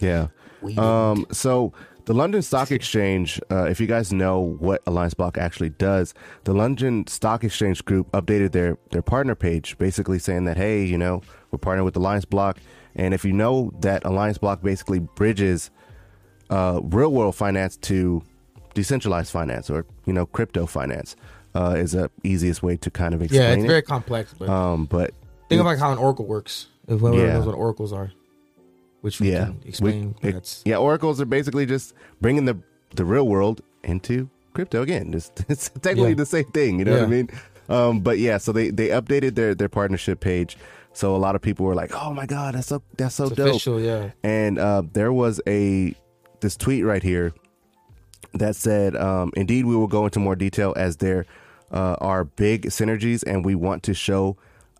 Yeah. 0.00 0.28
We 0.62 0.76
Um, 0.76 1.26
so 1.30 1.72
the 2.06 2.14
London 2.14 2.40
Stock 2.42 2.70
Exchange, 2.70 3.40
uh, 3.50 3.64
if 3.64 3.80
you 3.80 3.86
guys 3.86 4.12
know 4.12 4.40
what 4.40 4.82
Alliance 4.86 5.14
Block 5.14 5.36
actually 5.38 5.70
does, 5.70 6.14
the 6.44 6.54
London 6.54 7.06
Stock 7.06 7.44
Exchange 7.44 7.84
Group 7.84 8.10
updated 8.12 8.52
their 8.52 8.78
their 8.90 9.02
partner 9.02 9.34
page, 9.34 9.76
basically 9.78 10.18
saying 10.18 10.44
that 10.46 10.56
hey, 10.56 10.84
you 10.84 10.98
know, 10.98 11.20
we're 11.50 11.58
partnering 11.58 11.84
with 11.84 11.96
Alliance 11.96 12.24
Block, 12.24 12.58
and 12.96 13.12
if 13.14 13.24
you 13.24 13.32
know 13.32 13.72
that 13.80 14.04
Alliance 14.04 14.38
Block 14.38 14.62
basically 14.62 14.98
bridges 15.00 15.70
uh, 16.50 16.80
real 16.82 17.12
world 17.12 17.36
finance 17.36 17.76
to 17.76 18.22
decentralized 18.74 19.30
finance 19.32 19.68
or 19.70 19.84
you 20.06 20.12
know 20.12 20.24
crypto 20.26 20.66
finance, 20.66 21.14
uh, 21.54 21.74
is 21.76 21.92
the 21.92 22.10
easiest 22.24 22.62
way 22.62 22.76
to 22.78 22.90
kind 22.90 23.14
of 23.14 23.22
explain 23.22 23.42
yeah, 23.42 23.54
it's 23.54 23.64
it. 23.64 23.68
very 23.68 23.82
complex, 23.82 24.34
but 24.38 24.48
um, 24.48 24.86
but 24.86 25.12
think 25.48 25.60
of 25.60 25.66
like 25.66 25.78
how 25.78 25.92
an 25.92 25.98
oracle 25.98 26.26
works. 26.26 26.68
If 26.86 27.00
whoever 27.00 27.18
Yeah. 27.18 27.34
knows 27.34 27.44
what 27.44 27.54
oracles 27.54 27.92
are, 27.92 28.12
which 29.00 29.20
we 29.20 29.30
yeah, 29.32 29.46
can 29.46 29.60
explain. 29.64 30.14
We- 30.22 30.30
it- 30.30 30.62
yeah. 30.64 30.76
Oracles 30.76 31.20
are 31.20 31.26
basically 31.26 31.66
just 31.66 31.94
bringing 32.20 32.44
the 32.44 32.56
the 32.94 33.04
real 33.04 33.26
world 33.28 33.60
into 33.84 34.28
crypto 34.54 34.82
again. 34.82 35.12
Just 35.16 35.44
it's 35.48 35.68
technically 35.68 36.10
Yeah. 36.10 36.14
the 36.16 36.26
same 36.26 36.44
thing. 36.52 36.78
You 36.78 36.84
know 36.86 36.92
what 36.94 37.02
I 37.02 37.06
mean? 37.06 37.28
Um, 37.68 38.00
but 38.00 38.18
yeah, 38.18 38.38
so 38.38 38.50
they 38.52 38.70
they 38.70 38.88
updated 38.88 39.34
their 39.34 39.54
their 39.54 39.68
partnership 39.68 40.20
page. 40.20 40.56
So 40.94 41.14
a 41.14 41.18
lot 41.18 41.34
of 41.36 41.42
people 41.42 41.66
were 41.66 41.74
like, 41.74 41.92
"Oh 41.94 42.12
my 42.12 42.26
god, 42.26 42.54
that's 42.54 42.66
so 42.68 42.82
that's 42.96 43.14
so 43.14 43.24
it's 43.26 43.36
dope." 43.36 43.48
official. 43.50 43.78
Yeah, 43.80 44.10
And 44.24 44.58
uh, 44.58 44.82
there 44.92 45.12
was 45.12 45.40
a 45.46 45.94
this 46.40 46.56
tweet 46.56 46.84
right 46.84 47.02
here 47.02 47.32
that 48.34 48.56
said, 48.56 48.96
um, 48.96 49.30
"Indeed, 49.36 49.66
we 49.66 49.76
will 49.76 49.86
go 49.86 50.04
into 50.06 50.18
more 50.18 50.34
detail 50.36 50.72
as 50.76 50.96
there 50.96 51.26
uh, 51.70 51.96
are 52.00 52.24
big 52.24 52.66
synergies, 52.66 53.22
and 53.26 53.44
we 53.44 53.54
want 53.54 53.82
to 53.84 53.94
show 53.94 54.36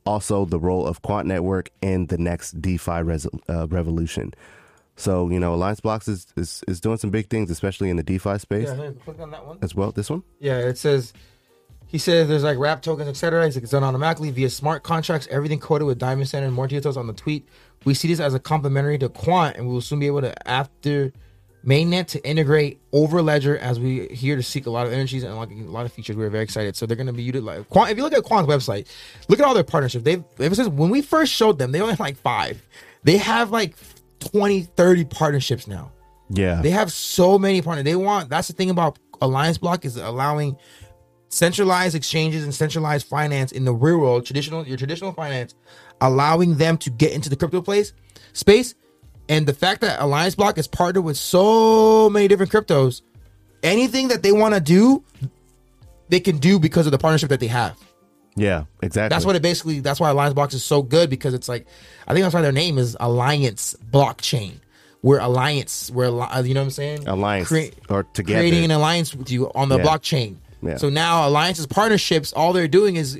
also 0.08 0.44
the 0.44 0.58
role 0.58 0.86
of 0.86 1.02
Quant 1.02 1.26
Network 1.26 1.70
in 1.82 2.06
the 2.06 2.18
next 2.18 2.60
DeFi 2.60 3.02
res- 3.02 3.28
uh, 3.48 3.66
revolution." 3.68 4.32
So 4.96 5.30
you 5.30 5.38
know, 5.38 5.54
Alliance 5.54 5.80
Blocks 5.80 6.08
is, 6.08 6.26
is 6.36 6.64
is 6.66 6.80
doing 6.80 6.98
some 6.98 7.10
big 7.10 7.28
things, 7.28 7.50
especially 7.50 7.90
in 7.90 7.96
the 7.96 8.02
DeFi 8.02 8.38
space 8.38 8.68
yeah. 8.68 8.90
Click 9.04 9.20
on 9.20 9.30
that 9.30 9.46
one. 9.46 9.58
as 9.62 9.74
well. 9.74 9.92
This 9.92 10.10
one, 10.10 10.22
Yeah, 10.40 10.58
it 10.58 10.76
says 10.76 11.12
he 11.86 11.98
says 11.98 12.28
there's 12.28 12.42
like 12.42 12.58
wrap 12.58 12.82
tokens, 12.82 13.08
etc. 13.08 13.46
It's, 13.46 13.56
it's 13.56 13.70
done 13.70 13.84
automatically 13.84 14.30
via 14.30 14.50
smart 14.50 14.82
contracts, 14.82 15.28
everything 15.30 15.60
coded 15.60 15.86
with 15.86 15.98
Diamond 15.98 16.28
Standard. 16.28 16.50
More 16.50 16.66
details 16.66 16.96
on 16.96 17.06
the 17.06 17.12
tweet. 17.12 17.48
We 17.84 17.94
see 17.94 18.08
this 18.08 18.20
as 18.20 18.34
a 18.34 18.40
complementary 18.40 18.98
to 18.98 19.08
Quant, 19.08 19.56
and 19.56 19.66
we 19.68 19.72
will 19.72 19.80
soon 19.80 20.00
be 20.00 20.06
able 20.06 20.22
to 20.22 20.48
after 20.48 21.12
mainnet 21.66 22.06
to 22.08 22.24
integrate 22.26 22.78
Overledger 22.92 23.58
as 23.58 23.78
we 23.80 24.06
here 24.08 24.36
to 24.36 24.42
seek 24.42 24.66
a 24.66 24.70
lot 24.70 24.86
of 24.86 24.92
energies 24.92 25.22
and 25.22 25.32
a 25.32 25.70
lot 25.70 25.86
of 25.86 25.92
features. 25.92 26.16
We're 26.16 26.30
very 26.30 26.44
excited. 26.44 26.76
So 26.76 26.86
they're 26.86 26.96
going 26.96 27.08
to 27.08 27.12
be 27.12 27.22
utilized. 27.22 27.68
Quant, 27.68 27.90
if 27.90 27.96
you 27.96 28.02
look 28.02 28.12
at 28.12 28.22
Quant's 28.24 28.50
website, 28.50 28.86
look 29.28 29.38
at 29.38 29.44
all 29.44 29.54
their 29.54 29.64
partnerships. 29.64 30.04
They've 30.04 30.24
ever 30.38 30.54
since 30.54 30.68
when 30.68 30.90
we 30.90 31.02
first 31.02 31.32
showed 31.32 31.58
them, 31.58 31.72
they 31.72 31.80
only 31.80 31.92
had 31.92 32.00
like 32.00 32.16
five. 32.16 32.62
They 33.04 33.18
have 33.18 33.50
like 33.50 33.74
20, 34.20 34.62
30 34.62 35.04
partnerships 35.04 35.66
now. 35.66 35.92
yeah, 36.30 36.60
They 36.62 36.70
have 36.70 36.92
so 36.92 37.38
many 37.38 37.62
partners. 37.62 37.84
They 37.84 37.96
want 37.96 38.28
that's 38.28 38.48
the 38.48 38.54
thing 38.54 38.70
about 38.70 38.98
Alliance 39.20 39.58
Block 39.58 39.84
is 39.84 39.96
allowing 39.96 40.56
centralized 41.28 41.94
exchanges 41.94 42.42
and 42.44 42.54
centralized 42.54 43.06
finance 43.06 43.52
in 43.52 43.64
the 43.64 43.72
real 43.72 43.98
world, 43.98 44.24
traditional 44.24 44.66
your 44.66 44.76
traditional 44.76 45.12
finance, 45.12 45.54
allowing 46.00 46.56
them 46.56 46.78
to 46.78 46.90
get 46.90 47.12
into 47.12 47.28
the 47.28 47.36
crypto 47.36 47.60
place 47.60 47.92
space. 48.32 48.74
And 49.28 49.46
the 49.46 49.52
fact 49.54 49.80
that 49.82 50.00
Alliance 50.00 50.34
Block 50.34 50.56
is 50.58 50.66
partnered 50.66 51.04
with 51.04 51.16
so 51.16 52.08
many 52.10 52.28
different 52.28 52.50
cryptos, 52.50 53.02
anything 53.62 54.08
that 54.08 54.22
they 54.22 54.32
want 54.32 54.54
to 54.54 54.60
do, 54.60 55.04
they 56.08 56.20
can 56.20 56.38
do 56.38 56.58
because 56.58 56.86
of 56.86 56.92
the 56.92 56.98
partnership 56.98 57.28
that 57.30 57.40
they 57.40 57.46
have. 57.48 57.76
yeah, 58.36 58.64
exactly. 58.82 59.14
That's 59.14 59.26
what 59.26 59.36
it 59.36 59.42
basically. 59.42 59.80
That's 59.80 60.00
why 60.00 60.10
Alliance 60.10 60.34
Block 60.34 60.52
is 60.54 60.64
so 60.64 60.80
good 60.82 61.10
because 61.10 61.34
it's 61.34 61.48
like, 61.48 61.66
I 62.06 62.14
think 62.14 62.22
that's 62.24 62.34
why 62.34 62.40
their 62.42 62.52
name 62.52 62.78
is 62.78 62.96
Alliance 63.00 63.76
Blockchain. 63.90 64.60
We're 65.02 65.18
alliance. 65.20 65.90
We're 65.92 66.06
uh, 66.20 66.42
you 66.42 66.54
know 66.54 66.60
what 66.60 66.64
I'm 66.64 66.70
saying? 66.70 67.06
alliance 67.06 67.46
Crea- 67.48 67.70
or 67.88 68.02
together. 68.02 68.40
creating 68.40 68.64
an 68.64 68.70
alliance 68.72 69.14
with 69.14 69.30
you 69.30 69.50
on 69.54 69.68
the 69.68 69.76
Yeah. 69.78 69.84
blockchain. 69.84 70.36
Yeah. 70.60 70.76
So 70.76 70.88
now 70.88 71.28
alliances, 71.28 71.66
partnerships, 71.66 72.32
all 72.32 72.52
they're 72.52 72.66
doing 72.66 72.96
is 72.96 73.16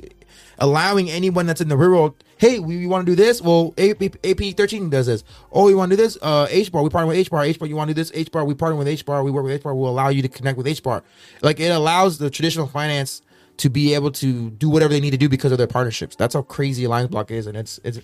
allowing 0.57 1.09
anyone 1.09 1.45
that's 1.45 1.61
in 1.61 1.69
the 1.69 1.77
real 1.77 1.91
world, 1.91 2.23
hey, 2.37 2.59
we, 2.59 2.77
we 2.77 2.87
want 2.87 3.05
to 3.05 3.11
do 3.11 3.15
this. 3.15 3.41
Well, 3.41 3.73
AP, 3.77 4.01
13 4.23 4.89
does 4.89 5.07
this. 5.07 5.23
Oh, 5.51 5.67
you 5.67 5.77
want 5.77 5.91
to 5.91 5.97
do 5.97 6.03
this? 6.03 6.17
Uh, 6.21 6.47
H 6.49 6.71
bar, 6.71 6.83
we 6.83 6.89
partner 6.89 7.07
with 7.07 7.17
H 7.17 7.29
bar. 7.29 7.43
H 7.43 7.59
bar, 7.59 7.67
you 7.67 7.75
want 7.75 7.89
to 7.89 7.93
do 7.93 7.99
this? 7.99 8.11
H 8.13 8.31
bar, 8.31 8.45
we 8.45 8.53
partner 8.53 8.77
with 8.77 8.87
H 8.87 9.05
bar. 9.05 9.23
We 9.23 9.31
work 9.31 9.43
with 9.43 9.53
H 9.53 9.63
bar. 9.63 9.73
We'll 9.75 9.89
allow 9.89 10.09
you 10.09 10.21
to 10.21 10.29
connect 10.29 10.57
with 10.57 10.67
H 10.67 10.83
bar. 10.83 11.03
Like 11.41 11.59
it 11.59 11.69
allows 11.69 12.17
the 12.17 12.29
traditional 12.29 12.67
finance 12.67 13.21
to 13.57 13.69
be 13.69 13.93
able 13.93 14.11
to 14.11 14.49
do 14.51 14.69
whatever 14.69 14.93
they 14.93 15.01
need 15.01 15.11
to 15.11 15.17
do 15.17 15.27
because 15.27 15.51
of 15.51 15.57
their 15.57 15.67
partnerships. 15.67 16.15
That's 16.15 16.33
how 16.33 16.41
crazy 16.41 16.85
Alliance 16.85 17.09
Block 17.09 17.29
is, 17.29 17.45
and 17.45 17.57
it's 17.57 17.79
it's 17.83 17.99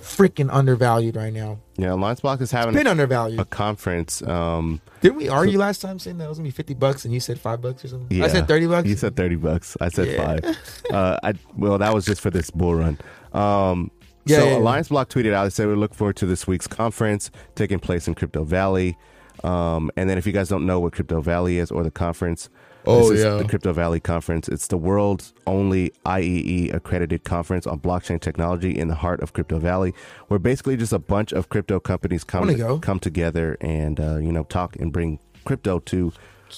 freaking 0.00 0.48
undervalued 0.52 1.16
right 1.16 1.32
now. 1.32 1.58
Yeah, 1.76 1.92
Alliance 1.94 2.20
Block 2.20 2.40
is 2.40 2.50
having 2.50 2.74
Been 2.74 2.86
a 2.86 2.90
undervalued. 2.90 3.38
A 3.40 3.44
conference. 3.44 4.22
Um, 4.22 4.80
Didn't 5.00 5.16
we 5.18 5.28
argue 5.28 5.58
last 5.58 5.80
time 5.80 5.98
saying 5.98 6.18
that 6.18 6.24
it 6.24 6.28
was 6.28 6.38
gonna 6.38 6.48
be 6.48 6.52
fifty 6.52 6.74
bucks 6.74 7.04
and 7.04 7.12
you 7.14 7.20
said 7.20 7.38
five 7.38 7.60
bucks 7.60 7.84
or 7.84 7.88
something? 7.88 8.22
I 8.22 8.28
said 8.28 8.48
thirty 8.48 8.66
bucks. 8.66 8.88
You 8.88 8.96
said 8.96 9.16
thirty 9.16 9.36
bucks. 9.36 9.76
I 9.80 9.88
said 9.88 10.08
Yeah. 10.08 10.26
five. 10.26 10.58
Uh, 10.92 11.18
I 11.22 11.34
well, 11.56 11.76
that 11.78 11.92
was 11.92 12.06
just 12.06 12.20
for 12.20 12.30
this 12.30 12.50
bull 12.50 12.74
run. 12.74 12.98
Um, 13.34 13.90
Yeah, 14.24 14.38
so 14.38 14.44
yeah, 14.44 14.50
yeah. 14.52 14.58
Alliance 14.58 14.88
Block 14.88 15.08
tweeted 15.10 15.32
out. 15.34 15.44
They 15.44 15.50
said 15.50 15.68
we 15.68 15.74
look 15.74 15.94
forward 15.94 16.16
to 16.16 16.26
this 16.26 16.46
week's 16.46 16.66
conference 16.66 17.30
taking 17.54 17.78
place 17.78 18.08
in 18.08 18.14
Crypto 18.14 18.44
Valley. 18.44 18.96
Um, 19.44 19.90
and 19.96 20.08
then 20.10 20.18
if 20.18 20.26
you 20.26 20.32
guys 20.32 20.48
don't 20.48 20.66
know 20.66 20.80
what 20.80 20.92
Crypto 20.94 21.20
Valley 21.20 21.58
is 21.58 21.70
or 21.70 21.82
the 21.84 21.90
conference, 21.90 22.48
Oh, 22.88 23.10
this 23.10 23.18
is 23.18 23.24
yeah. 23.24 23.34
the 23.36 23.44
Crypto 23.44 23.72
Valley 23.72 24.00
conference. 24.00 24.48
It's 24.48 24.66
the 24.68 24.76
world's 24.76 25.32
only 25.46 25.92
IEEE 26.06 26.72
accredited 26.74 27.24
conference 27.24 27.66
on 27.66 27.80
blockchain 27.80 28.20
technology 28.20 28.78
in 28.78 28.88
the 28.88 28.94
heart 28.94 29.20
of 29.20 29.32
Crypto 29.32 29.58
Valley, 29.58 29.94
where 30.28 30.38
basically 30.38 30.76
just 30.76 30.92
a 30.92 30.98
bunch 30.98 31.32
of 31.32 31.48
crypto 31.48 31.78
companies 31.80 32.24
come 32.24 32.46
Wanna 32.46 32.78
come 32.80 32.98
together 32.98 33.56
and 33.60 34.00
uh, 34.00 34.16
you 34.16 34.32
know 34.32 34.44
talk 34.44 34.76
and 34.76 34.92
bring 34.92 35.18
crypto 35.44 35.78
to 35.80 36.12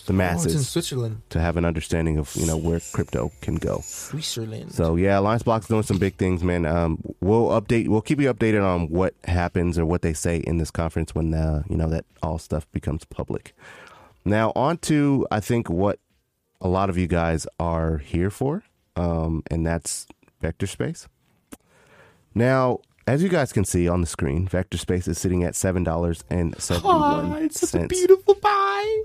the 0.06 0.12
Oh, 0.12 0.16
masses 0.16 0.46
it's 0.46 0.54
in 0.54 0.62
Switzerland. 0.62 1.22
to 1.30 1.40
have 1.40 1.56
an 1.56 1.64
understanding 1.64 2.16
of 2.18 2.34
you 2.36 2.46
know 2.46 2.56
where 2.56 2.80
crypto 2.92 3.32
can 3.40 3.56
go. 3.56 3.80
Switzerland. 3.82 4.72
So 4.72 4.94
yeah, 4.96 5.16
AllianceBlock's 5.16 5.66
doing 5.66 5.82
some 5.82 5.98
big 5.98 6.14
things, 6.14 6.44
man. 6.44 6.64
Um, 6.64 7.02
we'll 7.20 7.48
update, 7.48 7.88
we'll 7.88 8.00
keep 8.00 8.20
you 8.20 8.32
updated 8.32 8.64
on 8.64 8.88
what 8.88 9.14
happens 9.24 9.78
or 9.78 9.86
what 9.86 10.02
they 10.02 10.12
say 10.12 10.36
in 10.38 10.58
this 10.58 10.70
conference 10.70 11.12
when 11.14 11.34
uh, 11.34 11.64
you 11.68 11.76
know 11.76 11.88
that 11.88 12.04
all 12.22 12.38
stuff 12.38 12.70
becomes 12.70 13.04
public. 13.04 13.52
Now 14.24 14.52
on 14.54 14.78
to 14.78 15.26
I 15.32 15.40
think 15.40 15.68
what 15.68 15.98
a 16.60 16.68
lot 16.68 16.90
of 16.90 16.98
you 16.98 17.06
guys 17.06 17.46
are 17.58 17.98
here 17.98 18.30
for, 18.30 18.62
um, 18.96 19.42
and 19.50 19.66
that's 19.66 20.06
Vector 20.40 20.66
Space. 20.66 21.08
Now, 22.34 22.80
as 23.06 23.22
you 23.22 23.28
guys 23.28 23.52
can 23.52 23.64
see 23.64 23.88
on 23.88 24.00
the 24.00 24.06
screen, 24.06 24.46
Vector 24.46 24.78
Space 24.78 25.08
is 25.08 25.18
sitting 25.18 25.42
at 25.42 25.54
seven 25.54 25.82
dollars 25.84 26.22
and 26.30 26.58
seventy 26.60 26.86
one 26.86 27.32
Oh, 27.32 27.36
it's 27.36 27.68
such 27.68 27.82
a 27.82 27.86
beautiful 27.86 28.34
buy. 28.34 29.02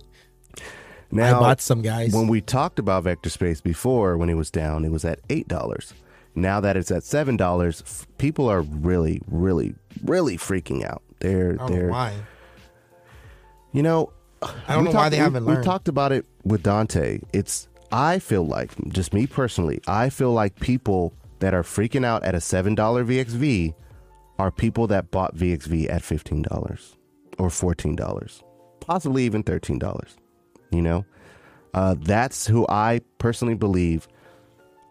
Now, 1.12 1.38
I 1.38 1.40
bought 1.40 1.62
some 1.62 1.82
guys. 1.82 2.14
when 2.14 2.28
we 2.28 2.42
talked 2.42 2.78
about 2.80 3.04
Vector 3.04 3.30
Space 3.30 3.62
before, 3.62 4.18
when 4.18 4.30
it 4.30 4.34
was 4.36 4.52
down, 4.52 4.84
it 4.86 4.92
was 4.92 5.06
at 5.06 5.20
eight 5.30 5.48
dollars. 5.48 5.94
Now 6.36 6.60
that 6.60 6.76
it's 6.76 6.92
at 6.92 7.04
seven 7.04 7.38
dollars, 7.38 7.82
f- 7.86 8.06
people 8.18 8.50
are 8.50 8.62
really, 8.62 9.22
really, 9.28 9.76
really 10.04 10.38
freaking 10.38 10.84
out. 10.84 11.02
They're 11.20 11.56
I 11.60 11.68
they're 11.70 11.90
why. 11.90 12.14
you 13.72 13.82
know, 13.82 14.12
I 14.68 14.76
don't 14.76 14.86
we 14.86 14.92
know 14.92 14.96
why 14.98 15.04
talked- 15.04 15.12
they 15.12 15.18
we- 15.18 15.24
haven't 15.24 15.46
We 15.46 15.64
talked 15.64 15.88
about 15.88 16.12
it 16.12 16.26
with 16.44 16.64
Dante. 16.64 17.20
It's 17.34 17.68
I 17.92 18.20
feel 18.20 18.46
like 18.46 18.72
just 18.90 19.14
me 19.14 19.28
personally, 19.28 19.80
I 19.88 20.10
feel 20.10 20.32
like 20.34 20.60
people 20.60 21.14
that 21.40 21.54
are 21.54 21.64
freaking 21.64 22.04
out 22.06 22.24
at 22.24 22.36
a 22.36 22.42
seven 22.42 22.76
dollar 22.76 23.04
VXV 23.06 23.74
are 24.40 24.52
people 24.52 24.88
that 24.88 25.12
bought 25.12 25.36
VXV 25.36 25.90
at 25.90 26.02
fifteen 26.02 26.42
dollars 26.42 26.96
or 27.38 27.50
fourteen 27.50 27.96
dollars, 27.96 28.44
possibly 28.80 29.24
even 29.24 29.44
thirteen 29.44 29.80
dollars. 29.80 30.18
You 30.72 30.82
know, 30.82 31.06
uh, 31.74 31.96
that's 32.00 32.48
who 32.48 32.66
I 32.68 33.02
personally 33.18 33.54
believe 33.56 34.08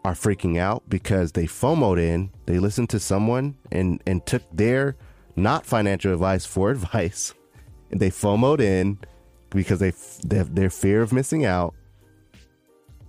are 0.03 0.13
freaking 0.13 0.57
out 0.57 0.83
because 0.87 1.31
they 1.33 1.45
FOMOed 1.45 1.99
in, 1.99 2.31
they 2.45 2.59
listened 2.59 2.89
to 2.91 2.99
someone 2.99 3.55
and 3.71 4.01
and 4.07 4.25
took 4.25 4.43
their 4.51 4.95
not 5.35 5.65
financial 5.65 6.13
advice 6.13 6.45
for 6.45 6.69
advice, 6.77 7.33
and 7.91 7.99
they 7.99 8.09
FOMOed 8.09 8.61
in 8.61 8.97
because 9.55 9.79
they 9.79 9.91
they 10.23 10.37
have 10.37 10.53
their 10.53 10.69
fear 10.69 11.01
of 11.01 11.11
missing 11.11 11.45
out, 11.45 11.73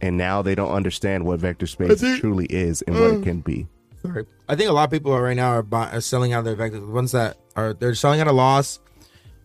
and 0.01 0.17
now 0.17 0.43
they 0.43 0.55
don't 0.55 0.73
understand 0.73 1.25
what 1.25 1.41
vector 1.41 1.67
space 1.67 2.01
think- 2.01 2.21
truly 2.21 2.47
is 2.47 2.83
and 2.83 2.97
what 2.97 3.11
it 3.11 3.21
mm. 3.21 3.25
can 3.25 3.41
be. 3.41 3.67
Sorry. 4.03 4.27
I 4.49 4.55
think 4.55 4.71
a 4.71 4.73
lot 4.73 4.85
of 4.85 4.91
people 4.91 5.19
right 5.19 5.37
now 5.37 5.49
are, 5.49 5.63
buy, 5.63 5.91
are 5.91 6.01
selling 6.01 6.33
out 6.33 6.45
their 6.45 6.55
vectors. 6.55 6.87
The 6.87 6.93
ones 6.93 7.13
that 7.13 7.37
are 7.57 7.75
they're 7.75 7.95
selling 7.95 8.21
at 8.21 8.27
a 8.27 8.33
loss, 8.33 8.79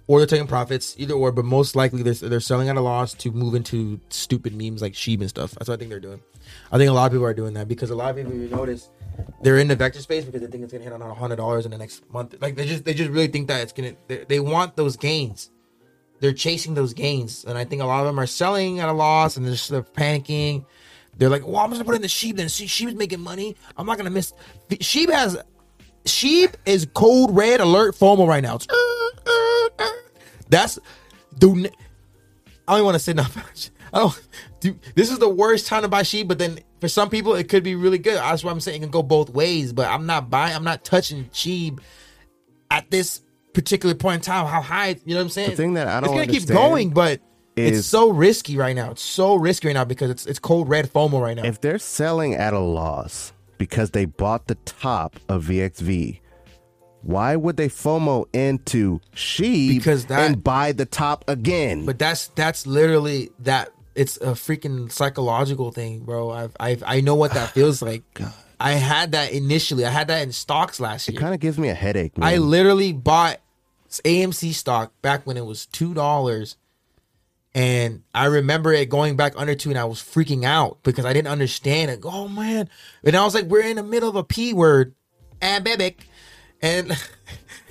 or 0.08 0.20
they're 0.20 0.28
taking 0.28 0.48
profits, 0.48 0.96
either 1.00 1.14
or. 1.14 1.32
But 1.32 1.46
most 1.46 1.76
likely 1.76 2.04
they're 2.04 2.14
they're 2.14 2.40
selling 2.40 2.70
at 2.70 2.78
a 2.78 2.82
loss 2.82 3.14
to 3.16 3.32
move 3.32 3.56
into 3.56 4.00
stupid 4.10 4.54
memes 4.54 4.82
like 4.82 4.94
Shib 4.94 5.22
and 5.22 5.30
stuff. 5.30 5.52
That's 5.52 5.68
what 5.68 5.76
I 5.76 5.78
think 5.78 5.90
they're 5.90 6.00
doing. 6.00 6.22
I 6.72 6.78
think 6.78 6.90
a 6.90 6.94
lot 6.94 7.06
of 7.06 7.12
people 7.14 7.26
are 7.26 7.34
doing 7.34 7.54
that 7.54 7.68
because 7.68 7.90
a 7.90 7.96
lot 7.96 8.12
of 8.12 8.16
people 8.16 8.34
you 8.34 8.48
notice 8.50 8.90
they're 9.42 9.58
in 9.58 9.68
the 9.68 9.76
vector 9.76 10.00
space 10.00 10.26
because 10.26 10.42
they 10.42 10.48
think 10.48 10.64
it's 10.64 10.74
gonna 10.74 10.84
hit 10.84 10.94
on 10.94 11.02
a 11.02 11.14
hundred 11.14 11.38
dollars 11.38 11.66
in 11.66 11.72
the 11.72 11.78
next 11.78 12.12
month. 12.12 12.36
Like 12.42 12.56
they 12.56 12.66
just 12.66 12.86
they 12.86 12.94
just 12.94 13.10
really 13.10 13.28
think 13.28 13.48
that 13.48 13.62
it's 13.62 13.74
gonna 13.74 13.94
they, 14.08 14.26
they 14.26 14.40
want 14.40 14.76
those 14.76 14.98
gains. 14.98 15.51
They're 16.22 16.34
chasing 16.34 16.76
those 16.76 16.94
gains, 16.94 17.46
and 17.46 17.58
I 17.58 17.66
think 17.66 17.82
a 17.82 17.86
lot 17.86 18.02
of 18.02 18.06
them 18.06 18.20
are 18.20 18.28
selling 18.28 18.80
at 18.80 18.88
a 18.88 18.94
loss 18.94 19.38
and 19.38 19.46
they're 19.46 19.54
just 19.54 19.70
they're 19.70 19.82
panicking. 19.82 20.66
They're 21.18 21.30
like, 21.30 21.46
"Well, 21.46 21.58
I'm 21.58 21.72
just 21.72 21.80
gonna 21.80 21.86
put 21.86 21.96
in 21.96 22.04
the 22.04 22.08
sheep. 22.08 22.38
Then 22.38 22.48
see, 22.48 22.68
sheep's 22.68 22.94
making 22.94 23.20
money. 23.22 23.56
I'm 23.76 23.88
not 23.88 23.98
gonna 23.98 24.12
miss." 24.12 24.32
Sheep 24.80 25.10
has 25.10 25.38
sheep 26.06 26.56
is 26.66 26.88
cold 26.94 27.36
red 27.36 27.60
alert 27.60 27.96
FOMO 27.96 28.28
right 28.28 28.44
now. 28.44 28.56
It's, 28.56 28.68
uh, 28.70 29.30
uh, 29.30 29.70
uh. 29.80 29.92
That's 30.48 30.78
dude. 31.38 31.72
I 32.68 32.78
don't 32.78 32.86
want 32.86 32.96
to 32.96 33.00
say 33.00 33.14
nothing. 33.14 33.44
Don't. 33.94 34.28
Dude, 34.60 34.80
this 34.94 35.10
is 35.12 35.18
the 35.18 35.28
worst 35.28 35.66
time 35.66 35.82
to 35.82 35.88
buy 35.88 36.04
sheep, 36.04 36.28
but 36.28 36.38
then 36.38 36.60
for 36.80 36.88
some 36.88 37.10
people 37.10 37.34
it 37.34 37.50
could 37.50 37.64
be 37.64 37.74
really 37.74 37.98
good. 37.98 38.16
That's 38.16 38.44
why 38.44 38.52
I'm 38.52 38.60
saying 38.60 38.78
it 38.78 38.86
can 38.86 38.92
go 38.92 39.02
both 39.02 39.32
ways. 39.32 39.74
But 39.74 39.90
I'm 39.90 40.06
not 40.06 40.30
buying. 40.30 40.56
I'm 40.56 40.64
not 40.64 40.86
touching 40.86 41.30
sheep 41.34 41.82
at 42.70 42.92
this 42.92 43.22
particular 43.54 43.96
point 43.96 44.16
in 44.16 44.22
time. 44.22 44.46
How 44.48 44.62
high? 44.62 44.90
You 45.06 45.14
know 45.14 45.16
what 45.16 45.24
I'm 45.24 45.30
saying? 45.30 45.50
The 45.52 45.56
thing 45.56 45.74
that 45.76 45.88
I 45.88 46.00
don't 46.00 46.10
It's 46.10 46.28
gonna 46.28 46.40
keep 46.40 46.48
going, 46.48 46.90
but 46.92 47.22
it's 47.56 47.86
so 47.86 48.10
risky 48.10 48.58
right 48.58 48.76
now. 48.76 48.92
It's 48.92 49.02
so 49.04 49.36
risky 49.36 49.68
right 49.68 49.74
now 49.74 49.86
because 49.86 50.10
it's 50.10 50.26
it's 50.26 50.40
cold 50.40 50.70
red 50.70 50.92
FOMO 50.92 51.22
right 51.22 51.36
now. 51.36 51.44
If 51.44 51.62
they're 51.62 51.80
selling 51.80 52.34
at 52.36 52.54
a 52.54 52.60
loss 52.60 53.34
because 53.58 53.92
they 53.92 54.06
bought 54.06 54.48
the 54.48 54.56
top 54.56 55.20
of 55.30 55.46
VXV, 55.46 56.20
why 57.02 57.36
would 57.36 57.58
they 57.58 57.68
FOMO 57.70 58.26
into 58.34 59.00
Shib 59.16 59.70
Because 59.70 60.06
that- 60.06 60.20
and 60.22 60.44
buy 60.44 60.72
the 60.72 60.86
top 60.86 61.26
again? 61.28 61.86
But 61.86 62.00
that's 62.00 62.28
that's 62.30 62.66
literally 62.66 63.30
that. 63.40 63.72
It's 63.94 64.16
a 64.18 64.28
freaking 64.32 64.90
psychological 64.90 65.72
thing, 65.72 66.06
bro. 66.06 66.30
I've, 66.32 66.56
I've 66.62 66.82
I 66.88 67.02
know 67.02 67.16
what 67.16 67.34
that 67.34 67.50
feels 67.54 67.82
like. 67.82 68.04
I 68.62 68.74
had 68.74 69.14
that 69.14 69.32
initially. 69.32 69.86
I 69.86 69.90
had 69.90 70.08
that 70.08 70.22
in 70.22 70.32
stocks 70.32 70.80
last 70.80 71.08
year. 71.08 71.18
it 71.18 71.22
kind 71.22 71.34
of 71.34 71.40
gives 71.40 71.58
me 71.58 71.70
a 71.70 71.74
headache, 71.74 72.18
man. 72.18 72.28
I 72.28 72.38
literally 72.38 72.94
bought 72.94 73.40
AMC 73.90 74.54
stock 74.54 74.94
back 75.02 75.26
when 75.26 75.36
it 75.36 75.46
was 75.46 75.66
two 75.66 75.94
dollars, 75.94 76.58
and 77.56 78.04
I 78.14 78.26
remember 78.26 78.72
it 78.72 78.90
going 78.90 79.16
back 79.16 79.34
under 79.36 79.56
two, 79.56 79.70
and 79.70 79.80
I 79.80 79.86
was 79.86 80.00
freaking 80.00 80.46
out 80.46 80.78
because 80.84 81.06
I 81.06 81.14
didn't 81.14 81.30
understand 81.30 81.90
it. 81.92 82.02
Oh 82.04 82.28
man! 82.28 82.70
And 83.04 83.16
I 83.16 83.26
was 83.26 83.34
like, 83.34 83.46
we're 83.46 83.64
in 83.64 83.78
the 83.78 83.84
middle 83.84 84.10
of 84.10 84.16
a 84.16 84.24
p 84.24 84.54
word, 84.54 84.94
and 85.42 85.64
baby, 85.64 85.98
and 86.62 86.92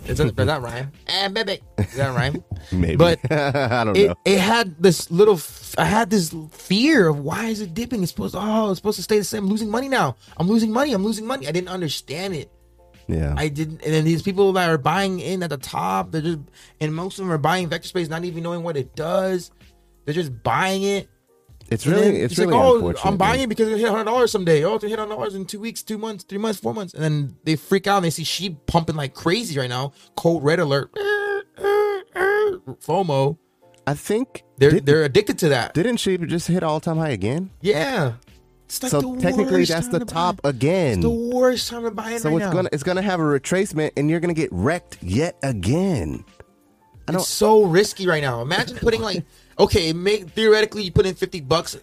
does 0.07 0.19
that, 0.19 0.35
does 0.37 0.47
that 0.47 0.63
rhyme? 0.63 0.91
And 1.07 1.35
baby, 1.35 1.61
does 1.77 1.95
that 1.95 2.15
rhyme? 2.17 2.43
Maybe. 2.73 2.97
But 2.97 3.19
I 3.33 3.85
don't 3.85 3.97
it, 3.97 4.09
know. 4.09 4.15
it 4.25 4.39
had 4.41 4.81
this 4.83 5.11
little 5.11 5.35
f- 5.35 5.75
i 5.79 5.85
had 5.85 6.11
this 6.11 6.35
fear 6.51 7.07
of 7.09 7.21
why 7.21 7.47
is 7.47 7.61
it 7.61 7.73
dipping 7.75 8.03
it's 8.03 8.11
supposed 8.11 8.35
To, 8.35 8.41
oh 8.43 8.71
it's 8.71 8.79
supposed 8.81 8.97
to 8.97 9.03
stay 9.05 9.19
the 9.19 9.25
same 9.25 9.45
i'm 9.45 9.49
losing 9.51 9.71
money 9.71 9.89
now 9.89 10.17
i'm 10.37 10.49
losing 10.49 10.73
money 10.73 10.93
i'm 10.93 11.05
losing 11.05 11.25
money 11.27 11.47
i 11.47 11.53
didn't 11.53 11.69
understand 11.69 12.35
it 12.35 12.51
Yeah. 13.07 13.35
i 13.37 13.47
didn't 13.47 13.81
and 13.85 13.95
then 13.95 14.05
these 14.05 14.21
people 14.21 14.53
that 14.55 14.69
are 14.69 14.79
buying 14.79 15.21
in 15.21 15.45
at 15.45 15.51
the 15.51 15.57
top 15.59 16.11
they're 16.11 16.23
just 16.23 16.41
and 16.81 16.93
most 16.93 17.19
of 17.21 17.25
them 17.25 17.33
are 17.33 17.39
buying 17.39 17.69
vector 17.69 17.87
space 17.87 18.09
not 18.09 18.25
even 18.25 18.43
knowing 18.43 18.65
what 18.65 18.77
it 18.77 18.97
does 18.97 19.53
they're 20.05 20.15
just 20.15 20.43
buying 20.43 20.83
it 20.83 21.09
it's 21.70 21.87
really, 21.87 22.20
it's 22.20 22.37
like, 22.37 22.48
really 22.48 22.59
oh. 22.59 22.94
I'm 23.04 23.16
buying 23.16 23.42
it 23.42 23.48
because 23.48 23.68
it 23.68 23.78
hit 23.78 23.88
hundred 23.88 24.04
dollars 24.04 24.33
someday. 24.33 24.64
Oh, 24.64 24.74
it's 24.74 24.83
gonna 24.83 24.90
hit 24.90 24.98
hundred 24.98 25.14
dollars 25.14 25.35
in 25.35 25.46
two 25.46 25.61
weeks, 25.61 25.83
two 25.83 25.98
months, 25.98 26.24
three 26.24 26.38
months, 26.38 26.59
four 26.59 26.74
months, 26.74 26.94
and 26.94 27.02
then 27.02 27.37
they 27.44 27.56
freak 27.56 27.87
out 27.87 27.98
and 27.98 28.04
they 28.04 28.11
see 28.11 28.24
sheep 28.24 28.66
pumping 28.66 28.96
like 28.96 29.14
crazy 29.14 29.59
right 29.59 29.68
now. 29.68 29.92
Cold 30.16 30.42
red 30.42 30.59
alert, 30.59 30.90
eh, 30.96 31.40
eh, 31.59 32.00
eh, 32.14 32.50
FOMO. 32.85 33.38
I 33.87 33.94
think 33.94 34.42
They're 34.59 34.70
did, 34.70 34.87
they're 34.87 35.04
addicted 35.04 35.38
to 35.38 35.48
that. 35.50 35.74
didn't 35.74 35.96
Shib 35.96 36.26
just 36.28 36.48
hit 36.48 36.62
all 36.62 36.80
time 36.80 36.98
high 36.98 37.11
again? 37.11 37.50
Yeah. 37.61 38.14
Like 38.83 38.90
so 38.92 39.16
technically, 39.16 39.64
that's 39.64 39.88
the 39.88 39.98
to 40.00 40.04
top 40.04 40.40
it. 40.44 40.48
again. 40.48 40.98
It's 40.98 41.02
the 41.02 41.10
worst 41.10 41.68
time 41.71 41.83
to 41.83 41.90
buy 41.90 42.12
it 42.12 42.21
so 42.21 42.29
right 42.29 42.37
it's 42.37 42.46
now. 42.46 42.52
gonna 42.52 42.68
it's 42.73 42.83
gonna 42.85 43.02
have 43.02 43.18
a 43.18 43.25
retracement, 43.25 43.92
and 43.96 44.08
you're 44.08 44.21
gonna 44.21 44.35
get 44.35 44.50
wrecked 44.52 44.98
yet 45.02 45.37
again. 45.42 46.25
I 47.08 47.14
it's 47.14 47.29
so 47.29 47.64
risky 47.64 48.06
right 48.06 48.23
now. 48.23 48.42
Imagine 48.42 48.77
putting 48.79 49.02
like, 49.02 49.25
okay, 49.61 49.92
make 49.92 50.31
theoretically 50.31 50.83
you 50.85 50.90
put 50.92 51.06
in 51.06 51.15
fifty 51.15 51.40
bucks. 51.40 51.77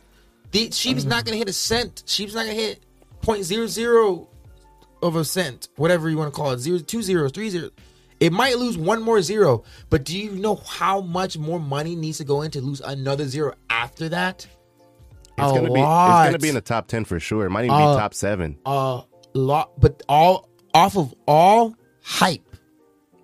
The 0.51 0.71
sheep's 0.71 1.03
not 1.05 1.23
gonna 1.25 1.38
hit 1.38 1.49
a 1.49 1.53
cent. 1.53 2.03
Sheep's 2.05 2.34
not 2.34 2.41
gonna 2.45 2.53
hit 2.55 2.84
point 3.21 3.43
zero 3.43 3.67
zero 3.67 4.28
of 5.01 5.15
a 5.15 5.23
cent, 5.23 5.69
whatever 5.75 6.09
you 6.09 6.17
want 6.17 6.34
to 6.34 6.36
call 6.36 6.51
it, 6.51 6.59
zero 6.59 6.80
two 6.80 7.01
zeros, 7.01 7.32
three 7.32 7.49
zeros. 7.49 7.71
It 8.19 8.34
might 8.34 8.57
lose 8.57 8.78
one 8.78 9.01
more 9.03 9.21
zero, 9.21 9.63
but 9.91 10.03
do 10.03 10.17
you 10.17 10.32
know 10.32 10.55
how 10.55 11.01
much 11.01 11.38
more 11.38 11.59
money 11.59 11.95
needs 11.95 12.17
to 12.17 12.23
go 12.23 12.41
in 12.41 12.49
to 12.51 12.61
lose 12.61 12.82
another 12.82 13.25
zero 13.28 13.53
after 13.69 14.09
that? 14.09 14.47
It's 15.38 15.51
A 15.51 15.53
gonna 15.55 15.71
be 15.71 15.80
it's 15.80 16.28
gonna 16.28 16.39
be 16.39 16.49
in 16.49 16.55
the 16.55 16.61
top 16.61 16.88
ten 16.88 17.05
for 17.05 17.19
sure. 17.19 17.45
It 17.45 17.51
might 17.51 17.65
even 17.65 17.75
Uh, 17.75 17.93
be 17.93 17.99
top 17.99 18.13
seven. 18.15 18.57
a 18.65 19.03
lot, 19.36 19.80
but 19.80 20.01
all 20.09 20.49
off 20.73 20.97
of 20.97 21.13
all 21.28 21.75
hype, 22.01 22.55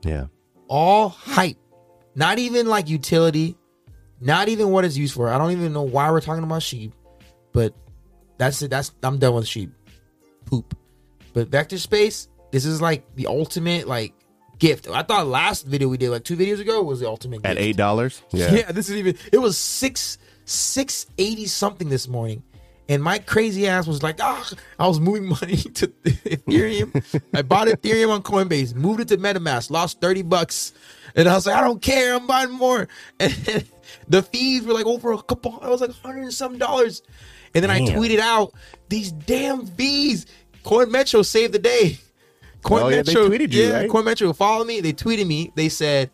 Yeah. 0.03 0.25
all 0.67 1.09
hype, 1.09 1.57
not 2.13 2.37
even 2.37 2.67
like 2.67 2.87
utility, 2.87 3.57
not 4.23 4.49
even 4.49 4.69
what 4.69 4.85
it's 4.85 4.97
used 4.97 5.13
for. 5.13 5.29
I 5.29 5.37
don't 5.37 5.51
even 5.51 5.73
know 5.73 5.83
why 5.83 6.09
we're 6.11 6.21
talking 6.21 6.43
about 6.43 6.63
sheep, 6.63 6.93
but 7.51 7.73
that's 8.37 8.61
it. 8.61 8.69
That's 8.71 8.91
I'm 9.03 9.17
done 9.19 9.35
with 9.35 9.47
sheep 9.47 9.71
poop. 10.45 10.75
But 11.33 11.47
vector 11.47 11.77
space, 11.77 12.27
this 12.51 12.65
is 12.65 12.81
like 12.81 13.15
the 13.15 13.27
ultimate 13.27 13.87
like 13.87 14.13
gift. 14.59 14.87
I 14.87 15.03
thought 15.03 15.27
last 15.27 15.65
video 15.65 15.87
we 15.89 15.97
did 15.97 16.09
like 16.09 16.23
two 16.23 16.37
videos 16.37 16.59
ago 16.59 16.81
was 16.83 16.99
the 16.99 17.07
ultimate 17.07 17.45
At 17.45 17.55
gift. 17.55 17.61
eight 17.61 17.77
dollars. 17.77 18.21
Yeah. 18.31 18.51
Yeah. 18.55 18.71
this 18.71 18.89
is 18.89 18.95
even 18.97 19.17
it 19.31 19.39
was 19.39 19.57
six 19.57 20.17
six 20.45 21.05
eighty 21.17 21.45
something 21.45 21.89
this 21.89 22.07
morning. 22.07 22.43
And 22.89 23.01
my 23.01 23.17
crazy 23.17 23.65
ass 23.67 23.87
was 23.87 24.03
like, 24.03 24.17
ah, 24.21 24.51
I 24.77 24.87
was 24.87 24.99
moving 24.99 25.25
money 25.41 25.55
to 25.55 25.87
Ethereum. 26.03 27.21
I 27.33 27.41
bought 27.41 27.67
Ethereum 27.69 28.09
on 28.11 28.21
Coinbase, 28.23 28.75
moved 28.75 28.99
it 28.99 29.07
to 29.07 29.17
MetaMask, 29.17 29.71
lost 29.71 30.01
30 30.01 30.23
bucks. 30.23 30.73
And 31.15 31.29
I 31.29 31.33
was 31.33 31.45
like, 31.45 31.55
I 31.55 31.61
don't 31.61 31.81
care, 31.81 32.15
I'm 32.15 32.27
buying 32.27 32.51
more. 32.51 32.87
And 33.21 33.65
the 34.07 34.21
fees 34.21 34.63
were 34.63 34.73
like 34.73 34.85
over 34.85 35.11
a 35.11 35.21
couple, 35.21 35.59
I 35.61 35.69
was 35.69 35.81
like 35.81 35.91
hundred 35.91 36.23
and 36.23 36.33
some 36.33 36.57
dollars. 36.57 37.01
And 37.55 37.63
then 37.63 37.69
I 37.69 37.81
tweeted 37.81 38.19
out 38.19 38.53
these 38.89 39.11
damn 39.11 39.65
fees. 39.65 40.25
CoinMetro 40.63 41.25
saved 41.25 41.53
the 41.53 41.59
day. 41.59 41.99
Coin 42.63 42.83
Oh, 42.83 42.87
yeah, 42.87 43.01
they 43.01 43.13
Metro, 43.13 43.29
tweeted 43.29 43.51
you, 43.51 43.63
yeah, 43.63 43.73
right? 43.73 43.89
CoinMetro 43.89 44.35
followed 44.35 44.65
me. 44.65 44.81
They 44.81 44.93
tweeted 44.93 45.27
me. 45.27 45.51
They 45.55 45.69
said, 45.69 46.09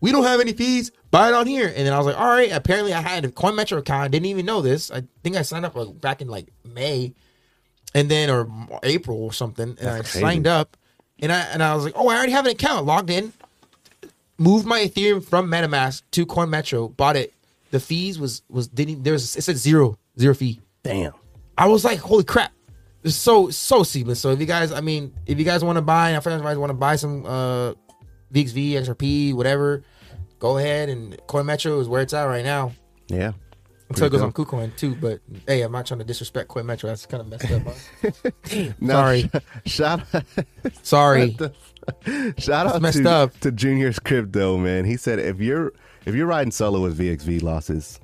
we 0.00 0.10
don't 0.10 0.24
have 0.24 0.40
any 0.40 0.52
fees. 0.52 0.90
Buy 1.10 1.28
it 1.28 1.34
on 1.34 1.46
here. 1.46 1.68
And 1.68 1.86
then 1.86 1.92
I 1.92 1.98
was 1.98 2.06
like, 2.06 2.18
all 2.18 2.26
right. 2.26 2.50
Apparently, 2.50 2.92
I 2.92 3.00
had 3.00 3.24
a 3.24 3.28
CoinMetro 3.28 3.78
account. 3.78 4.04
I 4.04 4.08
didn't 4.08 4.26
even 4.26 4.46
know 4.46 4.62
this. 4.62 4.90
I 4.90 5.04
think 5.22 5.36
I 5.36 5.42
signed 5.42 5.64
up 5.64 5.76
like 5.76 6.00
back 6.00 6.22
in 6.22 6.28
like 6.28 6.48
May, 6.64 7.14
and 7.94 8.10
then 8.10 8.30
or 8.30 8.48
April 8.82 9.22
or 9.22 9.32
something. 9.32 9.76
And 9.78 9.88
I 9.88 9.98
crazy. 9.98 10.20
signed 10.20 10.46
up, 10.46 10.76
and 11.20 11.30
I 11.30 11.40
and 11.40 11.62
I 11.62 11.74
was 11.74 11.84
like, 11.84 11.94
oh, 11.96 12.08
I 12.08 12.16
already 12.16 12.32
have 12.32 12.46
an 12.46 12.52
account. 12.52 12.86
Logged 12.86 13.10
in, 13.10 13.32
moved 14.42 14.66
my 14.66 14.80
Ethereum 14.80 15.24
from 15.24 15.48
MetaMask 15.48 16.02
to 16.12 16.26
CoinMetro. 16.26 16.96
Bought 16.96 17.16
it. 17.16 17.32
The 17.70 17.80
fees 17.80 18.18
was 18.18 18.42
was 18.50 18.68
didn't 18.68 19.02
there 19.02 19.12
was 19.12 19.36
it 19.36 19.42
said 19.42 19.56
zero 19.56 19.98
zero 20.18 20.34
fee. 20.34 20.60
Damn. 20.82 21.12
I 21.56 21.66
was 21.68 21.84
like, 21.84 21.98
holy 21.98 22.24
crap. 22.24 22.52
It's 23.02 23.16
so 23.16 23.50
so 23.50 23.82
seamless. 23.82 24.20
So 24.20 24.30
if 24.30 24.40
you 24.40 24.46
guys, 24.46 24.72
I 24.72 24.80
mean, 24.80 25.14
if 25.26 25.38
you 25.38 25.44
guys 25.44 25.64
want 25.64 25.76
to 25.76 25.82
buy, 25.82 26.10
if 26.16 26.24
you 26.24 26.30
guys 26.30 26.58
want 26.58 26.70
to 26.70 26.74
buy 26.74 26.96
some 26.96 27.24
uh 27.24 27.72
VXV, 28.32 28.72
XRP, 28.72 29.34
whatever, 29.34 29.82
go 30.38 30.58
ahead 30.58 30.88
and 30.88 31.16
CoinMetro 31.28 31.80
is 31.80 31.88
where 31.88 32.02
it's 32.02 32.12
at 32.12 32.24
right 32.24 32.44
now. 32.44 32.72
Yeah. 33.08 33.32
Until 33.88 34.06
it 34.06 34.10
goes 34.10 34.22
on 34.22 34.30
dope. 34.30 34.48
KuCoin 34.48 34.74
too. 34.76 34.94
But 34.94 35.20
hey, 35.46 35.62
I'm 35.62 35.72
not 35.72 35.86
trying 35.86 35.98
to 35.98 36.04
disrespect 36.04 36.48
CoinMetro. 36.48 36.82
That's 36.82 37.06
kind 37.06 37.20
of 37.20 37.28
messed 37.28 37.50
up. 37.50 38.72
No, 38.80 38.94
Sorry. 38.94 39.30
Shout 39.66 40.02
Sorry. 40.82 41.36
shout 42.38 42.66
out 42.66 42.82
messed 42.82 43.02
to, 43.02 43.10
up. 43.10 43.40
to 43.40 43.50
Junior's 43.50 43.98
crypto 43.98 44.56
man. 44.56 44.84
He 44.84 44.96
said 44.96 45.18
if 45.18 45.40
you're 45.40 45.72
if 46.06 46.14
you're 46.14 46.26
riding 46.26 46.50
solo 46.50 46.80
with 46.80 46.98
VXV 46.98 47.42
losses, 47.42 48.00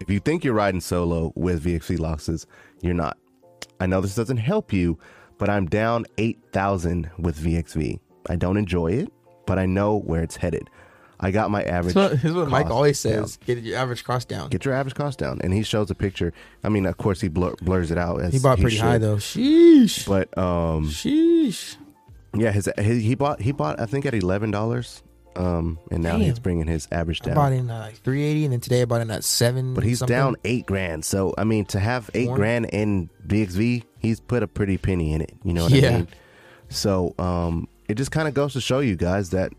if 0.00 0.10
you 0.10 0.20
think 0.20 0.44
you're 0.44 0.54
riding 0.54 0.80
solo 0.80 1.32
with 1.36 1.64
VXV 1.64 1.98
losses, 1.98 2.46
you're 2.80 2.94
not. 2.94 3.16
I 3.80 3.86
know 3.86 4.00
this 4.00 4.14
doesn't 4.14 4.36
help 4.38 4.72
you, 4.72 4.98
but 5.38 5.48
I'm 5.48 5.66
down 5.66 6.06
eight 6.18 6.38
thousand 6.52 7.10
with 7.18 7.38
VXV. 7.38 7.98
I 8.28 8.36
don't 8.36 8.56
enjoy 8.56 8.92
it, 8.92 9.12
but 9.46 9.58
I 9.58 9.66
know 9.66 9.96
where 9.96 10.22
it's 10.22 10.36
headed. 10.36 10.68
I 11.22 11.30
got 11.30 11.52
my 11.52 11.62
average. 11.62 11.94
This 11.94 12.24
is 12.24 12.32
what 12.32 12.48
Mike 12.48 12.66
always 12.66 13.00
down. 13.00 13.28
says: 13.28 13.36
get 13.46 13.58
your 13.58 13.78
average 13.78 14.02
cost 14.02 14.28
down. 14.28 14.50
Get 14.50 14.64
your 14.64 14.74
average 14.74 14.96
cost 14.96 15.20
down, 15.20 15.40
and 15.44 15.54
he 15.54 15.62
shows 15.62 15.88
a 15.90 15.94
picture. 15.94 16.32
I 16.64 16.68
mean, 16.68 16.84
of 16.84 16.96
course, 16.96 17.20
he 17.20 17.28
blur, 17.28 17.54
blurs 17.62 17.92
it 17.92 17.98
out. 17.98 18.20
As 18.20 18.32
He 18.32 18.40
bought 18.40 18.58
pretty 18.58 18.76
high 18.76 18.98
though. 18.98 19.16
Sheesh. 19.16 20.06
But 20.06 20.36
um, 20.36 20.88
Sheesh. 20.88 21.76
Yeah, 22.34 22.52
his, 22.52 22.68
his 22.78 23.02
he 23.02 23.14
bought 23.14 23.40
he 23.40 23.52
bought 23.52 23.80
I 23.80 23.86
think 23.86 24.06
at 24.06 24.14
eleven 24.14 24.50
dollars, 24.50 25.02
um, 25.36 25.78
and 25.90 26.02
now 26.02 26.12
Damn. 26.12 26.20
he's 26.22 26.38
bringing 26.38 26.66
his 26.66 26.88
average 26.92 27.20
I 27.22 27.26
down. 27.26 27.34
bought 27.34 27.52
in 27.52 27.70
at 27.70 27.78
like 27.80 27.96
380, 27.96 28.44
and 28.44 28.52
then 28.52 28.60
today 28.60 28.82
I 28.82 28.84
bought 28.86 29.00
in 29.00 29.10
at 29.10 29.24
seven. 29.24 29.74
but 29.74 29.84
he's 29.84 29.98
something. 30.00 30.14
down 30.16 30.36
eight 30.44 30.66
grand. 30.66 31.04
So 31.04 31.34
I 31.38 31.44
mean, 31.44 31.64
to 31.66 31.80
have 31.80 32.10
eight 32.14 32.28
One. 32.28 32.38
grand 32.38 32.66
in 32.66 33.10
VXV, 33.26 33.84
he's 33.98 34.20
put 34.20 34.42
a 34.42 34.46
pretty 34.48 34.78
penny 34.78 35.12
in 35.12 35.20
it. 35.20 35.34
You 35.44 35.52
know 35.52 35.64
what 35.64 35.72
Yeah. 35.72 35.88
I 35.88 35.92
mean? 35.98 36.08
So 36.70 37.14
um, 37.18 37.68
it 37.88 37.94
just 37.96 38.10
kind 38.10 38.26
of 38.28 38.34
goes 38.34 38.54
to 38.54 38.60
show 38.60 38.80
you 38.80 38.96
guys 38.96 39.30
that, 39.30 39.52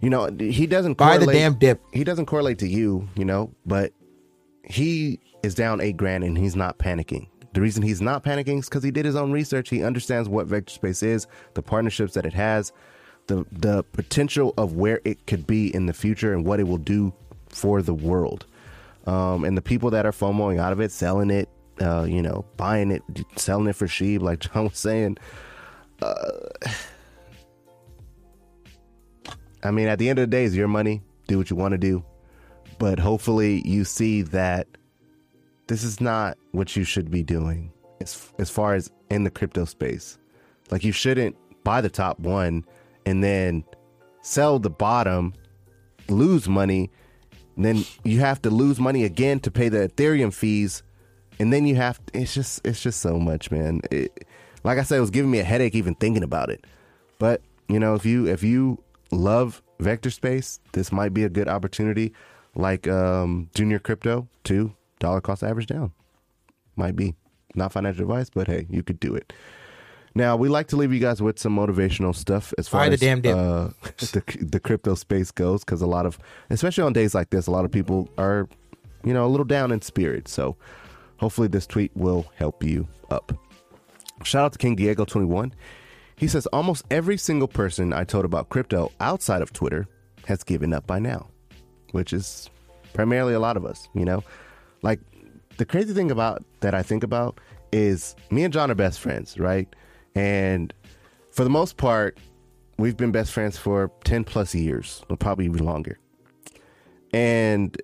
you 0.00 0.10
know, 0.10 0.26
he 0.38 0.66
doesn't 0.66 0.98
Buy 0.98 1.16
the 1.18 1.26
damn 1.26 1.54
dip. 1.54 1.80
He 1.92 2.04
doesn't 2.04 2.26
correlate 2.26 2.58
to 2.58 2.68
you, 2.68 3.08
you 3.14 3.24
know, 3.24 3.50
but 3.64 3.92
he 4.64 5.20
is 5.42 5.54
down 5.54 5.80
eight 5.80 5.96
grand 5.96 6.22
and 6.24 6.36
he's 6.36 6.54
not 6.56 6.76
panicking. 6.78 7.28
The 7.56 7.62
reason 7.62 7.82
he's 7.82 8.02
not 8.02 8.22
panicking 8.22 8.58
is 8.58 8.68
because 8.68 8.82
he 8.82 8.90
did 8.90 9.06
his 9.06 9.16
own 9.16 9.32
research. 9.32 9.70
He 9.70 9.82
understands 9.82 10.28
what 10.28 10.46
vector 10.46 10.74
space 10.74 11.02
is, 11.02 11.26
the 11.54 11.62
partnerships 11.62 12.12
that 12.12 12.26
it 12.26 12.34
has, 12.34 12.70
the 13.28 13.46
the 13.50 13.82
potential 13.82 14.52
of 14.58 14.74
where 14.74 15.00
it 15.06 15.26
could 15.26 15.46
be 15.46 15.74
in 15.74 15.86
the 15.86 15.94
future 15.94 16.34
and 16.34 16.44
what 16.44 16.60
it 16.60 16.64
will 16.64 16.76
do 16.76 17.14
for 17.48 17.80
the 17.80 17.94
world. 17.94 18.44
Um, 19.06 19.42
and 19.42 19.56
the 19.56 19.62
people 19.62 19.88
that 19.92 20.04
are 20.04 20.12
FOMOing 20.12 20.60
out 20.60 20.70
of 20.70 20.80
it, 20.80 20.92
selling 20.92 21.30
it, 21.30 21.48
uh, 21.80 22.02
you 22.02 22.20
know, 22.20 22.44
buying 22.58 22.90
it, 22.90 23.02
selling 23.36 23.68
it 23.68 23.72
for 23.72 23.88
sheep, 23.88 24.20
like 24.20 24.40
John 24.52 24.64
was 24.64 24.78
saying. 24.78 25.16
Uh, 26.02 26.48
I 29.62 29.70
mean, 29.70 29.88
at 29.88 29.98
the 29.98 30.10
end 30.10 30.18
of 30.18 30.24
the 30.24 30.36
day, 30.36 30.44
it's 30.44 30.54
your 30.54 30.68
money. 30.68 31.00
Do 31.26 31.38
what 31.38 31.48
you 31.48 31.56
want 31.56 31.72
to 31.72 31.78
do. 31.78 32.04
But 32.78 32.98
hopefully, 32.98 33.66
you 33.66 33.84
see 33.84 34.20
that 34.20 34.68
this 35.66 35.82
is 35.82 36.00
not 36.00 36.38
what 36.52 36.76
you 36.76 36.84
should 36.84 37.10
be 37.10 37.22
doing 37.22 37.72
as, 38.00 38.32
as 38.38 38.50
far 38.50 38.74
as 38.74 38.90
in 39.10 39.24
the 39.24 39.30
crypto 39.30 39.64
space. 39.64 40.18
Like, 40.70 40.84
you 40.84 40.92
shouldn't 40.92 41.36
buy 41.64 41.80
the 41.80 41.90
top 41.90 42.18
one 42.20 42.64
and 43.04 43.22
then 43.22 43.64
sell 44.22 44.58
the 44.58 44.70
bottom, 44.70 45.32
lose 46.08 46.48
money, 46.48 46.90
then 47.56 47.84
you 48.04 48.20
have 48.20 48.42
to 48.42 48.50
lose 48.50 48.78
money 48.78 49.04
again 49.04 49.40
to 49.40 49.50
pay 49.50 49.68
the 49.68 49.88
Ethereum 49.88 50.32
fees, 50.32 50.82
and 51.38 51.52
then 51.52 51.66
you 51.66 51.74
have 51.76 52.04
to, 52.06 52.20
it's 52.20 52.34
just 52.34 52.60
it's 52.66 52.82
just 52.82 53.00
so 53.00 53.18
much, 53.18 53.50
man. 53.50 53.80
It, 53.90 54.26
like 54.62 54.78
I 54.78 54.82
said, 54.82 54.98
it 54.98 55.00
was 55.00 55.10
giving 55.10 55.30
me 55.30 55.38
a 55.38 55.44
headache 55.44 55.74
even 55.74 55.94
thinking 55.94 56.22
about 56.22 56.50
it. 56.50 56.66
But 57.18 57.40
you 57.68 57.80
know, 57.80 57.94
if 57.94 58.04
you 58.04 58.26
if 58.26 58.42
you 58.42 58.82
love 59.10 59.62
vector 59.80 60.10
space, 60.10 60.60
this 60.72 60.92
might 60.92 61.14
be 61.14 61.24
a 61.24 61.28
good 61.28 61.48
opportunity. 61.48 62.12
Like 62.54 62.88
um, 62.88 63.48
Junior 63.54 63.78
Crypto, 63.78 64.28
two 64.44 64.74
dollar 64.98 65.20
cost 65.20 65.42
average 65.42 65.66
down, 65.66 65.92
might 66.76 66.96
be 66.96 67.14
not 67.54 67.72
financial 67.72 68.02
advice, 68.02 68.30
but 68.30 68.46
hey, 68.46 68.66
you 68.70 68.82
could 68.82 69.00
do 69.00 69.14
it. 69.14 69.32
Now 70.16 70.34
we 70.34 70.48
like 70.48 70.68
to 70.68 70.76
leave 70.76 70.94
you 70.94 70.98
guys 70.98 71.20
with 71.20 71.38
some 71.38 71.54
motivational 71.54 72.14
stuff 72.14 72.54
as 72.56 72.68
far 72.68 72.88
Buy 72.88 72.94
as. 72.94 73.02
Uh, 73.02 73.70
the 73.98 74.22
the 74.40 74.60
crypto 74.60 74.94
space 74.94 75.30
goes, 75.30 75.62
because 75.62 75.82
a 75.82 75.86
lot 75.86 76.06
of, 76.06 76.18
especially 76.48 76.84
on 76.84 76.94
days 76.94 77.14
like 77.14 77.30
this, 77.30 77.46
a 77.46 77.50
lot 77.50 77.66
of 77.66 77.70
people 77.70 78.08
are, 78.16 78.48
you 79.04 79.12
know, 79.12 79.26
a 79.26 79.28
little 79.28 79.44
down 79.44 79.72
in 79.72 79.82
spirit. 79.82 80.26
So 80.26 80.56
hopefully 81.18 81.48
this 81.48 81.66
tweet 81.66 81.94
will 81.94 82.26
help 82.36 82.64
you 82.64 82.88
up. 83.10 83.30
Shout 84.24 84.46
out 84.46 84.52
to 84.54 84.58
King 84.58 84.74
Diego 84.74 85.04
twenty 85.04 85.26
one. 85.26 85.52
He 86.16 86.28
says 86.28 86.46
almost 86.46 86.84
every 86.90 87.18
single 87.18 87.48
person 87.48 87.92
I 87.92 88.04
told 88.04 88.24
about 88.24 88.48
crypto 88.48 88.90
outside 89.00 89.42
of 89.42 89.52
Twitter 89.52 89.86
has 90.24 90.42
given 90.42 90.72
up 90.72 90.86
by 90.86 90.98
now, 90.98 91.28
which 91.90 92.14
is 92.14 92.48
primarily 92.94 93.34
a 93.34 93.38
lot 93.38 93.58
of 93.58 93.66
us. 93.66 93.86
You 93.92 94.06
know, 94.06 94.24
like 94.86 95.00
the 95.56 95.66
crazy 95.66 95.92
thing 95.92 96.10
about 96.12 96.44
that 96.60 96.74
I 96.74 96.82
think 96.82 97.02
about 97.02 97.40
is 97.72 98.14
me 98.30 98.44
and 98.44 98.52
John 98.52 98.70
are 98.70 98.74
best 98.74 99.00
friends, 99.00 99.36
right? 99.36 99.68
And 100.14 100.72
for 101.32 101.42
the 101.42 101.50
most 101.50 101.76
part, 101.76 102.18
we've 102.78 102.96
been 102.96 103.10
best 103.10 103.32
friends 103.32 103.58
for 103.58 103.90
10 104.04 104.22
plus 104.24 104.54
years, 104.54 105.02
or 105.10 105.16
probably 105.16 105.46
even 105.46 105.64
longer. 105.64 105.98
And 107.12 107.76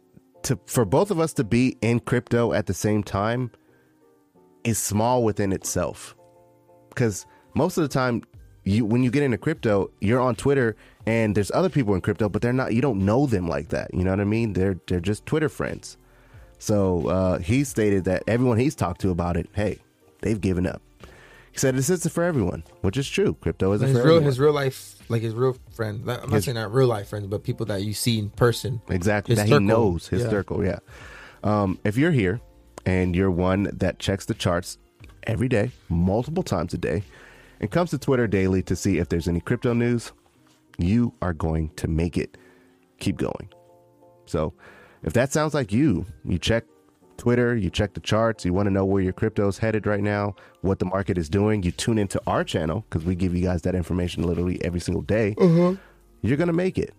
to 0.44 0.58
for 0.66 0.84
both 0.84 1.10
of 1.10 1.18
us 1.18 1.32
to 1.34 1.44
be 1.44 1.76
in 1.82 2.00
crypto 2.00 2.52
at 2.52 2.66
the 2.66 2.74
same 2.74 3.02
time 3.02 3.50
is 4.62 4.78
small 4.78 5.24
within 5.24 5.52
itself. 5.52 6.14
Because 6.88 7.26
most 7.54 7.78
of 7.78 7.82
the 7.82 7.88
time, 7.88 8.22
you 8.64 8.84
when 8.84 9.02
you 9.02 9.10
get 9.10 9.24
into 9.24 9.38
crypto, 9.38 9.90
you're 10.00 10.20
on 10.20 10.36
Twitter 10.36 10.76
and 11.06 11.34
there's 11.34 11.50
other 11.50 11.68
people 11.68 11.94
in 11.94 12.00
crypto, 12.00 12.28
but 12.28 12.42
they're 12.42 12.52
not. 12.52 12.74
You 12.74 12.80
don't 12.80 13.04
know 13.04 13.26
them 13.26 13.48
like 13.48 13.70
that. 13.70 13.92
You 13.92 14.04
know 14.04 14.10
what 14.10 14.20
I 14.20 14.24
mean? 14.24 14.52
They're 14.52 14.78
they're 14.86 15.00
just 15.00 15.26
Twitter 15.26 15.48
friends. 15.48 15.96
So 16.62 17.08
uh, 17.08 17.38
he 17.40 17.64
stated 17.64 18.04
that 18.04 18.22
everyone 18.28 18.56
he's 18.56 18.76
talked 18.76 19.00
to 19.00 19.10
about 19.10 19.36
it, 19.36 19.48
hey, 19.52 19.78
they've 20.20 20.40
given 20.40 20.64
up. 20.64 20.80
He 21.50 21.58
said 21.58 21.74
this 21.76 21.90
isn't 21.90 22.12
for 22.12 22.22
everyone, 22.22 22.62
which 22.82 22.96
is 22.96 23.08
true. 23.10 23.34
Crypto 23.40 23.72
isn't 23.72 23.88
his 23.88 23.96
for 23.96 24.04
real 24.04 24.12
everyone. 24.14 24.24
his 24.26 24.38
real 24.38 24.52
life 24.52 24.94
like 25.08 25.22
his 25.22 25.34
real 25.34 25.56
friend. 25.74 26.02
I'm 26.02 26.06
not 26.06 26.30
His- 26.30 26.44
saying 26.44 26.54
not 26.54 26.72
real 26.72 26.86
life 26.86 27.08
friends, 27.08 27.26
but 27.26 27.42
people 27.42 27.66
that 27.66 27.82
you 27.82 27.92
see 27.94 28.20
in 28.20 28.30
person. 28.30 28.80
Exactly. 28.88 29.32
His 29.34 29.42
that 29.42 29.48
circle. 29.48 29.60
he 29.60 29.66
knows 29.66 30.06
his 30.06 30.22
Yeah. 30.22 30.30
circle. 30.30 30.64
Yeah. 30.64 30.78
Um, 31.42 31.80
if 31.82 31.96
you're 31.96 32.12
here 32.12 32.40
and 32.86 33.16
you're 33.16 33.30
one 33.32 33.64
that 33.72 33.98
checks 33.98 34.24
the 34.26 34.34
charts 34.34 34.78
every 35.24 35.48
day, 35.48 35.72
multiple 35.88 36.44
times 36.44 36.72
a 36.74 36.78
day, 36.78 37.02
and 37.60 37.72
comes 37.72 37.90
to 37.90 37.98
Twitter 37.98 38.28
daily 38.28 38.62
to 38.62 38.76
see 38.76 38.98
if 38.98 39.08
there's 39.08 39.26
any 39.26 39.40
crypto 39.40 39.72
news, 39.74 40.12
you 40.78 41.12
are 41.20 41.32
going 41.32 41.70
to 41.70 41.88
make 41.88 42.16
it. 42.16 42.38
Keep 43.00 43.16
going. 43.16 43.48
So 44.26 44.54
if 45.02 45.12
that 45.14 45.32
sounds 45.32 45.54
like 45.54 45.72
you, 45.72 46.06
you 46.24 46.38
check 46.38 46.64
Twitter, 47.16 47.54
you 47.56 47.70
check 47.70 47.94
the 47.94 48.00
charts, 48.00 48.44
you 48.44 48.52
want 48.52 48.66
to 48.66 48.70
know 48.72 48.84
where 48.84 49.02
your 49.02 49.12
crypto 49.12 49.46
is 49.48 49.58
headed 49.58 49.86
right 49.86 50.02
now, 50.02 50.34
what 50.62 50.78
the 50.78 50.84
market 50.86 51.16
is 51.18 51.28
doing, 51.28 51.62
you 51.62 51.70
tune 51.70 51.98
into 51.98 52.20
our 52.26 52.42
channel 52.44 52.84
because 52.88 53.04
we 53.04 53.14
give 53.14 53.34
you 53.34 53.42
guys 53.42 53.62
that 53.62 53.74
information 53.74 54.22
literally 54.24 54.62
every 54.64 54.80
single 54.80 55.02
day. 55.02 55.34
You're 56.22 56.36
gonna 56.36 56.52
make 56.52 56.78
it. 56.78 56.94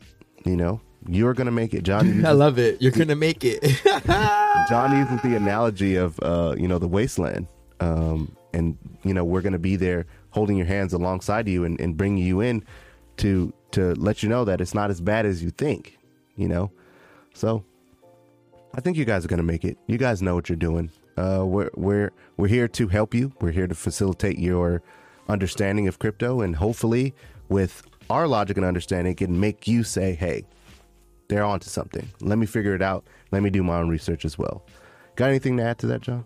You 0.45 0.55
know, 0.57 0.81
you're 1.07 1.33
gonna 1.33 1.51
make 1.51 1.73
it, 1.73 1.83
John. 1.83 2.05
uses- 2.07 2.25
I 2.31 2.31
love 2.31 2.59
it. 2.59 2.81
You're 2.81 2.91
gonna 2.91 3.15
make 3.15 3.43
it. 3.43 3.61
John 4.69 4.97
uses 4.97 5.21
the 5.21 5.35
analogy 5.35 5.95
of 5.95 6.19
uh, 6.21 6.55
you 6.57 6.67
know 6.67 6.77
the 6.79 6.87
wasteland, 6.87 7.47
um, 7.79 8.35
and 8.53 8.77
you 9.03 9.13
know 9.13 9.23
we're 9.23 9.41
going 9.41 9.53
to 9.53 9.59
be 9.59 9.75
there 9.75 10.05
holding 10.29 10.57
your 10.57 10.65
hands 10.67 10.93
alongside 10.93 11.47
you 11.47 11.63
and, 11.65 11.79
and 11.81 11.97
bringing 11.97 12.23
you 12.25 12.39
in 12.41 12.63
to 13.17 13.53
to 13.71 13.93
let 13.95 14.23
you 14.23 14.29
know 14.29 14.45
that 14.45 14.61
it's 14.61 14.73
not 14.73 14.89
as 14.89 15.01
bad 15.01 15.25
as 15.25 15.43
you 15.43 15.49
think. 15.49 15.97
You 16.35 16.47
know, 16.47 16.71
so 17.33 17.63
I 18.75 18.81
think 18.81 18.97
you 18.97 19.05
guys 19.05 19.23
are 19.23 19.27
going 19.27 19.37
to 19.37 19.43
make 19.43 19.63
it. 19.63 19.77
You 19.87 19.97
guys 19.97 20.21
know 20.21 20.33
what 20.35 20.49
you're 20.49 20.55
doing. 20.55 20.89
Uh, 21.15 21.43
we're 21.45 21.69
we're 21.75 22.11
we're 22.37 22.47
here 22.47 22.67
to 22.67 22.87
help 22.87 23.13
you. 23.13 23.31
We're 23.39 23.51
here 23.51 23.67
to 23.67 23.75
facilitate 23.75 24.39
your 24.39 24.81
understanding 25.29 25.87
of 25.87 25.99
crypto, 25.99 26.41
and 26.41 26.55
hopefully, 26.55 27.13
with 27.49 27.83
our 28.09 28.27
logic 28.27 28.57
and 28.57 28.65
understanding, 28.65 29.13
can 29.15 29.39
make 29.39 29.67
you 29.67 29.83
say, 29.83 30.15
"Hey, 30.15 30.43
they're 31.27 31.43
onto 31.43 31.69
something. 31.69 32.07
Let 32.21 32.39
me 32.39 32.47
figure 32.47 32.73
it 32.73 32.81
out. 32.81 33.05
Let 33.31 33.43
me 33.43 33.51
do 33.51 33.63
my 33.63 33.77
own 33.77 33.89
research 33.89 34.25
as 34.25 34.39
well. 34.39 34.65
Got 35.15 35.29
anything 35.29 35.57
to 35.57 35.63
add 35.63 35.77
to 35.79 35.87
that, 35.87 36.01
John? 36.01 36.25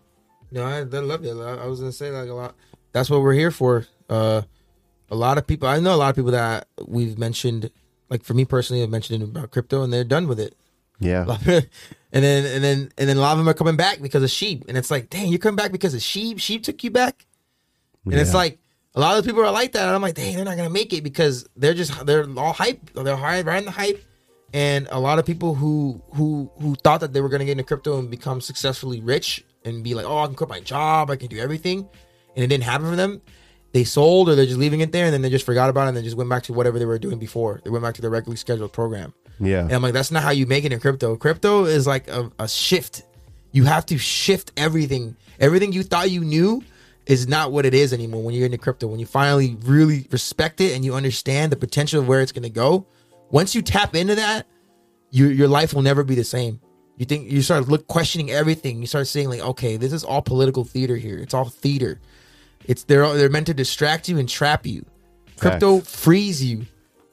No, 0.52 0.64
I, 0.64 0.80
I 0.80 0.84
love 0.84 1.26
it. 1.26 1.36
I 1.36 1.64
I 1.64 1.66
was 1.66 1.82
gonna 1.82 1.92
say 1.92 2.12
like 2.12 2.30
a 2.30 2.34
lot. 2.34 2.56
That's 2.94 3.10
what 3.10 3.22
we're 3.22 3.34
here 3.34 3.52
for. 3.52 3.86
Uh, 4.10 4.44
a 5.12 5.16
lot 5.16 5.38
of 5.38 5.46
people. 5.46 5.68
I 5.68 5.80
know 5.82 5.94
a 5.94 5.98
lot 5.98 6.12
of 6.12 6.16
people 6.16 6.32
that 6.32 6.68
we've 6.88 7.18
mentioned. 7.18 7.70
Like 8.10 8.24
for 8.24 8.34
me 8.34 8.46
personally, 8.46 8.84
I've 8.84 8.90
mentioned 8.90 9.22
about 9.22 9.52
crypto, 9.52 9.84
and 9.84 9.92
they're 9.92 10.06
done 10.06 10.30
with 10.30 10.40
it. 10.40 10.56
Yeah. 11.00 11.26
and 11.46 12.24
then 12.24 12.46
and 12.46 12.64
then 12.64 12.92
and 12.98 13.10
then 13.10 13.18
a 13.18 13.20
lot 13.20 13.34
of 13.34 13.38
them 13.38 13.50
are 13.50 13.54
coming 13.54 13.76
back 13.76 14.02
because 14.02 14.24
of 14.24 14.30
sheep, 14.30 14.66
and 14.68 14.78
it's 14.78 14.92
like, 14.92 15.10
dang, 15.10 15.30
you're 15.30 15.40
coming 15.40 15.56
back 15.56 15.72
because 15.72 15.94
of 15.94 16.02
sheep. 16.02 16.40
Sheep 16.40 16.64
took 16.64 16.84
you 16.84 16.92
back, 16.92 17.26
and 18.06 18.16
it's 18.16 18.34
like 18.34 18.60
a 18.96 19.00
lot 19.00 19.18
of 19.18 19.26
people 19.26 19.42
are 19.42 19.52
like 19.52 19.74
that. 19.74 19.86
And 19.86 19.96
I'm 19.96 20.02
like, 20.02 20.16
dang, 20.16 20.36
they're 20.36 20.46
not 20.46 20.58
gonna 20.58 20.70
make 20.70 20.92
it 20.94 21.04
because 21.04 21.48
they're 21.56 21.76
just 21.76 22.06
they're 22.06 22.28
all 22.38 22.54
hype. 22.54 22.92
They're 22.94 23.16
high 23.16 23.42
riding 23.42 23.66
the 23.66 23.72
hype. 23.72 24.04
And 24.54 24.88
a 24.92 25.00
lot 25.00 25.20
of 25.20 25.26
people 25.26 25.54
who 25.54 26.02
who 26.14 26.50
who 26.60 26.76
thought 26.76 27.02
that 27.02 27.14
they 27.14 27.22
were 27.22 27.30
gonna 27.30 27.46
get 27.46 27.52
into 27.52 27.64
crypto 27.64 28.00
and 28.00 28.10
become 28.10 28.42
successfully 28.42 29.02
rich 29.02 29.46
and 29.66 29.84
be 29.84 29.94
like, 29.94 30.06
oh, 30.06 30.20
I 30.20 30.26
can 30.26 30.36
quit 30.36 30.50
my 30.50 30.62
job, 30.62 31.12
I 31.12 31.16
can 31.16 31.28
do 31.28 31.38
everything, 31.38 31.88
and 32.36 32.44
it 32.44 32.48
didn't 32.48 32.64
happen 32.64 32.90
for 32.90 32.96
them. 32.96 33.22
They 33.74 33.84
sold 33.84 34.30
or 34.30 34.36
they're 34.36 34.46
just 34.46 34.58
leaving 34.58 34.80
it 34.80 34.92
there, 34.92 35.06
and 35.06 35.14
then 35.14 35.22
they 35.22 35.30
just 35.30 35.46
forgot 35.46 35.70
about 35.70 35.86
it, 35.86 35.88
and 35.90 35.98
they 35.98 36.02
just 36.02 36.18
went 36.18 36.30
back 36.30 36.44
to 36.44 36.54
whatever 36.54 36.80
they 36.80 36.86
were 36.86 36.98
doing 36.98 37.20
before. 37.20 37.62
They 37.64 37.70
went 37.70 37.84
back 37.84 37.96
to 37.96 38.02
their 38.02 38.10
regularly 38.10 38.38
scheduled 38.38 38.72
program. 38.74 39.14
Yeah. 39.40 39.62
And 39.62 39.74
I'm 39.74 39.82
like, 39.82 39.94
that's 39.94 40.12
not 40.12 40.24
how 40.24 40.32
you 40.32 40.46
make 40.46 40.66
it 40.66 40.74
in 40.74 40.80
crypto. 40.80 41.16
Crypto 41.16 41.66
is 41.66 41.86
like 41.88 42.08
a, 42.08 42.32
a 42.40 42.48
shift. 42.48 43.04
You 43.52 43.66
have 43.66 43.86
to 43.88 43.98
shift 43.98 44.52
everything. 44.58 45.16
Everything 45.40 45.72
you 45.72 45.84
thought 45.84 46.10
you 46.12 46.22
knew 46.22 46.64
is 47.06 47.28
not 47.28 47.52
what 47.52 47.66
it 47.66 47.74
is 47.74 47.94
anymore 47.94 48.24
when 48.24 48.36
you're 48.36 48.46
into 48.46 48.58
crypto. 48.58 48.88
When 48.88 49.00
you 49.00 49.06
finally 49.06 49.58
really 49.64 50.08
respect 50.12 50.62
it 50.62 50.76
and 50.76 50.84
you 50.84 50.96
understand 50.96 51.52
the 51.52 51.56
potential 51.56 52.02
of 52.02 52.08
where 52.08 52.22
it's 52.22 52.32
going 52.32 52.44
to 52.44 52.50
go, 52.50 52.86
once 53.32 53.56
you 53.56 53.62
tap 53.62 53.96
into 53.96 54.16
that, 54.16 54.46
your 55.12 55.32
your 55.32 55.48
life 55.48 55.74
will 55.74 55.82
never 55.82 56.04
be 56.04 56.16
the 56.16 56.24
same. 56.24 56.60
You 56.98 57.06
think 57.06 57.32
you 57.32 57.42
start 57.42 57.68
look 57.68 57.88
questioning 57.88 58.32
everything. 58.32 58.82
You 58.82 58.88
start 58.88 59.08
saying 59.08 59.30
like, 59.30 59.40
okay, 59.42 59.78
this 59.78 59.94
is 59.94 60.04
all 60.04 60.22
political 60.22 60.66
theater 60.66 60.96
here. 60.96 61.18
It's 61.18 61.34
all 61.34 61.46
theater. 61.46 62.00
It's 62.66 62.84
they're 62.84 63.14
they're 63.16 63.30
meant 63.30 63.48
to 63.48 63.54
distract 63.54 64.10
you 64.10 64.18
and 64.18 64.28
trap 64.28 64.66
you. 64.66 64.86
Crypto 65.40 65.80
frees 65.80 66.44
you. 66.44 66.66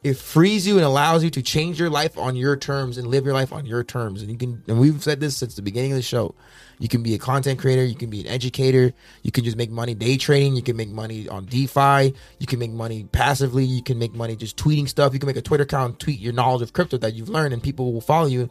It 0.05 0.19
frees 0.19 0.67
you 0.67 0.77
and 0.77 0.85
allows 0.85 1.25
you 1.25 1.31
to 1.31 1.41
change 1.43 1.81
your 1.81 1.89
life 1.89 2.19
on 2.19 2.37
your 2.37 2.59
terms 2.59 2.99
and 2.99 3.07
live 3.07 3.25
your 3.25 3.33
life 3.33 3.55
on 3.55 3.65
your 3.65 3.83
terms. 3.83 4.21
And 4.21 4.31
you 4.31 4.37
can 4.37 4.63
and 4.69 4.79
we've 4.79 5.03
said 5.03 5.19
this 5.19 5.35
since 5.35 5.57
the 5.57 5.63
beginning 5.63 5.93
of 5.93 5.97
the 5.97 6.03
show. 6.03 6.35
You 6.79 6.89
can 6.89 7.03
be 7.03 7.15
a 7.15 7.19
content 7.19 7.59
creator, 7.59 7.83
you 7.85 7.95
can 7.95 8.11
be 8.11 8.21
an 8.21 8.27
educator, 8.27 8.93
you 9.23 9.33
can 9.33 9.45
just 9.45 9.57
make 9.57 9.71
money 9.71 9.95
day 9.95 10.19
trading, 10.19 10.57
you 10.57 10.63
can 10.63 10.77
make 10.77 10.91
money 10.91 11.27
on 11.29 11.47
DeFi, 11.47 12.15
you 12.39 12.47
can 12.47 12.59
make 12.59 12.73
money 12.73 13.05
passively, 13.13 13.65
you 13.65 13.83
can 13.83 13.99
make 13.99 14.13
money 14.13 14.37
just 14.37 14.59
tweeting 14.59 14.87
stuff, 14.89 15.15
you 15.15 15.19
can 15.19 15.27
make 15.27 15.37
a 15.37 15.43
Twitter 15.43 15.65
account, 15.65 16.01
tweet 16.01 16.21
your 16.21 16.35
knowledge 16.35 16.61
of 16.61 16.75
crypto 16.75 16.99
that 16.99 17.15
you've 17.15 17.31
learned 17.31 17.55
and 17.55 17.63
people 17.63 17.93
will 17.93 18.03
follow 18.03 18.27
you 18.27 18.51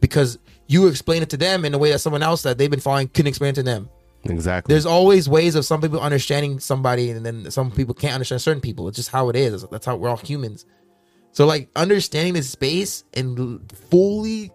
because 0.00 0.38
you 0.68 0.86
explain 0.86 1.22
it 1.22 1.28
to 1.30 1.36
them 1.36 1.66
in 1.66 1.74
a 1.74 1.78
way 1.78 1.90
that 1.90 1.98
someone 1.98 2.22
else 2.22 2.42
that 2.44 2.56
they've 2.56 2.70
been 2.70 2.80
following 2.80 3.08
couldn't 3.08 3.28
explain 3.28 3.50
it 3.50 3.56
to 3.56 3.62
them 3.62 3.90
Exactly. 4.24 4.72
there's 4.72 4.86
always 4.86 5.28
ways 5.28 5.54
of 5.54 5.66
some 5.66 5.82
people 5.82 6.00
understanding 6.00 6.60
somebody 6.60 7.10
and 7.10 7.26
then 7.26 7.50
some 7.50 7.70
people 7.70 7.92
can't 7.94 8.14
understand 8.14 8.40
certain 8.40 8.60
people 8.62 8.88
it's 8.88 8.96
just 8.96 9.10
how 9.10 9.28
it 9.28 9.36
is 9.36 9.64
that's 9.70 9.84
how 9.84 9.96
we're 9.96 10.08
all 10.08 10.16
humans 10.16 10.64
so 11.34 11.44
like 11.44 11.68
understanding 11.76 12.32
this 12.32 12.48
space 12.48 13.04
and 13.12 13.60
fully 13.90 14.50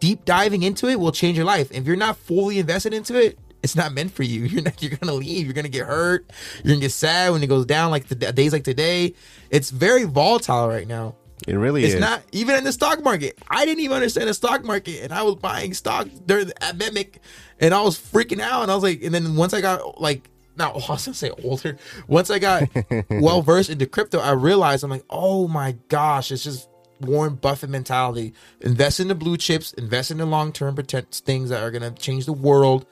deep 0.00 0.24
diving 0.24 0.64
into 0.64 0.88
it 0.88 0.98
will 0.98 1.12
change 1.12 1.36
your 1.36 1.46
life 1.46 1.70
if 1.70 1.86
you're 1.86 1.96
not 1.96 2.16
fully 2.16 2.58
invested 2.58 2.92
into 2.92 3.18
it 3.18 3.38
it's 3.62 3.76
not 3.76 3.92
meant 3.92 4.10
for 4.10 4.24
you 4.24 4.42
you're 4.44 4.62
not 4.62 4.82
you're 4.82 4.96
gonna 4.96 5.14
leave 5.14 5.46
you're 5.46 5.54
gonna 5.54 5.68
get 5.68 5.86
hurt 5.86 6.30
you're 6.62 6.74
gonna 6.74 6.80
get 6.80 6.90
sad 6.92 7.30
when 7.30 7.42
it 7.42 7.46
goes 7.46 7.64
down 7.64 7.92
like 7.92 8.08
the 8.08 8.16
days 8.32 8.52
like 8.52 8.64
today 8.64 9.14
it's 9.50 9.70
very 9.70 10.04
volatile 10.04 10.68
right 10.68 10.88
now 10.88 11.14
it 11.46 11.56
really 11.56 11.82
is. 11.82 11.88
it's 11.88 11.94
is. 11.96 12.00
not 12.00 12.22
even 12.32 12.56
in 12.56 12.64
the 12.64 12.72
stock 12.72 13.02
market. 13.02 13.38
I 13.48 13.66
didn't 13.66 13.80
even 13.80 13.96
understand 13.96 14.28
the 14.28 14.34
stock 14.34 14.64
market, 14.64 15.02
and 15.02 15.12
I 15.12 15.22
was 15.22 15.36
buying 15.36 15.74
stock 15.74 16.08
during 16.26 16.46
the 16.46 16.54
pandemic, 16.54 17.20
and 17.60 17.74
I 17.74 17.82
was 17.82 17.98
freaking 17.98 18.40
out. 18.40 18.62
And 18.62 18.70
I 18.70 18.74
was 18.74 18.82
like, 18.82 19.02
and 19.02 19.14
then 19.14 19.36
once 19.36 19.52
I 19.52 19.60
got 19.60 20.00
like, 20.00 20.30
now 20.56 20.70
I 20.72 20.74
was 20.74 20.86
gonna 21.06 21.14
say 21.14 21.30
older. 21.42 21.76
Once 22.06 22.30
I 22.30 22.38
got 22.38 22.68
well 23.10 23.42
versed 23.42 23.70
into 23.70 23.86
crypto, 23.86 24.18
I 24.18 24.32
realized 24.32 24.84
I'm 24.84 24.90
like, 24.90 25.04
oh 25.10 25.48
my 25.48 25.76
gosh, 25.88 26.30
it's 26.30 26.44
just 26.44 26.68
Warren 27.00 27.34
Buffett 27.34 27.70
mentality. 27.70 28.34
Invest 28.60 29.00
in 29.00 29.08
the 29.08 29.14
blue 29.14 29.36
chips, 29.36 29.72
invest 29.74 30.10
in 30.10 30.18
the 30.18 30.26
long 30.26 30.52
term 30.52 30.76
things 30.76 31.50
that 31.50 31.62
are 31.62 31.70
gonna 31.70 31.90
change 31.92 32.26
the 32.26 32.32
world 32.32 32.86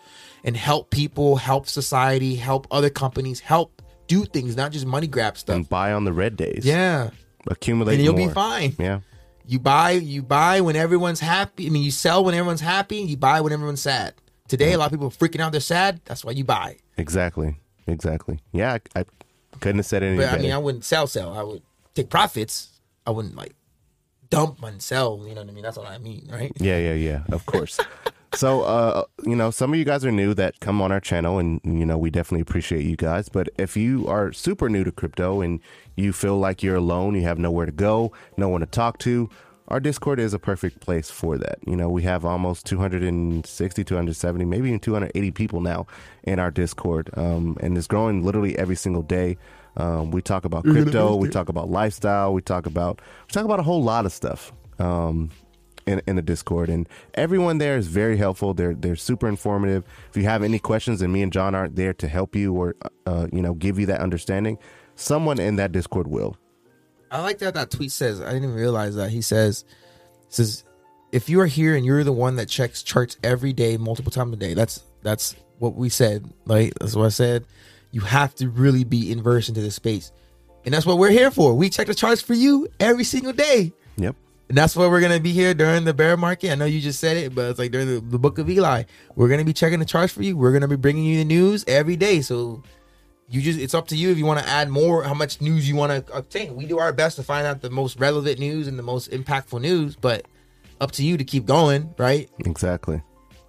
and 0.45 0.57
help 0.57 0.91
people, 0.91 1.37
help 1.37 1.69
society, 1.69 2.35
help 2.35 2.67
other 2.71 2.91
companies, 2.91 3.41
help 3.41 3.81
do 4.09 4.25
things, 4.25 4.57
not 4.57 4.73
just 4.73 4.85
money 4.85 5.07
grab 5.07 5.39
stuff. 5.39 5.55
and 5.55 5.69
buy 5.69 5.93
on 5.93 6.05
the 6.05 6.13
red 6.13 6.37
days. 6.37 6.65
Yeah 6.65 7.11
Accumulate 7.49 7.95
and 7.95 8.05
you'll 8.05 8.17
more. 8.17 8.29
be 8.29 8.35
fine. 8.35 8.75
Yeah. 8.79 9.01
You 9.47 9.59
buy, 9.59 9.93
you 9.93 10.23
buy 10.23 10.61
when 10.61 10.77
everyone's 10.77 11.21
happy. 11.21 11.67
I 11.67 11.71
mean, 11.71 11.83
you 11.83 11.91
sell 11.91 12.25
when 12.25 12.35
everyone's 12.35 12.61
happy. 12.61 12.99
You 12.99 13.17
buy 13.17 13.41
when 13.41 13.53
everyone's 13.53 13.83
sad. 13.83 14.15
Today, 14.53 14.75
a 14.75 14.79
lot 14.79 14.85
of 14.85 14.91
people 14.93 15.07
are 15.07 15.11
freaking 15.11 15.41
out. 15.41 15.51
They're 15.51 15.63
sad. 15.63 16.03
That's 16.05 16.27
why 16.27 16.33
you 16.33 16.45
buy. 16.45 16.77
Exactly. 16.99 17.57
Exactly. 17.87 18.39
Yeah. 18.53 18.77
I, 18.95 19.01
I 19.01 19.05
couldn't 19.61 19.79
have 19.79 19.87
said 19.87 20.03
anything. 20.03 20.21
any 20.21 20.31
But 20.31 20.39
I 20.39 20.43
mean, 20.43 20.53
I 20.53 20.59
wouldn't 20.59 20.85
sell, 20.85 21.07
sell. 21.07 21.33
I 21.33 21.43
would 21.43 21.63
take 21.95 22.11
profits. 22.11 22.79
I 23.07 23.13
wouldn't 23.13 23.35
like 23.35 23.55
dump 24.29 24.63
and 24.63 24.83
sell. 24.83 25.25
You 25.27 25.35
know 25.35 25.41
what 25.41 25.49
I 25.49 25.53
mean? 25.55 25.63
That's 25.63 25.79
what 25.79 25.87
I 25.87 25.97
mean, 25.97 26.29
right? 26.31 26.53
Yeah, 26.57 26.77
yeah, 26.77 26.93
yeah. 26.93 27.23
Of 27.33 27.47
course. 27.47 27.81
so, 28.35 28.61
uh, 28.65 29.05
you 29.25 29.35
know, 29.35 29.51
some 29.51 29.73
of 29.73 29.79
you 29.79 29.87
guys 29.87 30.05
are 30.05 30.13
new 30.13 30.35
that 30.35 30.61
come 30.61 30.83
on 30.83 30.93
our 30.93 31.01
channel, 31.01 31.39
and 31.39 31.59
you 31.65 31.87
know, 31.87 31.97
we 31.97 32.11
definitely 32.11 32.43
appreciate 32.43 32.85
you 32.85 32.97
guys. 32.97 33.31
But 33.31 33.49
if 33.57 33.75
you 33.75 34.07
are 34.07 34.35
super 34.35 34.69
new 34.69 34.85
to 34.85 34.93
crypto 34.93 35.41
and 35.41 35.61
you 35.97 36.13
feel 36.13 36.37
like 36.37 36.63
you're 36.63 36.77
alone, 36.77 37.15
you 37.15 37.23
have 37.23 37.39
nowhere 37.39 37.65
to 37.65 37.73
go, 37.73 38.13
no 38.37 38.51
one 38.51 38.61
to 38.61 38.67
talk 38.67 38.99
to, 38.99 39.31
our 39.73 39.81
Discord 39.81 40.21
is 40.21 40.35
a 40.35 40.39
perfect 40.39 40.81
place 40.81 41.11
for 41.11 41.39
that. 41.39 41.59
You 41.67 41.75
know, 41.77 41.89
we 41.89 42.03
have 42.03 42.27
almost 42.27 42.67
260, 42.67 43.85
270, 43.85 44.45
maybe 44.45 44.69
even 44.69 44.79
280 44.79 45.31
people 45.31 45.63
now 45.63 45.87
in 46.25 46.39
our 46.39 46.51
Discord, 46.51 47.09
um, 47.15 47.57
and 47.61 47.77
it's 47.77 47.87
growing 47.87 48.23
literally 48.23 48.57
every 48.59 48.77
single 48.77 49.03
day. 49.03 49.39
Um, 49.79 50.11
we 50.11 50.21
talk 50.21 50.45
about 50.45 50.65
crypto, 50.65 51.17
we 51.17 51.31
talk 51.31 51.49
about 51.49 51.71
lifestyle, 51.71 52.35
we 52.35 52.43
talk 52.43 52.67
about 52.67 53.01
we 53.27 53.33
talk 53.33 53.47
about 53.47 53.61
a 53.61 53.63
whole 53.63 53.83
lot 53.83 54.05
of 54.05 54.13
stuff. 54.13 54.53
Um, 54.79 55.31
in, 55.85 56.01
in 56.07 56.15
the 56.15 56.23
Discord, 56.23 56.69
and 56.69 56.89
everyone 57.15 57.59
there 57.59 57.77
is 57.77 57.89
very 57.89 58.17
helpful. 58.17 58.55
They're 58.55 58.75
they're 58.75 58.95
super 58.95 59.27
informative. 59.27 59.85
If 60.11 60.17
you 60.17 60.23
have 60.25 60.45
any 60.45 60.61
questions, 60.61 61.03
and 61.03 61.13
me 61.13 61.23
and 61.23 61.33
John 61.33 61.57
aren't 61.57 61.75
there 61.75 61.93
to 61.95 62.07
help 62.07 62.37
you 62.37 62.55
or 62.55 62.77
uh, 63.05 63.27
you 63.33 63.43
know 63.43 63.55
give 63.55 63.81
you 63.81 63.87
that 63.87 64.01
understanding, 64.01 64.59
someone 64.95 65.41
in 65.41 65.57
that 65.57 65.73
Discord 65.73 66.07
will. 66.07 66.37
I 67.13 67.21
like 67.21 67.39
that 67.39 67.55
that 67.55 67.71
tweet 67.71 67.93
says. 67.93 68.21
I 68.21 68.27
didn't 68.27 68.45
even 68.45 68.57
realize 68.57 68.97
that. 68.97 69.11
He 69.11 69.21
says, 69.21 69.67
says, 70.31 70.65
if 71.13 71.29
you 71.29 71.41
are 71.41 71.47
here 71.47 71.77
and 71.77 71.85
you're 71.85 72.05
the 72.05 72.13
one 72.13 72.37
that 72.37 72.49
checks 72.49 72.83
charts 72.83 73.19
every 73.23 73.53
day, 73.53 73.77
multiple 73.77 74.11
times 74.11 74.33
a 74.33 74.37
day, 74.37 74.55
that's 74.55 74.83
that's 75.03 75.37
what 75.59 75.75
we 75.75 75.91
said. 75.91 76.33
Right? 76.47 76.73
That's 76.81 76.97
what 76.97 77.05
I 77.05 77.11
said. 77.11 77.45
You 77.91 78.01
have 78.01 78.35
to 78.37 78.49
really 78.49 78.85
be 78.85 79.13
inversed 79.13 79.51
into 79.51 79.61
this 79.61 79.75
space. 79.75 80.11
And 80.65 80.73
that's 80.73 80.87
what 80.87 80.97
we're 80.97 81.11
here 81.11 81.31
for. 81.31 81.55
We 81.55 81.69
check 81.69 81.87
the 81.87 81.95
charts 81.95 82.23
for 82.23 82.35
you 82.35 82.67
every 82.81 83.05
single 83.05 83.35
day. 83.35 83.73
Yep. 83.97 84.17
And 84.49 84.57
that's 84.57 84.75
why 84.75 84.87
we're 84.87 85.01
gonna 85.01 85.21
be 85.21 85.33
here 85.33 85.53
during 85.53 85.85
the 85.85 85.93
bear 85.93 86.17
market. 86.17 86.51
I 86.51 86.55
know 86.55 86.65
you 86.65 86.81
just 86.81 87.01
said 87.01 87.19
it, 87.19 87.35
but 87.35 87.51
it's 87.51 87.59
like 87.59 87.73
during 87.73 87.89
the, 87.89 88.01
the 88.01 88.19
book 88.19 88.39
of 88.39 88.49
Eli. 88.49 88.85
We're 89.17 89.29
gonna 89.29 89.45
be 89.45 89.53
checking 89.53 89.81
the 89.81 89.85
charts 89.85 90.13
for 90.13 90.23
you. 90.23 90.37
We're 90.37 90.53
gonna 90.53 90.69
be 90.69 90.77
bringing 90.77 91.05
you 91.05 91.19
the 91.19 91.25
news 91.25 91.65
every 91.69 91.97
day. 91.97 92.23
So 92.23 92.63
you 93.33 93.41
just 93.41 93.59
it's 93.59 93.73
up 93.73 93.89
to 93.89 93.97
you 93.97 94.11
if 94.11 94.19
you 94.19 94.27
want 94.27 94.41
to 94.41 94.49
add 94.49 94.69
more, 94.69 95.03
how 95.03 95.15
much 95.15 95.41
news 95.41 95.67
you 95.67 95.75
want 95.75 96.07
to 96.07 96.15
obtain. 96.15 96.55
We 96.55 96.67
do 96.67 96.79
our 96.79 96.93
best 96.93 97.17
to 97.17 97.23
find 97.23 97.47
out 97.47 97.63
the 97.63 97.71
most 97.71 97.99
relevant 97.99 98.39
news 98.39 98.69
and 98.69 98.79
the 98.79 98.83
most 98.83 99.11
impactful 99.11 99.61
news, 99.63 99.97
but 99.97 100.27
up 100.83 100.93
to 100.93 101.05
you 101.05 101.17
to 101.17 101.25
keep 101.25 101.47
going, 101.47 101.95
right? 101.97 102.29
Exactly. 102.41 103.03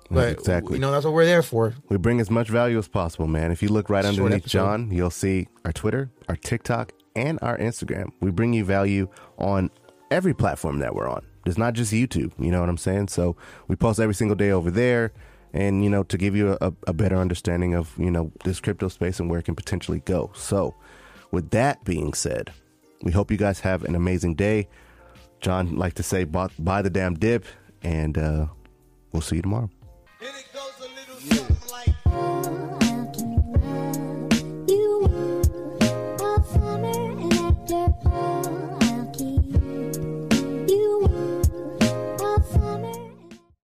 But 0.10 0.30
exactly. 0.30 0.76
you 0.76 0.80
know 0.80 0.92
that's 0.92 1.04
what 1.04 1.14
we're 1.14 1.26
there 1.26 1.44
for. 1.44 1.74
we 1.90 1.98
bring 1.98 2.22
as 2.22 2.30
much 2.30 2.48
value 2.48 2.78
as 2.78 2.88
possible, 2.88 3.28
man. 3.28 3.52
If 3.52 3.62
you 3.62 3.70
look 3.70 3.90
right 3.90 4.06
Short 4.06 4.16
underneath 4.16 4.44
episode. 4.44 4.50
John, 4.58 4.92
you'll 4.92 5.10
see 5.10 5.48
our 5.66 5.74
Twitter, 5.74 6.10
our 6.30 6.38
TikTok, 6.38 6.94
and 7.16 7.38
our 7.42 7.58
Instagram. 7.58 8.12
We 8.22 8.32
bring 8.32 8.54
you 8.54 8.64
value 8.64 9.10
on 9.38 9.70
every 10.12 10.34
platform 10.34 10.80
that 10.80 10.96
we're 10.96 11.10
on. 11.10 11.26
It's 11.46 11.58
not 11.58 11.74
just 11.74 11.92
YouTube. 11.92 12.32
You 12.40 12.52
know 12.52 12.62
what 12.62 12.70
I'm 12.70 12.78
saying? 12.78 13.10
So 13.10 13.36
we 13.68 13.76
post 13.76 14.00
every 14.00 14.16
single 14.16 14.36
day 14.36 14.52
over 14.52 14.72
there. 14.72 15.12
And 15.54 15.84
you 15.84 15.90
know 15.90 16.04
to 16.04 16.18
give 16.18 16.36
you 16.36 16.58
a, 16.60 16.74
a 16.88 16.94
better 16.94 17.18
understanding 17.18 17.76
of 17.76 17.94
you 17.98 18.12
know 18.12 18.32
this 18.44 18.60
crypto 18.60 18.88
space 18.88 19.20
and 19.20 19.30
where 19.30 19.40
it 19.40 19.44
can 19.44 19.56
potentially 19.56 20.02
go. 20.06 20.32
So, 20.36 20.76
with 21.32 21.52
that 21.52 21.84
being 21.86 22.14
said, 22.14 22.52
we 23.02 23.12
hope 23.12 23.32
you 23.32 23.38
guys 23.38 23.60
have 23.62 23.84
an 23.84 23.96
amazing 23.96 24.36
day. 24.36 24.68
John 25.40 25.76
like 25.76 25.94
to 25.96 26.04
say, 26.04 26.24
buy, 26.24 26.48
buy 26.58 26.82
the 26.82 26.90
damn 26.90 27.16
dip, 27.16 27.46
and 27.82 28.18
uh, 28.18 28.48
we'll 29.12 29.22
see 29.22 29.36
you 29.38 29.42
tomorrow. 29.42 29.70